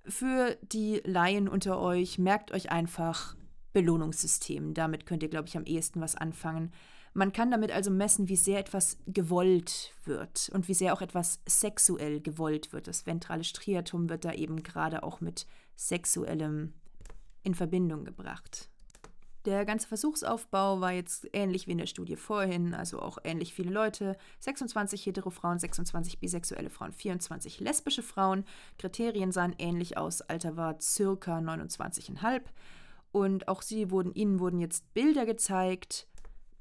für 0.04 0.58
die 0.62 1.00
Laien 1.04 1.48
unter 1.48 1.80
euch, 1.80 2.18
merkt 2.18 2.52
euch 2.52 2.70
einfach 2.70 3.36
Belohnungssystem. 3.72 4.74
Damit 4.74 5.06
könnt 5.06 5.22
ihr, 5.22 5.30
glaube 5.30 5.48
ich, 5.48 5.56
am 5.56 5.64
ehesten 5.64 6.02
was 6.02 6.14
anfangen. 6.14 6.72
Man 7.12 7.32
kann 7.32 7.50
damit 7.50 7.72
also 7.72 7.90
messen, 7.90 8.28
wie 8.28 8.36
sehr 8.36 8.61
etwas 8.61 8.98
gewollt 9.06 9.92
wird 10.04 10.50
und 10.54 10.68
wie 10.68 10.74
sehr 10.74 10.92
auch 10.92 11.02
etwas 11.02 11.40
sexuell 11.46 12.20
gewollt 12.20 12.72
wird. 12.72 12.86
Das 12.86 13.04
ventrale 13.04 13.42
Striatum 13.42 14.08
wird 14.08 14.24
da 14.24 14.32
eben 14.32 14.62
gerade 14.62 15.02
auch 15.02 15.20
mit 15.20 15.46
sexuellem 15.74 16.72
in 17.42 17.54
Verbindung 17.54 18.04
gebracht. 18.04 18.68
Der 19.46 19.64
ganze 19.64 19.88
Versuchsaufbau 19.88 20.82
war 20.82 20.92
jetzt 20.92 21.26
ähnlich 21.32 21.66
wie 21.66 21.72
in 21.72 21.78
der 21.78 21.86
Studie 21.86 22.16
vorhin, 22.16 22.74
also 22.74 23.00
auch 23.00 23.16
ähnlich 23.24 23.54
viele 23.54 23.70
Leute. 23.70 24.18
26 24.40 25.06
hetero 25.06 25.30
Frauen, 25.30 25.58
26 25.58 26.20
bisexuelle 26.20 26.68
Frauen, 26.68 26.92
24 26.92 27.58
lesbische 27.58 28.02
Frauen. 28.02 28.44
Kriterien 28.78 29.32
sahen 29.32 29.54
ähnlich 29.58 29.96
aus. 29.96 30.20
Alter 30.20 30.58
war 30.58 30.78
circa 30.78 31.38
29,5. 31.38 32.42
Und 33.12 33.48
auch 33.48 33.62
sie 33.62 33.90
wurden, 33.90 34.12
ihnen 34.12 34.40
wurden 34.40 34.61
jetzt 34.61 34.92
Bilder 34.92 35.24
gezeigt. 35.24 36.06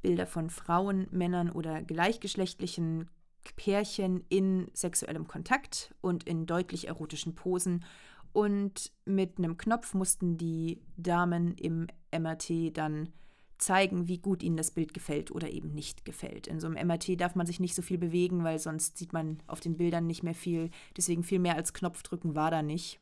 Bilder 0.01 0.27
von 0.27 0.49
Frauen, 0.49 1.07
Männern 1.11 1.49
oder 1.49 1.81
gleichgeschlechtlichen 1.81 3.09
Pärchen 3.55 4.23
in 4.29 4.69
sexuellem 4.73 5.27
Kontakt 5.27 5.93
und 6.01 6.23
in 6.23 6.45
deutlich 6.45 6.87
erotischen 6.87 7.35
Posen 7.35 7.83
und 8.31 8.91
mit 9.05 9.37
einem 9.37 9.57
Knopf 9.57 9.93
mussten 9.93 10.37
die 10.37 10.81
Damen 10.97 11.55
im 11.55 11.87
MRT 12.11 12.77
dann 12.77 13.09
zeigen, 13.57 14.07
wie 14.07 14.19
gut 14.19 14.41
ihnen 14.41 14.55
das 14.55 14.71
Bild 14.71 14.93
gefällt 14.93 15.31
oder 15.31 15.49
eben 15.49 15.73
nicht 15.73 16.05
gefällt. 16.05 16.47
In 16.47 16.59
so 16.59 16.67
einem 16.67 16.87
MRT 16.87 17.19
darf 17.19 17.35
man 17.35 17.45
sich 17.45 17.59
nicht 17.59 17.75
so 17.75 17.81
viel 17.81 17.97
bewegen, 17.97 18.43
weil 18.43 18.59
sonst 18.59 18.97
sieht 18.97 19.11
man 19.11 19.41
auf 19.47 19.59
den 19.59 19.75
Bildern 19.75 20.07
nicht 20.07 20.23
mehr 20.23 20.35
viel. 20.35 20.69
Deswegen 20.95 21.23
viel 21.23 21.39
mehr 21.39 21.55
als 21.55 21.73
Knopfdrücken 21.73 22.35
war 22.35 22.51
da 22.51 22.61
nicht. 22.61 23.01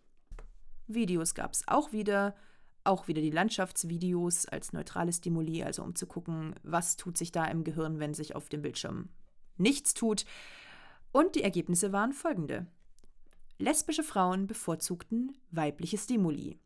Videos 0.87 1.35
gab 1.35 1.53
es 1.53 1.67
auch 1.67 1.91
wieder. 1.91 2.35
Auch 2.88 3.09
wieder 3.09 3.21
die 3.21 3.31
Landschaftsvideos 3.31 4.45
als 4.45 4.71
neutrale 4.71 5.11
Stimuli, 5.11 5.61
also 5.61 5.83
um 5.83 5.93
zu 5.93 6.07
gucken, 6.07 6.55
was 6.63 6.95
tut 6.95 7.17
sich 7.17 7.33
da 7.33 7.43
im 7.43 7.65
Gehirn, 7.65 7.99
wenn 7.99 8.13
sich 8.13 8.33
auf 8.33 8.47
dem 8.47 8.61
Bildschirm 8.61 9.09
nichts 9.57 9.93
tut. 9.93 10.23
Und 11.11 11.35
die 11.35 11.43
Ergebnisse 11.43 11.91
waren 11.91 12.13
folgende. 12.13 12.65
Lesbische 13.57 14.03
Frauen 14.03 14.47
bevorzugten 14.47 15.38
weibliche 15.51 15.97
Stimuli. 15.97 16.57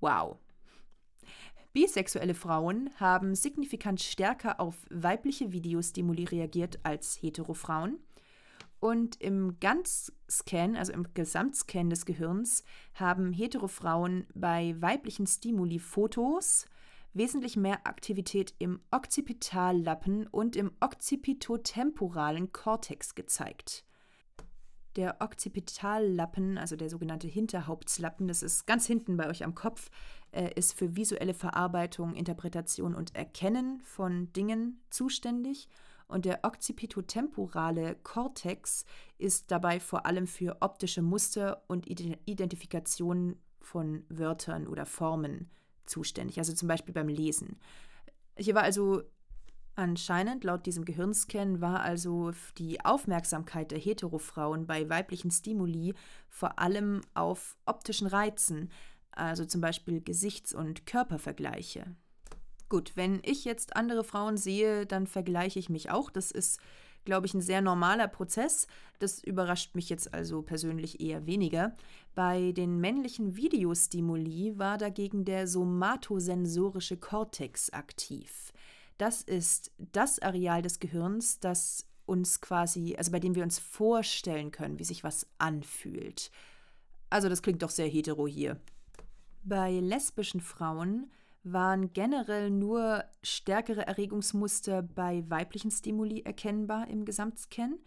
Wow. 0.00 0.38
Bisexuelle 1.72 2.34
Frauen 2.34 2.90
haben 2.96 3.36
signifikant 3.36 4.00
stärker 4.00 4.58
auf 4.58 4.74
weibliche 4.90 5.52
Videostimuli 5.52 6.24
reagiert 6.24 6.80
als 6.82 7.14
hetero 7.22 7.54
Frauen. 7.54 8.00
Und 8.80 9.20
im 9.20 9.58
Ganzscan, 9.60 10.76
also 10.76 10.92
im 10.92 11.12
Gesamtscan 11.14 11.90
des 11.90 12.06
Gehirns, 12.06 12.62
haben 12.94 13.32
hetero 13.32 13.66
Frauen 13.66 14.26
bei 14.34 14.76
weiblichen 14.80 15.26
Stimuli-Fotos 15.26 16.66
wesentlich 17.14 17.56
mehr 17.56 17.86
Aktivität 17.86 18.54
im 18.58 18.80
Occipitallappen 18.90 20.26
und 20.28 20.56
im 20.56 20.72
occipitotemporalen 20.80 22.52
Kortex 22.52 23.14
gezeigt. 23.14 23.84
Der 24.96 25.20
Occipitallappen, 25.20 26.58
also 26.58 26.76
der 26.76 26.90
sogenannte 26.90 27.28
Hinterhauptslappen, 27.28 28.26
das 28.26 28.42
ist 28.42 28.66
ganz 28.66 28.86
hinten 28.86 29.16
bei 29.16 29.28
euch 29.28 29.44
am 29.44 29.54
Kopf, 29.54 29.90
äh, 30.32 30.50
ist 30.54 30.72
für 30.72 30.96
visuelle 30.96 31.34
Verarbeitung, 31.34 32.14
Interpretation 32.14 32.94
und 32.94 33.14
Erkennen 33.14 33.80
von 33.82 34.32
Dingen 34.32 34.80
zuständig. 34.90 35.68
Und 36.08 36.24
der 36.24 36.40
occipitotemporale 36.42 37.96
Kortex 38.02 38.84
ist 39.18 39.50
dabei 39.50 39.78
vor 39.78 40.06
allem 40.06 40.26
für 40.26 40.56
optische 40.60 41.02
Muster 41.02 41.62
und 41.68 41.86
Identifikation 41.86 43.36
von 43.60 44.04
Wörtern 44.08 44.66
oder 44.66 44.86
Formen 44.86 45.50
zuständig, 45.84 46.38
also 46.38 46.54
zum 46.54 46.68
Beispiel 46.68 46.94
beim 46.94 47.08
Lesen. 47.08 47.58
Hier 48.36 48.54
war 48.54 48.62
also 48.62 49.02
Anscheinend, 49.78 50.42
laut 50.42 50.66
diesem 50.66 50.84
Gehirnscan, 50.84 51.60
war 51.60 51.82
also 51.82 52.32
die 52.56 52.84
Aufmerksamkeit 52.84 53.70
der 53.70 53.78
Heterofrauen 53.78 54.66
bei 54.66 54.90
weiblichen 54.90 55.30
Stimuli 55.30 55.94
vor 56.28 56.58
allem 56.58 57.00
auf 57.14 57.56
optischen 57.64 58.08
Reizen, 58.08 58.72
also 59.12 59.44
zum 59.44 59.60
Beispiel 59.60 60.00
Gesichts- 60.00 60.52
und 60.52 60.84
Körpervergleiche. 60.84 61.94
Gut, 62.68 62.92
wenn 62.96 63.20
ich 63.24 63.44
jetzt 63.44 63.76
andere 63.76 64.04
Frauen 64.04 64.36
sehe, 64.36 64.84
dann 64.84 65.06
vergleiche 65.06 65.58
ich 65.58 65.70
mich 65.70 65.90
auch. 65.90 66.10
Das 66.10 66.30
ist, 66.30 66.60
glaube 67.04 67.26
ich, 67.26 67.34
ein 67.34 67.40
sehr 67.40 67.62
normaler 67.62 68.08
Prozess. 68.08 68.66
Das 68.98 69.22
überrascht 69.22 69.74
mich 69.74 69.88
jetzt 69.88 70.12
also 70.12 70.42
persönlich 70.42 71.00
eher 71.00 71.26
weniger. 71.26 71.74
Bei 72.14 72.52
den 72.52 72.78
männlichen 72.78 73.36
Videostimuli 73.36 74.58
war 74.58 74.76
dagegen 74.76 75.24
der 75.24 75.46
somatosensorische 75.46 76.98
Kortex 76.98 77.70
aktiv. 77.70 78.52
Das 78.98 79.22
ist 79.22 79.70
das 79.78 80.18
Areal 80.18 80.60
des 80.60 80.80
Gehirns, 80.80 81.40
das 81.40 81.86
uns 82.04 82.40
quasi, 82.40 82.96
also 82.96 83.12
bei 83.12 83.20
dem 83.20 83.34
wir 83.34 83.44
uns 83.44 83.58
vorstellen 83.58 84.50
können, 84.50 84.78
wie 84.78 84.84
sich 84.84 85.04
was 85.04 85.26
anfühlt. 85.38 86.30
Also 87.10 87.28
das 87.28 87.42
klingt 87.42 87.62
doch 87.62 87.70
sehr 87.70 87.88
hetero 87.88 88.26
hier. 88.26 88.60
Bei 89.44 89.70
lesbischen 89.70 90.40
Frauen 90.40 91.10
waren 91.44 91.92
generell 91.92 92.50
nur 92.50 93.04
stärkere 93.22 93.86
Erregungsmuster 93.86 94.82
bei 94.82 95.24
weiblichen 95.28 95.70
Stimuli 95.70 96.22
erkennbar 96.22 96.88
im 96.88 97.04
Gesamtscan 97.04 97.78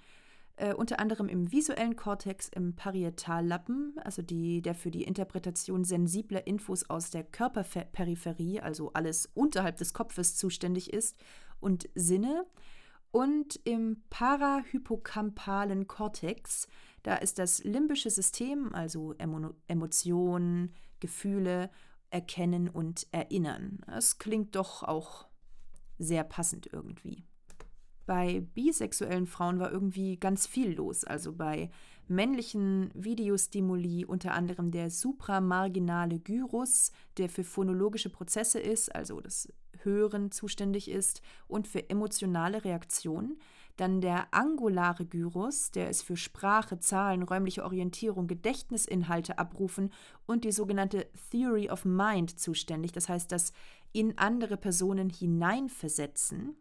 äh, 0.62 0.74
unter 0.74 1.00
anderem 1.00 1.28
im 1.28 1.52
visuellen 1.52 1.96
Kortex 1.96 2.48
im 2.50 2.76
Parietallappen, 2.76 3.96
also 4.04 4.22
die, 4.22 4.62
der 4.62 4.76
für 4.76 4.92
die 4.92 5.04
Interpretation 5.04 5.84
sensibler 5.84 6.46
Infos 6.46 6.88
aus 6.90 7.10
der 7.10 7.24
Körperperipherie, 7.24 8.62
also 8.62 8.92
alles 8.94 9.30
unterhalb 9.34 9.78
des 9.78 9.94
Kopfes 9.94 10.36
zuständig 10.38 10.94
ist, 10.94 11.18
und 11.60 11.90
Sinne. 11.96 12.46
Und 13.12 13.60
im 13.66 14.04
parahypokampalen 14.10 15.88
Kortex, 15.88 16.68
da 17.04 17.16
ist 17.16 17.40
das 17.40 17.64
limbische 17.64 18.10
System, 18.10 18.74
also 18.74 19.14
Emo 19.18 19.54
Emotionen, 19.68 20.74
Gefühle, 21.00 21.72
Erkennen 22.12 22.70
und 22.70 23.08
Erinnern. 23.12 23.80
Das 23.88 24.20
klingt 24.20 24.56
doch 24.56 24.84
auch 24.84 25.28
sehr 25.98 26.24
passend 26.24 26.70
irgendwie. 26.72 27.24
Bei 28.06 28.42
bisexuellen 28.54 29.28
Frauen 29.28 29.60
war 29.60 29.72
irgendwie 29.72 30.18
ganz 30.18 30.46
viel 30.46 30.74
los. 30.74 31.04
Also 31.04 31.34
bei 31.34 31.72
männlichen 32.08 32.92
Videostimuli 32.94 34.06
unter 34.06 34.34
anderem 34.34 34.72
der 34.72 34.90
supramarginale 34.90 36.20
Gyrus, 36.20 36.92
der 37.18 37.30
für 37.30 37.44
phonologische 37.44 38.10
Prozesse 38.10 38.60
ist, 38.60 38.94
also 38.94 39.22
das 39.22 39.52
Hören 39.84 40.32
zuständig 40.32 40.90
ist 40.90 41.22
und 41.48 41.68
für 41.68 41.90
emotionale 41.90 42.66
Reaktionen. 42.66 43.40
Dann 43.78 44.02
der 44.02 44.34
angulare 44.34 45.06
Gyrus, 45.06 45.72
der 45.72 45.90
ist 45.90 46.04
für 46.04 46.18
Sprache, 46.18 46.80
Zahlen, 46.80 47.24
räumliche 47.24 47.64
Orientierung, 47.64 48.28
Gedächtnisinhalte 48.28 49.38
abrufen 49.38 49.92
und 50.26 50.44
die 50.44 50.52
sogenannte 50.52 51.08
Theory 51.32 51.70
of 51.70 51.86
Mind 51.86 52.40
zuständig. 52.40 52.92
Das 52.92 53.10
heißt, 53.10 53.32
das 53.32 53.54
in 53.94 54.18
andere 54.18 54.58
Personen 54.58 55.10
hineinversetzen. 55.10 56.56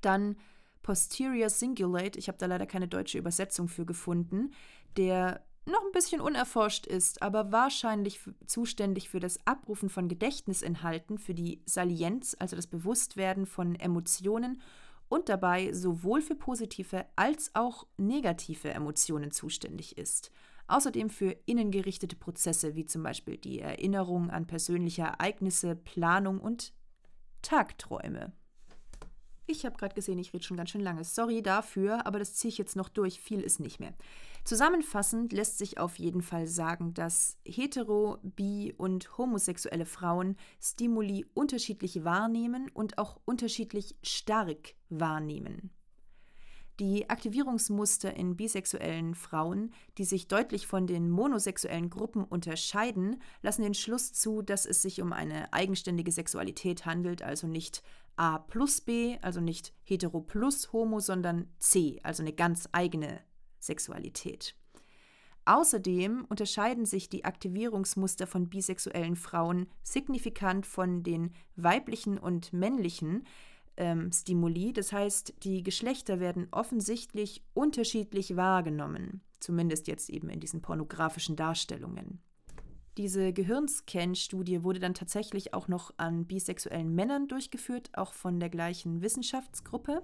Dann 0.00 0.36
Posterior 0.82 1.48
Cingulate, 1.48 2.18
ich 2.18 2.28
habe 2.28 2.38
da 2.38 2.46
leider 2.46 2.66
keine 2.66 2.88
deutsche 2.88 3.18
Übersetzung 3.18 3.68
für 3.68 3.84
gefunden, 3.84 4.52
der 4.96 5.44
noch 5.66 5.82
ein 5.84 5.92
bisschen 5.92 6.20
unerforscht 6.20 6.86
ist, 6.86 7.20
aber 7.20 7.52
wahrscheinlich 7.52 8.20
zuständig 8.46 9.10
für 9.10 9.20
das 9.20 9.38
Abrufen 9.46 9.90
von 9.90 10.08
Gedächtnisinhalten, 10.08 11.18
für 11.18 11.34
die 11.34 11.60
Salienz, 11.66 12.34
also 12.38 12.56
das 12.56 12.66
Bewusstwerden 12.66 13.44
von 13.44 13.74
Emotionen 13.74 14.62
und 15.08 15.28
dabei 15.28 15.72
sowohl 15.72 16.20
für 16.20 16.34
positive 16.34 17.06
als 17.16 17.50
auch 17.54 17.86
negative 17.96 18.70
Emotionen 18.70 19.30
zuständig 19.30 19.98
ist. 19.98 20.30
Außerdem 20.66 21.08
für 21.08 21.34
innengerichtete 21.46 22.16
Prozesse 22.16 22.74
wie 22.74 22.84
zum 22.84 23.02
Beispiel 23.02 23.38
die 23.38 23.60
Erinnerung 23.60 24.30
an 24.30 24.46
persönliche 24.46 25.02
Ereignisse, 25.02 25.76
Planung 25.76 26.40
und 26.40 26.74
Tagträume. 27.40 28.32
Ich 29.50 29.64
habe 29.64 29.78
gerade 29.78 29.94
gesehen, 29.94 30.18
ich 30.18 30.34
rede 30.34 30.44
schon 30.44 30.58
ganz 30.58 30.68
schön 30.68 30.82
lange. 30.82 31.04
Sorry 31.04 31.42
dafür, 31.42 32.06
aber 32.06 32.18
das 32.18 32.34
ziehe 32.34 32.50
ich 32.50 32.58
jetzt 32.58 32.76
noch 32.76 32.90
durch. 32.90 33.18
Viel 33.18 33.40
ist 33.40 33.60
nicht 33.60 33.80
mehr. 33.80 33.94
Zusammenfassend 34.44 35.32
lässt 35.32 35.56
sich 35.56 35.78
auf 35.78 35.98
jeden 35.98 36.20
Fall 36.20 36.46
sagen, 36.46 36.92
dass 36.92 37.38
hetero-, 37.46 38.18
bi- 38.22 38.74
und 38.76 39.16
homosexuelle 39.16 39.86
Frauen 39.86 40.36
Stimuli 40.60 41.24
unterschiedlich 41.32 42.04
wahrnehmen 42.04 42.70
und 42.74 42.98
auch 42.98 43.20
unterschiedlich 43.24 43.96
stark 44.02 44.74
wahrnehmen. 44.90 45.70
Die 46.80 47.10
Aktivierungsmuster 47.10 48.14
in 48.14 48.36
bisexuellen 48.36 49.16
Frauen, 49.16 49.72
die 49.98 50.04
sich 50.04 50.28
deutlich 50.28 50.68
von 50.68 50.86
den 50.86 51.10
monosexuellen 51.10 51.90
Gruppen 51.90 52.22
unterscheiden, 52.22 53.20
lassen 53.42 53.62
den 53.62 53.74
Schluss 53.74 54.12
zu, 54.12 54.42
dass 54.42 54.64
es 54.64 54.82
sich 54.82 55.02
um 55.02 55.12
eine 55.12 55.52
eigenständige 55.52 56.12
Sexualität 56.12 56.86
handelt, 56.86 57.22
also 57.22 57.48
nicht 57.48 57.82
A 58.14 58.38
plus 58.38 58.80
B, 58.80 59.18
also 59.22 59.40
nicht 59.40 59.72
hetero 59.82 60.20
plus 60.20 60.72
homo, 60.72 61.00
sondern 61.00 61.48
C, 61.58 61.98
also 62.04 62.22
eine 62.22 62.32
ganz 62.32 62.68
eigene 62.70 63.20
Sexualität. 63.58 64.54
Außerdem 65.46 66.26
unterscheiden 66.28 66.84
sich 66.84 67.08
die 67.08 67.24
Aktivierungsmuster 67.24 68.26
von 68.26 68.50
bisexuellen 68.50 69.16
Frauen 69.16 69.66
signifikant 69.82 70.66
von 70.66 71.02
den 71.02 71.32
weiblichen 71.56 72.18
und 72.18 72.52
männlichen 72.52 73.24
ähm, 73.78 74.10
Stimuli. 74.12 74.72
Das 74.72 74.92
heißt, 74.92 75.34
die 75.44 75.62
Geschlechter 75.62 76.20
werden 76.20 76.48
offensichtlich 76.50 77.42
unterschiedlich 77.54 78.36
wahrgenommen, 78.36 79.22
zumindest 79.40 79.86
jetzt 79.86 80.10
eben 80.10 80.28
in 80.28 80.40
diesen 80.40 80.60
pornografischen 80.60 81.36
Darstellungen. 81.36 82.20
Diese 82.98 83.32
Gehirnscan-Studie 83.32 84.64
wurde 84.64 84.80
dann 84.80 84.94
tatsächlich 84.94 85.54
auch 85.54 85.68
noch 85.68 85.94
an 85.98 86.26
bisexuellen 86.26 86.92
Männern 86.94 87.28
durchgeführt, 87.28 87.90
auch 87.94 88.12
von 88.12 88.40
der 88.40 88.50
gleichen 88.50 89.02
Wissenschaftsgruppe. 89.02 90.02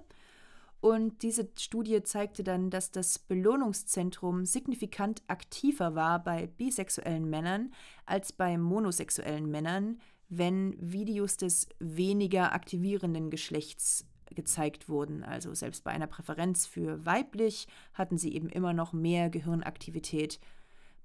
Und 0.79 1.21
diese 1.21 1.49
Studie 1.59 2.03
zeigte 2.03 2.43
dann, 2.43 2.69
dass 2.69 2.91
das 2.91 3.19
Belohnungszentrum 3.19 4.45
signifikant 4.45 5.23
aktiver 5.27 5.95
war 5.95 6.23
bei 6.23 6.47
bisexuellen 6.47 7.29
Männern 7.29 7.73
als 8.05 8.31
bei 8.31 8.57
monosexuellen 8.57 9.49
Männern, 9.49 9.99
wenn 10.29 10.75
Videos 10.79 11.37
des 11.37 11.69
weniger 11.79 12.53
aktivierenden 12.53 13.29
Geschlechts 13.29 14.05
gezeigt 14.33 14.89
wurden. 14.89 15.23
Also 15.23 15.53
selbst 15.53 15.83
bei 15.83 15.91
einer 15.91 16.07
Präferenz 16.07 16.65
für 16.65 17.05
weiblich 17.05 17.67
hatten 17.93 18.17
sie 18.17 18.33
eben 18.33 18.49
immer 18.49 18.73
noch 18.73 18.93
mehr 18.93 19.29
Gehirnaktivität 19.29 20.39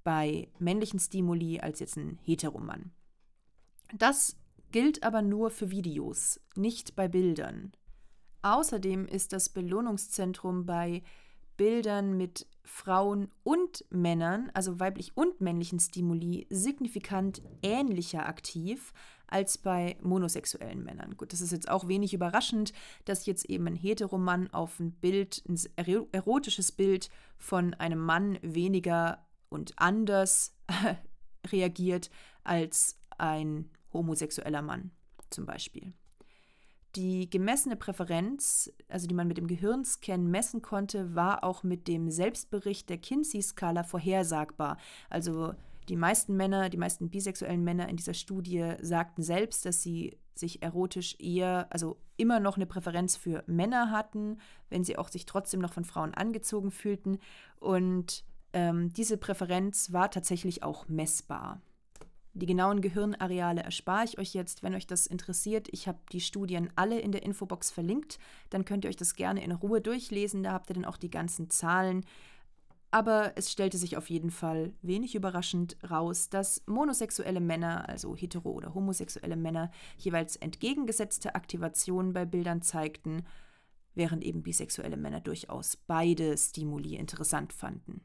bei 0.02 0.48
männlichen 0.58 0.98
Stimuli 0.98 1.60
als 1.60 1.80
jetzt 1.80 1.96
ein 1.96 2.18
Heteromann. 2.24 2.90
Das 3.94 4.36
gilt 4.72 5.02
aber 5.02 5.22
nur 5.22 5.50
für 5.50 5.70
Videos, 5.70 6.40
nicht 6.54 6.96
bei 6.96 7.08
Bildern. 7.08 7.72
Außerdem 8.42 9.06
ist 9.06 9.32
das 9.32 9.50
Belohnungszentrum 9.50 10.64
bei 10.64 11.02
Bildern 11.56 12.16
mit 12.16 12.46
Frauen 12.70 13.28
und 13.42 13.84
Männern, 13.90 14.50
also 14.54 14.78
weiblich 14.78 15.16
und 15.16 15.40
männlichen 15.40 15.80
Stimuli, 15.80 16.46
signifikant 16.50 17.42
ähnlicher 17.62 18.26
aktiv 18.26 18.94
als 19.26 19.58
bei 19.58 19.96
monosexuellen 20.00 20.82
Männern. 20.82 21.16
Gut, 21.16 21.32
das 21.32 21.40
ist 21.40 21.50
jetzt 21.50 21.68
auch 21.68 21.88
wenig 21.88 22.14
überraschend, 22.14 22.72
dass 23.04 23.26
jetzt 23.26 23.44
eben 23.46 23.66
ein 23.66 23.74
Heteromann 23.74 24.52
auf 24.54 24.78
ein 24.78 24.92
Bild, 24.92 25.42
ein 25.46 25.58
erotisches 26.12 26.72
Bild 26.72 27.10
von 27.36 27.74
einem 27.74 27.98
Mann 27.98 28.38
weniger 28.40 29.26
und 29.50 29.74
anders 29.76 30.54
reagiert 31.52 32.08
als 32.44 32.98
ein 33.18 33.68
homosexueller 33.92 34.62
Mann 34.62 34.92
zum 35.28 35.44
Beispiel. 35.44 35.92
Die 36.96 37.30
gemessene 37.30 37.76
Präferenz, 37.76 38.72
also 38.88 39.06
die 39.06 39.14
man 39.14 39.28
mit 39.28 39.38
dem 39.38 39.46
Gehirnscan 39.46 40.26
messen 40.28 40.60
konnte, 40.60 41.14
war 41.14 41.44
auch 41.44 41.62
mit 41.62 41.86
dem 41.86 42.10
Selbstbericht 42.10 42.90
der 42.90 42.98
Kinsey-Skala 42.98 43.84
vorhersagbar. 43.84 44.76
Also 45.08 45.54
die 45.88 45.96
meisten 45.96 46.36
Männer, 46.36 46.68
die 46.68 46.76
meisten 46.76 47.08
bisexuellen 47.08 47.62
Männer 47.62 47.88
in 47.88 47.96
dieser 47.96 48.14
Studie 48.14 48.74
sagten 48.80 49.22
selbst, 49.22 49.64
dass 49.66 49.82
sie 49.82 50.18
sich 50.34 50.62
erotisch 50.62 51.16
eher, 51.20 51.68
also 51.70 51.96
immer 52.16 52.40
noch 52.40 52.56
eine 52.56 52.66
Präferenz 52.66 53.16
für 53.16 53.44
Männer 53.46 53.90
hatten, 53.90 54.38
wenn 54.68 54.82
sie 54.82 54.98
auch 54.98 55.08
sich 55.08 55.26
trotzdem 55.26 55.60
noch 55.60 55.72
von 55.72 55.84
Frauen 55.84 56.14
angezogen 56.14 56.70
fühlten. 56.70 57.18
Und 57.60 58.24
ähm, 58.52 58.92
diese 58.92 59.16
Präferenz 59.16 59.92
war 59.92 60.10
tatsächlich 60.10 60.62
auch 60.64 60.88
messbar. 60.88 61.60
Die 62.32 62.46
genauen 62.46 62.80
Gehirnareale 62.80 63.62
erspare 63.62 64.04
ich 64.04 64.18
euch 64.18 64.34
jetzt, 64.34 64.62
wenn 64.62 64.74
euch 64.74 64.86
das 64.86 65.06
interessiert. 65.06 65.68
Ich 65.72 65.88
habe 65.88 65.98
die 66.12 66.20
Studien 66.20 66.70
alle 66.76 67.00
in 67.00 67.10
der 67.10 67.24
Infobox 67.24 67.70
verlinkt. 67.70 68.18
Dann 68.50 68.64
könnt 68.64 68.84
ihr 68.84 68.88
euch 68.88 68.96
das 68.96 69.14
gerne 69.14 69.42
in 69.42 69.52
Ruhe 69.52 69.80
durchlesen. 69.80 70.42
Da 70.44 70.52
habt 70.52 70.70
ihr 70.70 70.74
dann 70.74 70.84
auch 70.84 70.96
die 70.96 71.10
ganzen 71.10 71.50
Zahlen. 71.50 72.04
Aber 72.92 73.32
es 73.36 73.50
stellte 73.52 73.78
sich 73.78 73.96
auf 73.96 74.10
jeden 74.10 74.30
Fall 74.30 74.72
wenig 74.82 75.14
überraschend 75.14 75.76
raus, 75.88 76.28
dass 76.28 76.62
monosexuelle 76.66 77.40
Männer, 77.40 77.88
also 77.88 78.16
hetero- 78.16 78.52
oder 78.52 78.74
homosexuelle 78.74 79.36
Männer, 79.36 79.70
jeweils 79.96 80.36
entgegengesetzte 80.36 81.36
Aktivationen 81.36 82.12
bei 82.12 82.24
Bildern 82.24 82.62
zeigten, 82.62 83.24
während 83.94 84.24
eben 84.24 84.42
bisexuelle 84.42 84.96
Männer 84.96 85.20
durchaus 85.20 85.76
beide 85.76 86.36
Stimuli 86.36 86.96
interessant 86.96 87.52
fanden. 87.52 88.02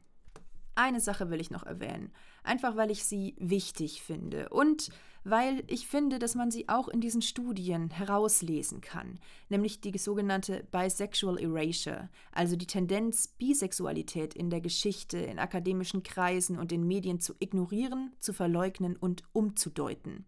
Eine 0.76 1.00
Sache 1.00 1.30
will 1.30 1.40
ich 1.40 1.50
noch 1.50 1.64
erwähnen, 1.64 2.12
einfach 2.46 2.76
weil 2.76 2.90
ich 2.90 3.04
sie 3.04 3.34
wichtig 3.38 4.02
finde 4.02 4.48
und 4.50 4.90
weil 5.28 5.64
ich 5.66 5.88
finde, 5.88 6.20
dass 6.20 6.36
man 6.36 6.52
sie 6.52 6.68
auch 6.68 6.86
in 6.86 7.00
diesen 7.00 7.20
Studien 7.20 7.90
herauslesen 7.90 8.80
kann, 8.80 9.18
nämlich 9.48 9.80
die 9.80 9.98
sogenannte 9.98 10.64
Bisexual 10.70 11.38
Erasure, 11.38 12.08
also 12.30 12.54
die 12.54 12.68
Tendenz, 12.68 13.26
Bisexualität 13.26 14.34
in 14.34 14.50
der 14.50 14.60
Geschichte, 14.60 15.18
in 15.18 15.40
akademischen 15.40 16.04
Kreisen 16.04 16.58
und 16.58 16.70
in 16.70 16.86
Medien 16.86 17.18
zu 17.18 17.34
ignorieren, 17.40 18.14
zu 18.20 18.32
verleugnen 18.32 18.94
und 18.94 19.24
umzudeuten. 19.32 20.26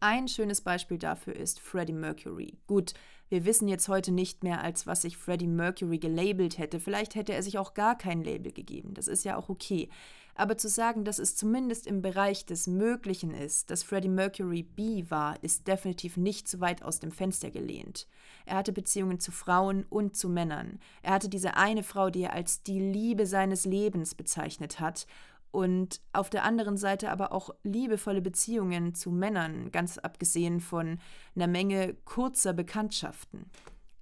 Ein 0.00 0.26
schönes 0.26 0.60
Beispiel 0.60 0.98
dafür 0.98 1.36
ist 1.36 1.60
Freddie 1.60 1.92
Mercury. 1.92 2.58
Gut, 2.66 2.94
wir 3.28 3.44
wissen 3.44 3.68
jetzt 3.68 3.88
heute 3.88 4.12
nicht 4.12 4.44
mehr, 4.44 4.60
als 4.60 4.86
was 4.86 5.02
sich 5.02 5.16
Freddie 5.16 5.46
Mercury 5.46 5.98
gelabelt 5.98 6.58
hätte. 6.58 6.78
Vielleicht 6.78 7.14
hätte 7.14 7.32
er 7.32 7.42
sich 7.42 7.58
auch 7.58 7.74
gar 7.74 7.96
kein 7.96 8.22
Label 8.22 8.52
gegeben. 8.52 8.92
Das 8.92 9.08
ist 9.08 9.24
ja 9.24 9.36
auch 9.36 9.48
okay. 9.48 9.88
Aber 10.36 10.58
zu 10.58 10.68
sagen, 10.68 11.04
dass 11.04 11.18
es 11.18 11.36
zumindest 11.36 11.86
im 11.86 12.02
Bereich 12.02 12.44
des 12.44 12.66
Möglichen 12.66 13.32
ist, 13.32 13.70
dass 13.70 13.84
Freddie 13.84 14.08
Mercury 14.08 14.62
B 14.62 15.04
war, 15.08 15.42
ist 15.42 15.68
definitiv 15.68 16.16
nicht 16.16 16.48
zu 16.48 16.60
weit 16.60 16.82
aus 16.82 16.98
dem 16.98 17.12
Fenster 17.12 17.50
gelehnt. 17.50 18.08
Er 18.44 18.56
hatte 18.56 18.72
Beziehungen 18.72 19.20
zu 19.20 19.30
Frauen 19.30 19.84
und 19.88 20.16
zu 20.16 20.28
Männern. 20.28 20.80
Er 21.02 21.12
hatte 21.12 21.28
diese 21.28 21.56
eine 21.56 21.82
Frau, 21.82 22.10
die 22.10 22.22
er 22.22 22.32
als 22.32 22.62
die 22.62 22.80
Liebe 22.80 23.26
seines 23.26 23.64
Lebens 23.64 24.14
bezeichnet 24.14 24.80
hat 24.80 25.06
und 25.54 26.00
auf 26.12 26.30
der 26.30 26.42
anderen 26.42 26.76
Seite 26.76 27.10
aber 27.10 27.30
auch 27.30 27.50
liebevolle 27.62 28.20
Beziehungen 28.20 28.92
zu 28.92 29.12
Männern, 29.12 29.70
ganz 29.70 29.98
abgesehen 29.98 30.60
von 30.60 30.98
einer 31.36 31.46
Menge 31.46 31.94
kurzer 32.04 32.52
Bekanntschaften. 32.52 33.46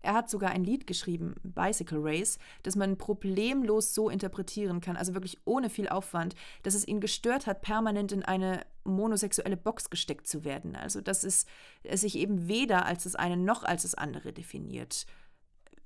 Er 0.02 0.14
hat 0.14 0.28
sogar 0.28 0.50
ein 0.50 0.64
Lied 0.64 0.86
geschrieben, 0.86 1.34
Bicycle 1.42 2.00
Race, 2.00 2.38
das 2.64 2.76
man 2.76 2.98
problemlos 2.98 3.94
so 3.94 4.10
interpretieren 4.10 4.80
kann, 4.80 4.96
also 4.96 5.14
wirklich 5.14 5.38
ohne 5.44 5.70
viel 5.70 5.88
Aufwand, 5.88 6.34
dass 6.64 6.74
es 6.74 6.86
ihn 6.86 7.00
gestört 7.00 7.46
hat, 7.46 7.62
permanent 7.62 8.12
in 8.12 8.24
eine 8.24 8.66
monosexuelle 8.84 9.56
Box 9.56 9.90
gesteckt 9.90 10.26
zu 10.26 10.44
werden. 10.44 10.74
Also 10.74 11.00
dass 11.00 11.22
es, 11.22 11.46
es 11.84 12.00
sich 12.00 12.16
eben 12.16 12.48
weder 12.48 12.84
als 12.84 13.04
das 13.04 13.14
eine 13.14 13.36
noch 13.36 13.62
als 13.62 13.82
das 13.82 13.94
andere 13.94 14.32
definiert. 14.32 15.06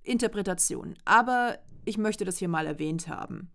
Interpretation. 0.02 0.94
Aber 1.04 1.58
ich 1.84 1.98
möchte 1.98 2.24
das 2.24 2.38
hier 2.38 2.48
mal 2.48 2.66
erwähnt 2.66 3.08
haben. 3.08 3.50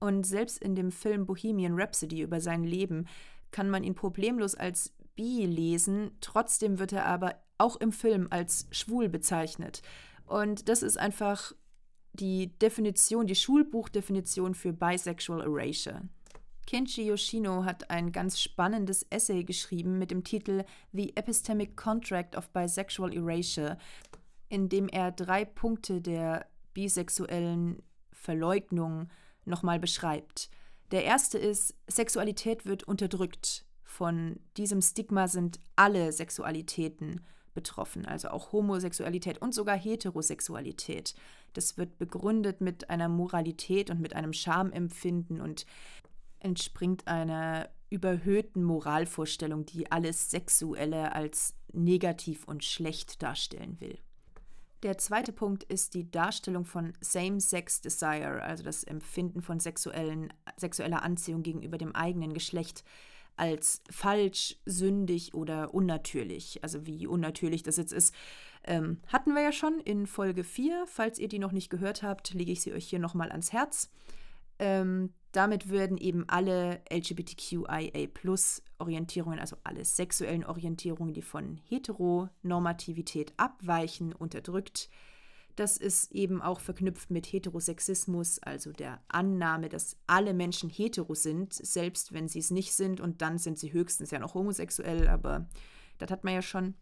Und 0.00 0.26
selbst 0.26 0.58
in 0.58 0.74
dem 0.74 0.90
Film 0.90 1.26
Bohemian 1.26 1.78
Rhapsody 1.78 2.22
über 2.22 2.40
sein 2.40 2.64
Leben 2.64 3.06
kann 3.52 3.70
man 3.70 3.84
ihn 3.84 3.94
problemlos 3.94 4.54
als 4.56 4.92
bi 5.14 5.46
lesen, 5.46 6.12
trotzdem 6.20 6.78
wird 6.78 6.92
er 6.92 7.06
aber 7.06 7.36
auch 7.62 7.76
im 7.76 7.92
Film 7.92 8.26
als 8.30 8.66
schwul 8.72 9.08
bezeichnet. 9.08 9.82
Und 10.26 10.68
das 10.68 10.82
ist 10.82 10.98
einfach 10.98 11.52
die 12.12 12.58
Definition, 12.58 13.26
die 13.26 13.34
Schulbuchdefinition 13.34 14.54
für 14.54 14.72
Bisexual 14.72 15.40
Erasure. 15.42 16.02
Kenji 16.66 17.06
Yoshino 17.06 17.64
hat 17.64 17.90
ein 17.90 18.12
ganz 18.12 18.40
spannendes 18.40 19.04
Essay 19.10 19.44
geschrieben 19.44 19.98
mit 19.98 20.10
dem 20.10 20.24
Titel 20.24 20.64
The 20.92 21.16
Epistemic 21.16 21.76
Contract 21.76 22.36
of 22.36 22.50
Bisexual 22.50 23.14
Erasure, 23.14 23.78
in 24.48 24.68
dem 24.68 24.88
er 24.88 25.12
drei 25.12 25.44
Punkte 25.44 26.00
der 26.00 26.46
bisexuellen 26.74 27.82
Verleugnung 28.12 29.08
nochmal 29.44 29.78
beschreibt. 29.78 30.50
Der 30.90 31.04
erste 31.04 31.38
ist, 31.38 31.74
Sexualität 31.88 32.66
wird 32.66 32.84
unterdrückt. 32.84 33.64
Von 33.82 34.40
diesem 34.56 34.80
Stigma 34.80 35.26
sind 35.26 35.58
alle 35.74 36.12
Sexualitäten 36.12 37.22
betroffen, 37.54 38.06
also 38.06 38.28
auch 38.28 38.52
Homosexualität 38.52 39.38
und 39.38 39.54
sogar 39.54 39.76
Heterosexualität. 39.76 41.14
Das 41.52 41.76
wird 41.76 41.98
begründet 41.98 42.60
mit 42.60 42.90
einer 42.90 43.08
Moralität 43.08 43.90
und 43.90 44.00
mit 44.00 44.14
einem 44.14 44.32
Schamempfinden 44.32 45.40
und 45.40 45.66
entspringt 46.40 47.06
einer 47.06 47.68
überhöhten 47.90 48.64
Moralvorstellung, 48.64 49.66
die 49.66 49.92
alles 49.92 50.30
Sexuelle 50.30 51.14
als 51.14 51.54
negativ 51.72 52.44
und 52.44 52.64
schlecht 52.64 53.22
darstellen 53.22 53.80
will. 53.80 53.98
Der 54.82 54.98
zweite 54.98 55.32
Punkt 55.32 55.62
ist 55.64 55.94
die 55.94 56.10
Darstellung 56.10 56.64
von 56.64 56.92
Same-Sex 57.00 57.82
Desire, 57.82 58.42
also 58.42 58.64
das 58.64 58.82
Empfinden 58.82 59.40
von 59.40 59.60
sexueller 59.60 61.02
Anziehung 61.02 61.42
gegenüber 61.44 61.78
dem 61.78 61.94
eigenen 61.94 62.34
Geschlecht, 62.34 62.82
als 63.36 63.82
falsch, 63.90 64.56
sündig 64.66 65.34
oder 65.34 65.74
unnatürlich. 65.74 66.62
Also 66.62 66.86
wie 66.86 67.06
unnatürlich 67.06 67.62
das 67.62 67.76
jetzt 67.76 67.92
ist, 67.92 68.14
ähm, 68.64 69.00
hatten 69.08 69.34
wir 69.34 69.42
ja 69.42 69.52
schon 69.52 69.80
in 69.80 70.06
Folge 70.06 70.44
4. 70.44 70.84
Falls 70.86 71.18
ihr 71.18 71.28
die 71.28 71.38
noch 71.38 71.52
nicht 71.52 71.70
gehört 71.70 72.02
habt, 72.02 72.32
lege 72.34 72.52
ich 72.52 72.62
sie 72.62 72.72
euch 72.72 72.88
hier 72.88 72.98
nochmal 72.98 73.30
ans 73.30 73.52
Herz. 73.52 73.90
Ähm, 74.58 75.12
damit 75.32 75.68
würden 75.70 75.96
eben 75.96 76.28
alle 76.28 76.82
LGBTQIA-Orientierungen, 76.90 79.38
also 79.38 79.56
alle 79.64 79.82
sexuellen 79.84 80.44
Orientierungen, 80.44 81.14
die 81.14 81.22
von 81.22 81.58
Heteronormativität 81.68 83.32
abweichen, 83.38 84.12
unterdrückt. 84.12 84.90
Das 85.56 85.76
ist 85.76 86.12
eben 86.12 86.40
auch 86.40 86.60
verknüpft 86.60 87.10
mit 87.10 87.26
Heterosexismus, 87.26 88.38
also 88.38 88.72
der 88.72 89.02
Annahme, 89.08 89.68
dass 89.68 89.96
alle 90.06 90.32
Menschen 90.32 90.70
hetero 90.70 91.14
sind, 91.14 91.52
selbst 91.52 92.12
wenn 92.14 92.28
sie 92.28 92.38
es 92.38 92.50
nicht 92.50 92.72
sind. 92.72 93.00
Und 93.00 93.20
dann 93.20 93.38
sind 93.38 93.58
sie 93.58 93.72
höchstens 93.72 94.10
ja 94.10 94.18
noch 94.18 94.34
homosexuell, 94.34 95.08
aber 95.08 95.46
das 95.98 96.10
hat 96.10 96.24
man 96.24 96.34
ja 96.34 96.42
schon. 96.42 96.74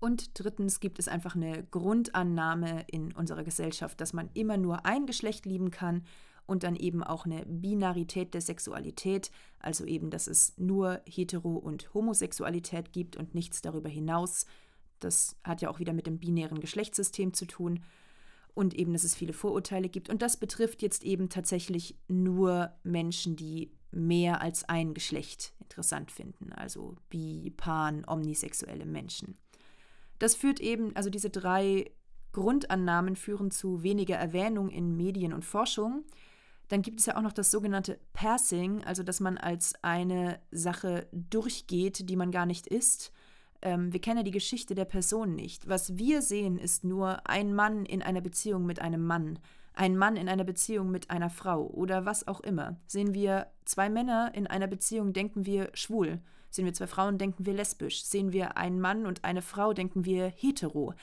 Und 0.00 0.38
drittens 0.38 0.80
gibt 0.80 0.98
es 0.98 1.08
einfach 1.08 1.36
eine 1.36 1.64
Grundannahme 1.64 2.84
in 2.88 3.12
unserer 3.12 3.44
Gesellschaft, 3.44 4.00
dass 4.00 4.12
man 4.12 4.30
immer 4.34 4.56
nur 4.56 4.84
ein 4.84 5.06
Geschlecht 5.06 5.46
lieben 5.46 5.70
kann 5.70 6.04
und 6.46 6.62
dann 6.62 6.76
eben 6.76 7.04
auch 7.04 7.24
eine 7.24 7.44
Binarität 7.46 8.32
der 8.32 8.40
Sexualität, 8.40 9.30
also 9.58 9.84
eben, 9.84 10.10
dass 10.10 10.28
es 10.28 10.54
nur 10.56 11.02
Hetero- 11.04 11.58
und 11.58 11.92
Homosexualität 11.94 12.92
gibt 12.92 13.16
und 13.16 13.34
nichts 13.34 13.60
darüber 13.60 13.88
hinaus. 13.88 14.46
Das 14.98 15.36
hat 15.44 15.60
ja 15.60 15.68
auch 15.68 15.78
wieder 15.78 15.92
mit 15.92 16.06
dem 16.06 16.18
binären 16.18 16.60
Geschlechtssystem 16.60 17.32
zu 17.34 17.46
tun 17.46 17.80
und 18.54 18.74
eben, 18.74 18.92
dass 18.92 19.04
es 19.04 19.14
viele 19.14 19.32
Vorurteile 19.32 19.88
gibt. 19.88 20.08
Und 20.08 20.22
das 20.22 20.36
betrifft 20.36 20.82
jetzt 20.82 21.04
eben 21.04 21.28
tatsächlich 21.28 21.96
nur 22.08 22.72
Menschen, 22.82 23.36
die 23.36 23.72
mehr 23.90 24.40
als 24.40 24.68
ein 24.68 24.94
Geschlecht 24.94 25.54
interessant 25.60 26.10
finden, 26.10 26.52
also 26.52 26.96
bi, 27.08 27.52
pan, 27.56 28.04
omnisexuelle 28.06 28.86
Menschen. 28.86 29.36
Das 30.18 30.34
führt 30.34 30.60
eben, 30.60 30.94
also 30.96 31.10
diese 31.10 31.30
drei 31.30 31.90
Grundannahmen 32.32 33.16
führen 33.16 33.50
zu 33.50 33.82
weniger 33.82 34.16
Erwähnung 34.16 34.68
in 34.68 34.96
Medien 34.96 35.32
und 35.32 35.44
Forschung 35.44 36.04
dann 36.68 36.82
gibt 36.82 37.00
es 37.00 37.06
ja 37.06 37.16
auch 37.16 37.22
noch 37.22 37.32
das 37.32 37.50
sogenannte 37.50 37.98
Passing, 38.12 38.84
also 38.84 39.02
dass 39.02 39.20
man 39.20 39.38
als 39.38 39.74
eine 39.82 40.38
Sache 40.50 41.08
durchgeht, 41.12 42.08
die 42.08 42.16
man 42.16 42.30
gar 42.30 42.46
nicht 42.46 42.66
ist. 42.66 43.10
Ähm, 43.62 43.92
wir 43.92 44.00
kennen 44.00 44.24
die 44.24 44.30
Geschichte 44.30 44.74
der 44.74 44.84
Person 44.84 45.34
nicht. 45.34 45.68
Was 45.68 45.96
wir 45.96 46.22
sehen, 46.22 46.58
ist 46.58 46.84
nur 46.84 47.28
ein 47.28 47.54
Mann 47.54 47.84
in 47.84 48.02
einer 48.02 48.20
Beziehung 48.20 48.66
mit 48.66 48.80
einem 48.80 49.04
Mann, 49.04 49.38
ein 49.74 49.96
Mann 49.96 50.16
in 50.16 50.28
einer 50.28 50.44
Beziehung 50.44 50.90
mit 50.90 51.10
einer 51.10 51.30
Frau 51.30 51.66
oder 51.66 52.04
was 52.04 52.26
auch 52.26 52.40
immer. 52.40 52.76
Sehen 52.86 53.14
wir 53.14 53.46
zwei 53.64 53.88
Männer 53.88 54.32
in 54.34 54.46
einer 54.46 54.66
Beziehung, 54.66 55.12
denken 55.12 55.46
wir 55.46 55.70
schwul. 55.74 56.20
Sehen 56.50 56.64
wir 56.64 56.74
zwei 56.74 56.86
Frauen, 56.86 57.18
denken 57.18 57.46
wir 57.46 57.52
lesbisch. 57.52 58.04
Sehen 58.04 58.32
wir 58.32 58.56
einen 58.56 58.80
Mann 58.80 59.06
und 59.06 59.24
eine 59.24 59.42
Frau, 59.42 59.72
denken 59.72 60.04
wir 60.04 60.32
hetero. 60.36 60.94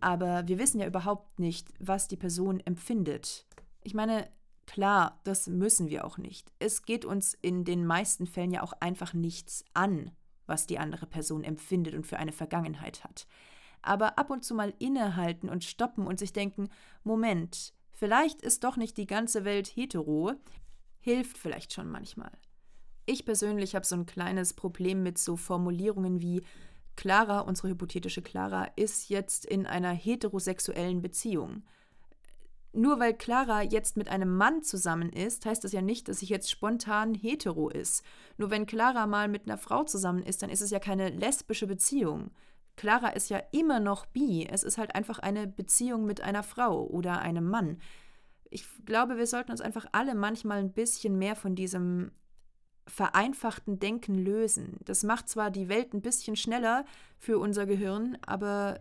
Aber 0.00 0.46
wir 0.46 0.58
wissen 0.58 0.80
ja 0.80 0.86
überhaupt 0.86 1.38
nicht, 1.38 1.68
was 1.78 2.08
die 2.08 2.16
Person 2.16 2.60
empfindet. 2.60 3.46
Ich 3.82 3.94
meine, 3.94 4.28
Klar, 4.66 5.20
das 5.24 5.48
müssen 5.48 5.90
wir 5.90 6.04
auch 6.04 6.18
nicht. 6.18 6.50
Es 6.58 6.84
geht 6.84 7.04
uns 7.04 7.34
in 7.34 7.64
den 7.64 7.84
meisten 7.84 8.26
Fällen 8.26 8.52
ja 8.52 8.62
auch 8.62 8.72
einfach 8.80 9.12
nichts 9.12 9.64
an, 9.74 10.12
was 10.46 10.66
die 10.66 10.78
andere 10.78 11.06
Person 11.06 11.44
empfindet 11.44 11.94
und 11.94 12.06
für 12.06 12.18
eine 12.18 12.32
Vergangenheit 12.32 13.04
hat. 13.04 13.26
Aber 13.82 14.18
ab 14.18 14.30
und 14.30 14.44
zu 14.44 14.54
mal 14.54 14.72
innehalten 14.78 15.48
und 15.48 15.64
stoppen 15.64 16.06
und 16.06 16.18
sich 16.18 16.32
denken, 16.32 16.68
Moment, 17.02 17.74
vielleicht 17.92 18.42
ist 18.42 18.64
doch 18.64 18.76
nicht 18.76 18.96
die 18.96 19.06
ganze 19.06 19.44
Welt 19.44 19.66
hetero, 19.66 20.32
hilft 21.00 21.36
vielleicht 21.36 21.72
schon 21.72 21.90
manchmal. 21.90 22.30
Ich 23.04 23.24
persönlich 23.24 23.74
habe 23.74 23.84
so 23.84 23.96
ein 23.96 24.06
kleines 24.06 24.54
Problem 24.54 25.02
mit 25.02 25.18
so 25.18 25.36
Formulierungen 25.36 26.20
wie 26.20 26.42
Clara, 26.94 27.40
unsere 27.40 27.68
hypothetische 27.68 28.22
Clara, 28.22 28.66
ist 28.76 29.08
jetzt 29.08 29.44
in 29.44 29.66
einer 29.66 29.92
heterosexuellen 29.92 31.02
Beziehung 31.02 31.64
nur 32.72 32.98
weil 32.98 33.14
Clara 33.14 33.62
jetzt 33.62 33.96
mit 33.96 34.08
einem 34.08 34.36
Mann 34.36 34.62
zusammen 34.62 35.10
ist, 35.10 35.44
heißt 35.44 35.62
das 35.62 35.72
ja 35.72 35.82
nicht, 35.82 36.08
dass 36.08 36.20
sie 36.20 36.26
jetzt 36.26 36.50
spontan 36.50 37.14
hetero 37.14 37.68
ist. 37.68 38.02
Nur 38.38 38.50
wenn 38.50 38.66
Clara 38.66 39.06
mal 39.06 39.28
mit 39.28 39.46
einer 39.46 39.58
Frau 39.58 39.84
zusammen 39.84 40.22
ist, 40.22 40.42
dann 40.42 40.50
ist 40.50 40.62
es 40.62 40.70
ja 40.70 40.78
keine 40.78 41.10
lesbische 41.10 41.66
Beziehung. 41.66 42.30
Clara 42.76 43.10
ist 43.10 43.28
ja 43.28 43.42
immer 43.52 43.80
noch 43.80 44.06
bi. 44.06 44.46
Es 44.50 44.62
ist 44.62 44.78
halt 44.78 44.94
einfach 44.94 45.18
eine 45.18 45.46
Beziehung 45.46 46.06
mit 46.06 46.22
einer 46.22 46.42
Frau 46.42 46.86
oder 46.86 47.20
einem 47.20 47.48
Mann. 47.48 47.78
Ich 48.48 48.66
glaube, 48.86 49.18
wir 49.18 49.26
sollten 49.26 49.50
uns 49.50 49.60
einfach 49.60 49.86
alle 49.92 50.14
manchmal 50.14 50.58
ein 50.58 50.72
bisschen 50.72 51.18
mehr 51.18 51.36
von 51.36 51.54
diesem 51.54 52.10
vereinfachten 52.86 53.78
Denken 53.78 54.16
lösen. 54.16 54.78
Das 54.84 55.02
macht 55.02 55.28
zwar 55.28 55.50
die 55.50 55.68
Welt 55.68 55.92
ein 55.94 56.02
bisschen 56.02 56.36
schneller 56.36 56.84
für 57.18 57.38
unser 57.38 57.66
Gehirn, 57.66 58.18
aber 58.26 58.80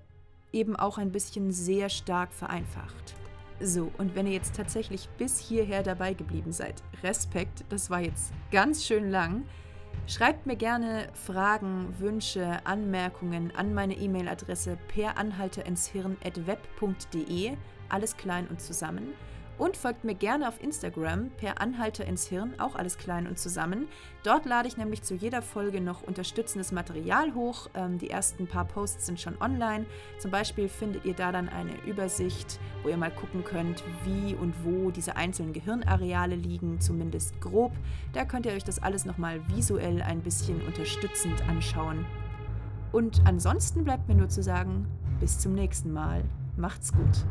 eben 0.54 0.76
auch 0.76 0.98
ein 0.98 1.12
bisschen 1.12 1.52
sehr 1.52 1.90
stark 1.90 2.34
vereinfacht. 2.34 3.16
So, 3.64 3.92
und 4.00 4.16
wenn 4.16 4.26
ihr 4.26 4.34
jetzt 4.34 4.56
tatsächlich 4.56 5.08
bis 5.18 5.38
hierher 5.38 5.84
dabei 5.84 6.16
geblieben 6.16 6.52
seid, 6.52 6.82
Respekt, 7.04 7.64
das 7.70 7.92
war 7.92 8.02
jetzt 8.02 8.34
ganz 8.52 8.84
schön 8.86 9.12
lang. 9.12 9.44
Schreibt 10.08 10.48
mir 10.48 10.56
gerne 10.56 11.10
Fragen, 11.14 11.94
Wünsche, 12.00 12.66
Anmerkungen 12.66 13.56
an 13.56 13.76
meine 13.76 13.96
E-Mail-Adresse 13.96 14.80
peranhalterinsHirn.web.de, 14.88 17.52
alles 17.90 18.18
klein 18.18 18.48
und 18.48 18.60
zusammen. 18.62 19.14
Und 19.62 19.78
folgt 19.78 20.04
mir 20.04 20.16
gerne 20.16 20.48
auf 20.48 20.60
Instagram 20.60 21.30
per 21.38 21.62
Anhalter 21.62 22.04
ins 22.04 22.26
Hirn, 22.26 22.56
auch 22.58 22.74
alles 22.74 22.98
klein 22.98 23.28
und 23.28 23.38
zusammen. 23.38 23.88
Dort 24.24 24.48
lade 24.48 24.68
ich 24.68 24.76
nämlich 24.76 25.04
zu 25.04 25.14
jeder 25.14 25.44
Folge 25.44 25.82
noch 25.82 26.02
unterstützendes 26.02 26.72
Material 26.72 27.36
hoch. 27.36 27.70
Ähm, 27.76 28.00
die 28.00 28.10
ersten 28.10 28.48
paar 28.48 28.66
Posts 28.66 29.06
sind 29.06 29.22
schon 29.22 29.40
online. 29.40 29.86
Zum 30.18 30.32
Beispiel 30.32 30.68
findet 30.68 31.06
ihr 31.06 31.14
da 31.14 31.32
dann 31.32 31.48
eine 31.48 31.80
Übersicht, 31.86 32.60
wo 32.82 32.90
ihr 32.90 32.98
mal 32.98 33.12
gucken 33.12 33.44
könnt, 33.44 33.84
wie 34.04 34.34
und 34.34 34.56
wo 34.66 34.90
diese 34.90 35.16
einzelnen 35.16 35.54
Gehirnareale 35.54 36.34
liegen, 36.34 36.82
zumindest 36.82 37.40
grob. 37.40 37.74
Da 38.14 38.26
könnt 38.26 38.48
ihr 38.48 38.54
euch 38.54 38.64
das 38.64 38.82
alles 38.82 39.06
nochmal 39.06 39.48
visuell 39.48 40.02
ein 40.02 40.22
bisschen 40.22 40.60
unterstützend 40.66 41.48
anschauen. 41.48 42.08
Und 42.92 43.22
ansonsten 43.26 43.84
bleibt 43.84 44.08
mir 44.08 44.16
nur 44.16 44.30
zu 44.30 44.42
sagen, 44.42 44.88
bis 45.20 45.38
zum 45.38 45.54
nächsten 45.54 45.94
Mal. 45.94 46.24
Macht's 46.58 46.92
gut. 46.92 47.28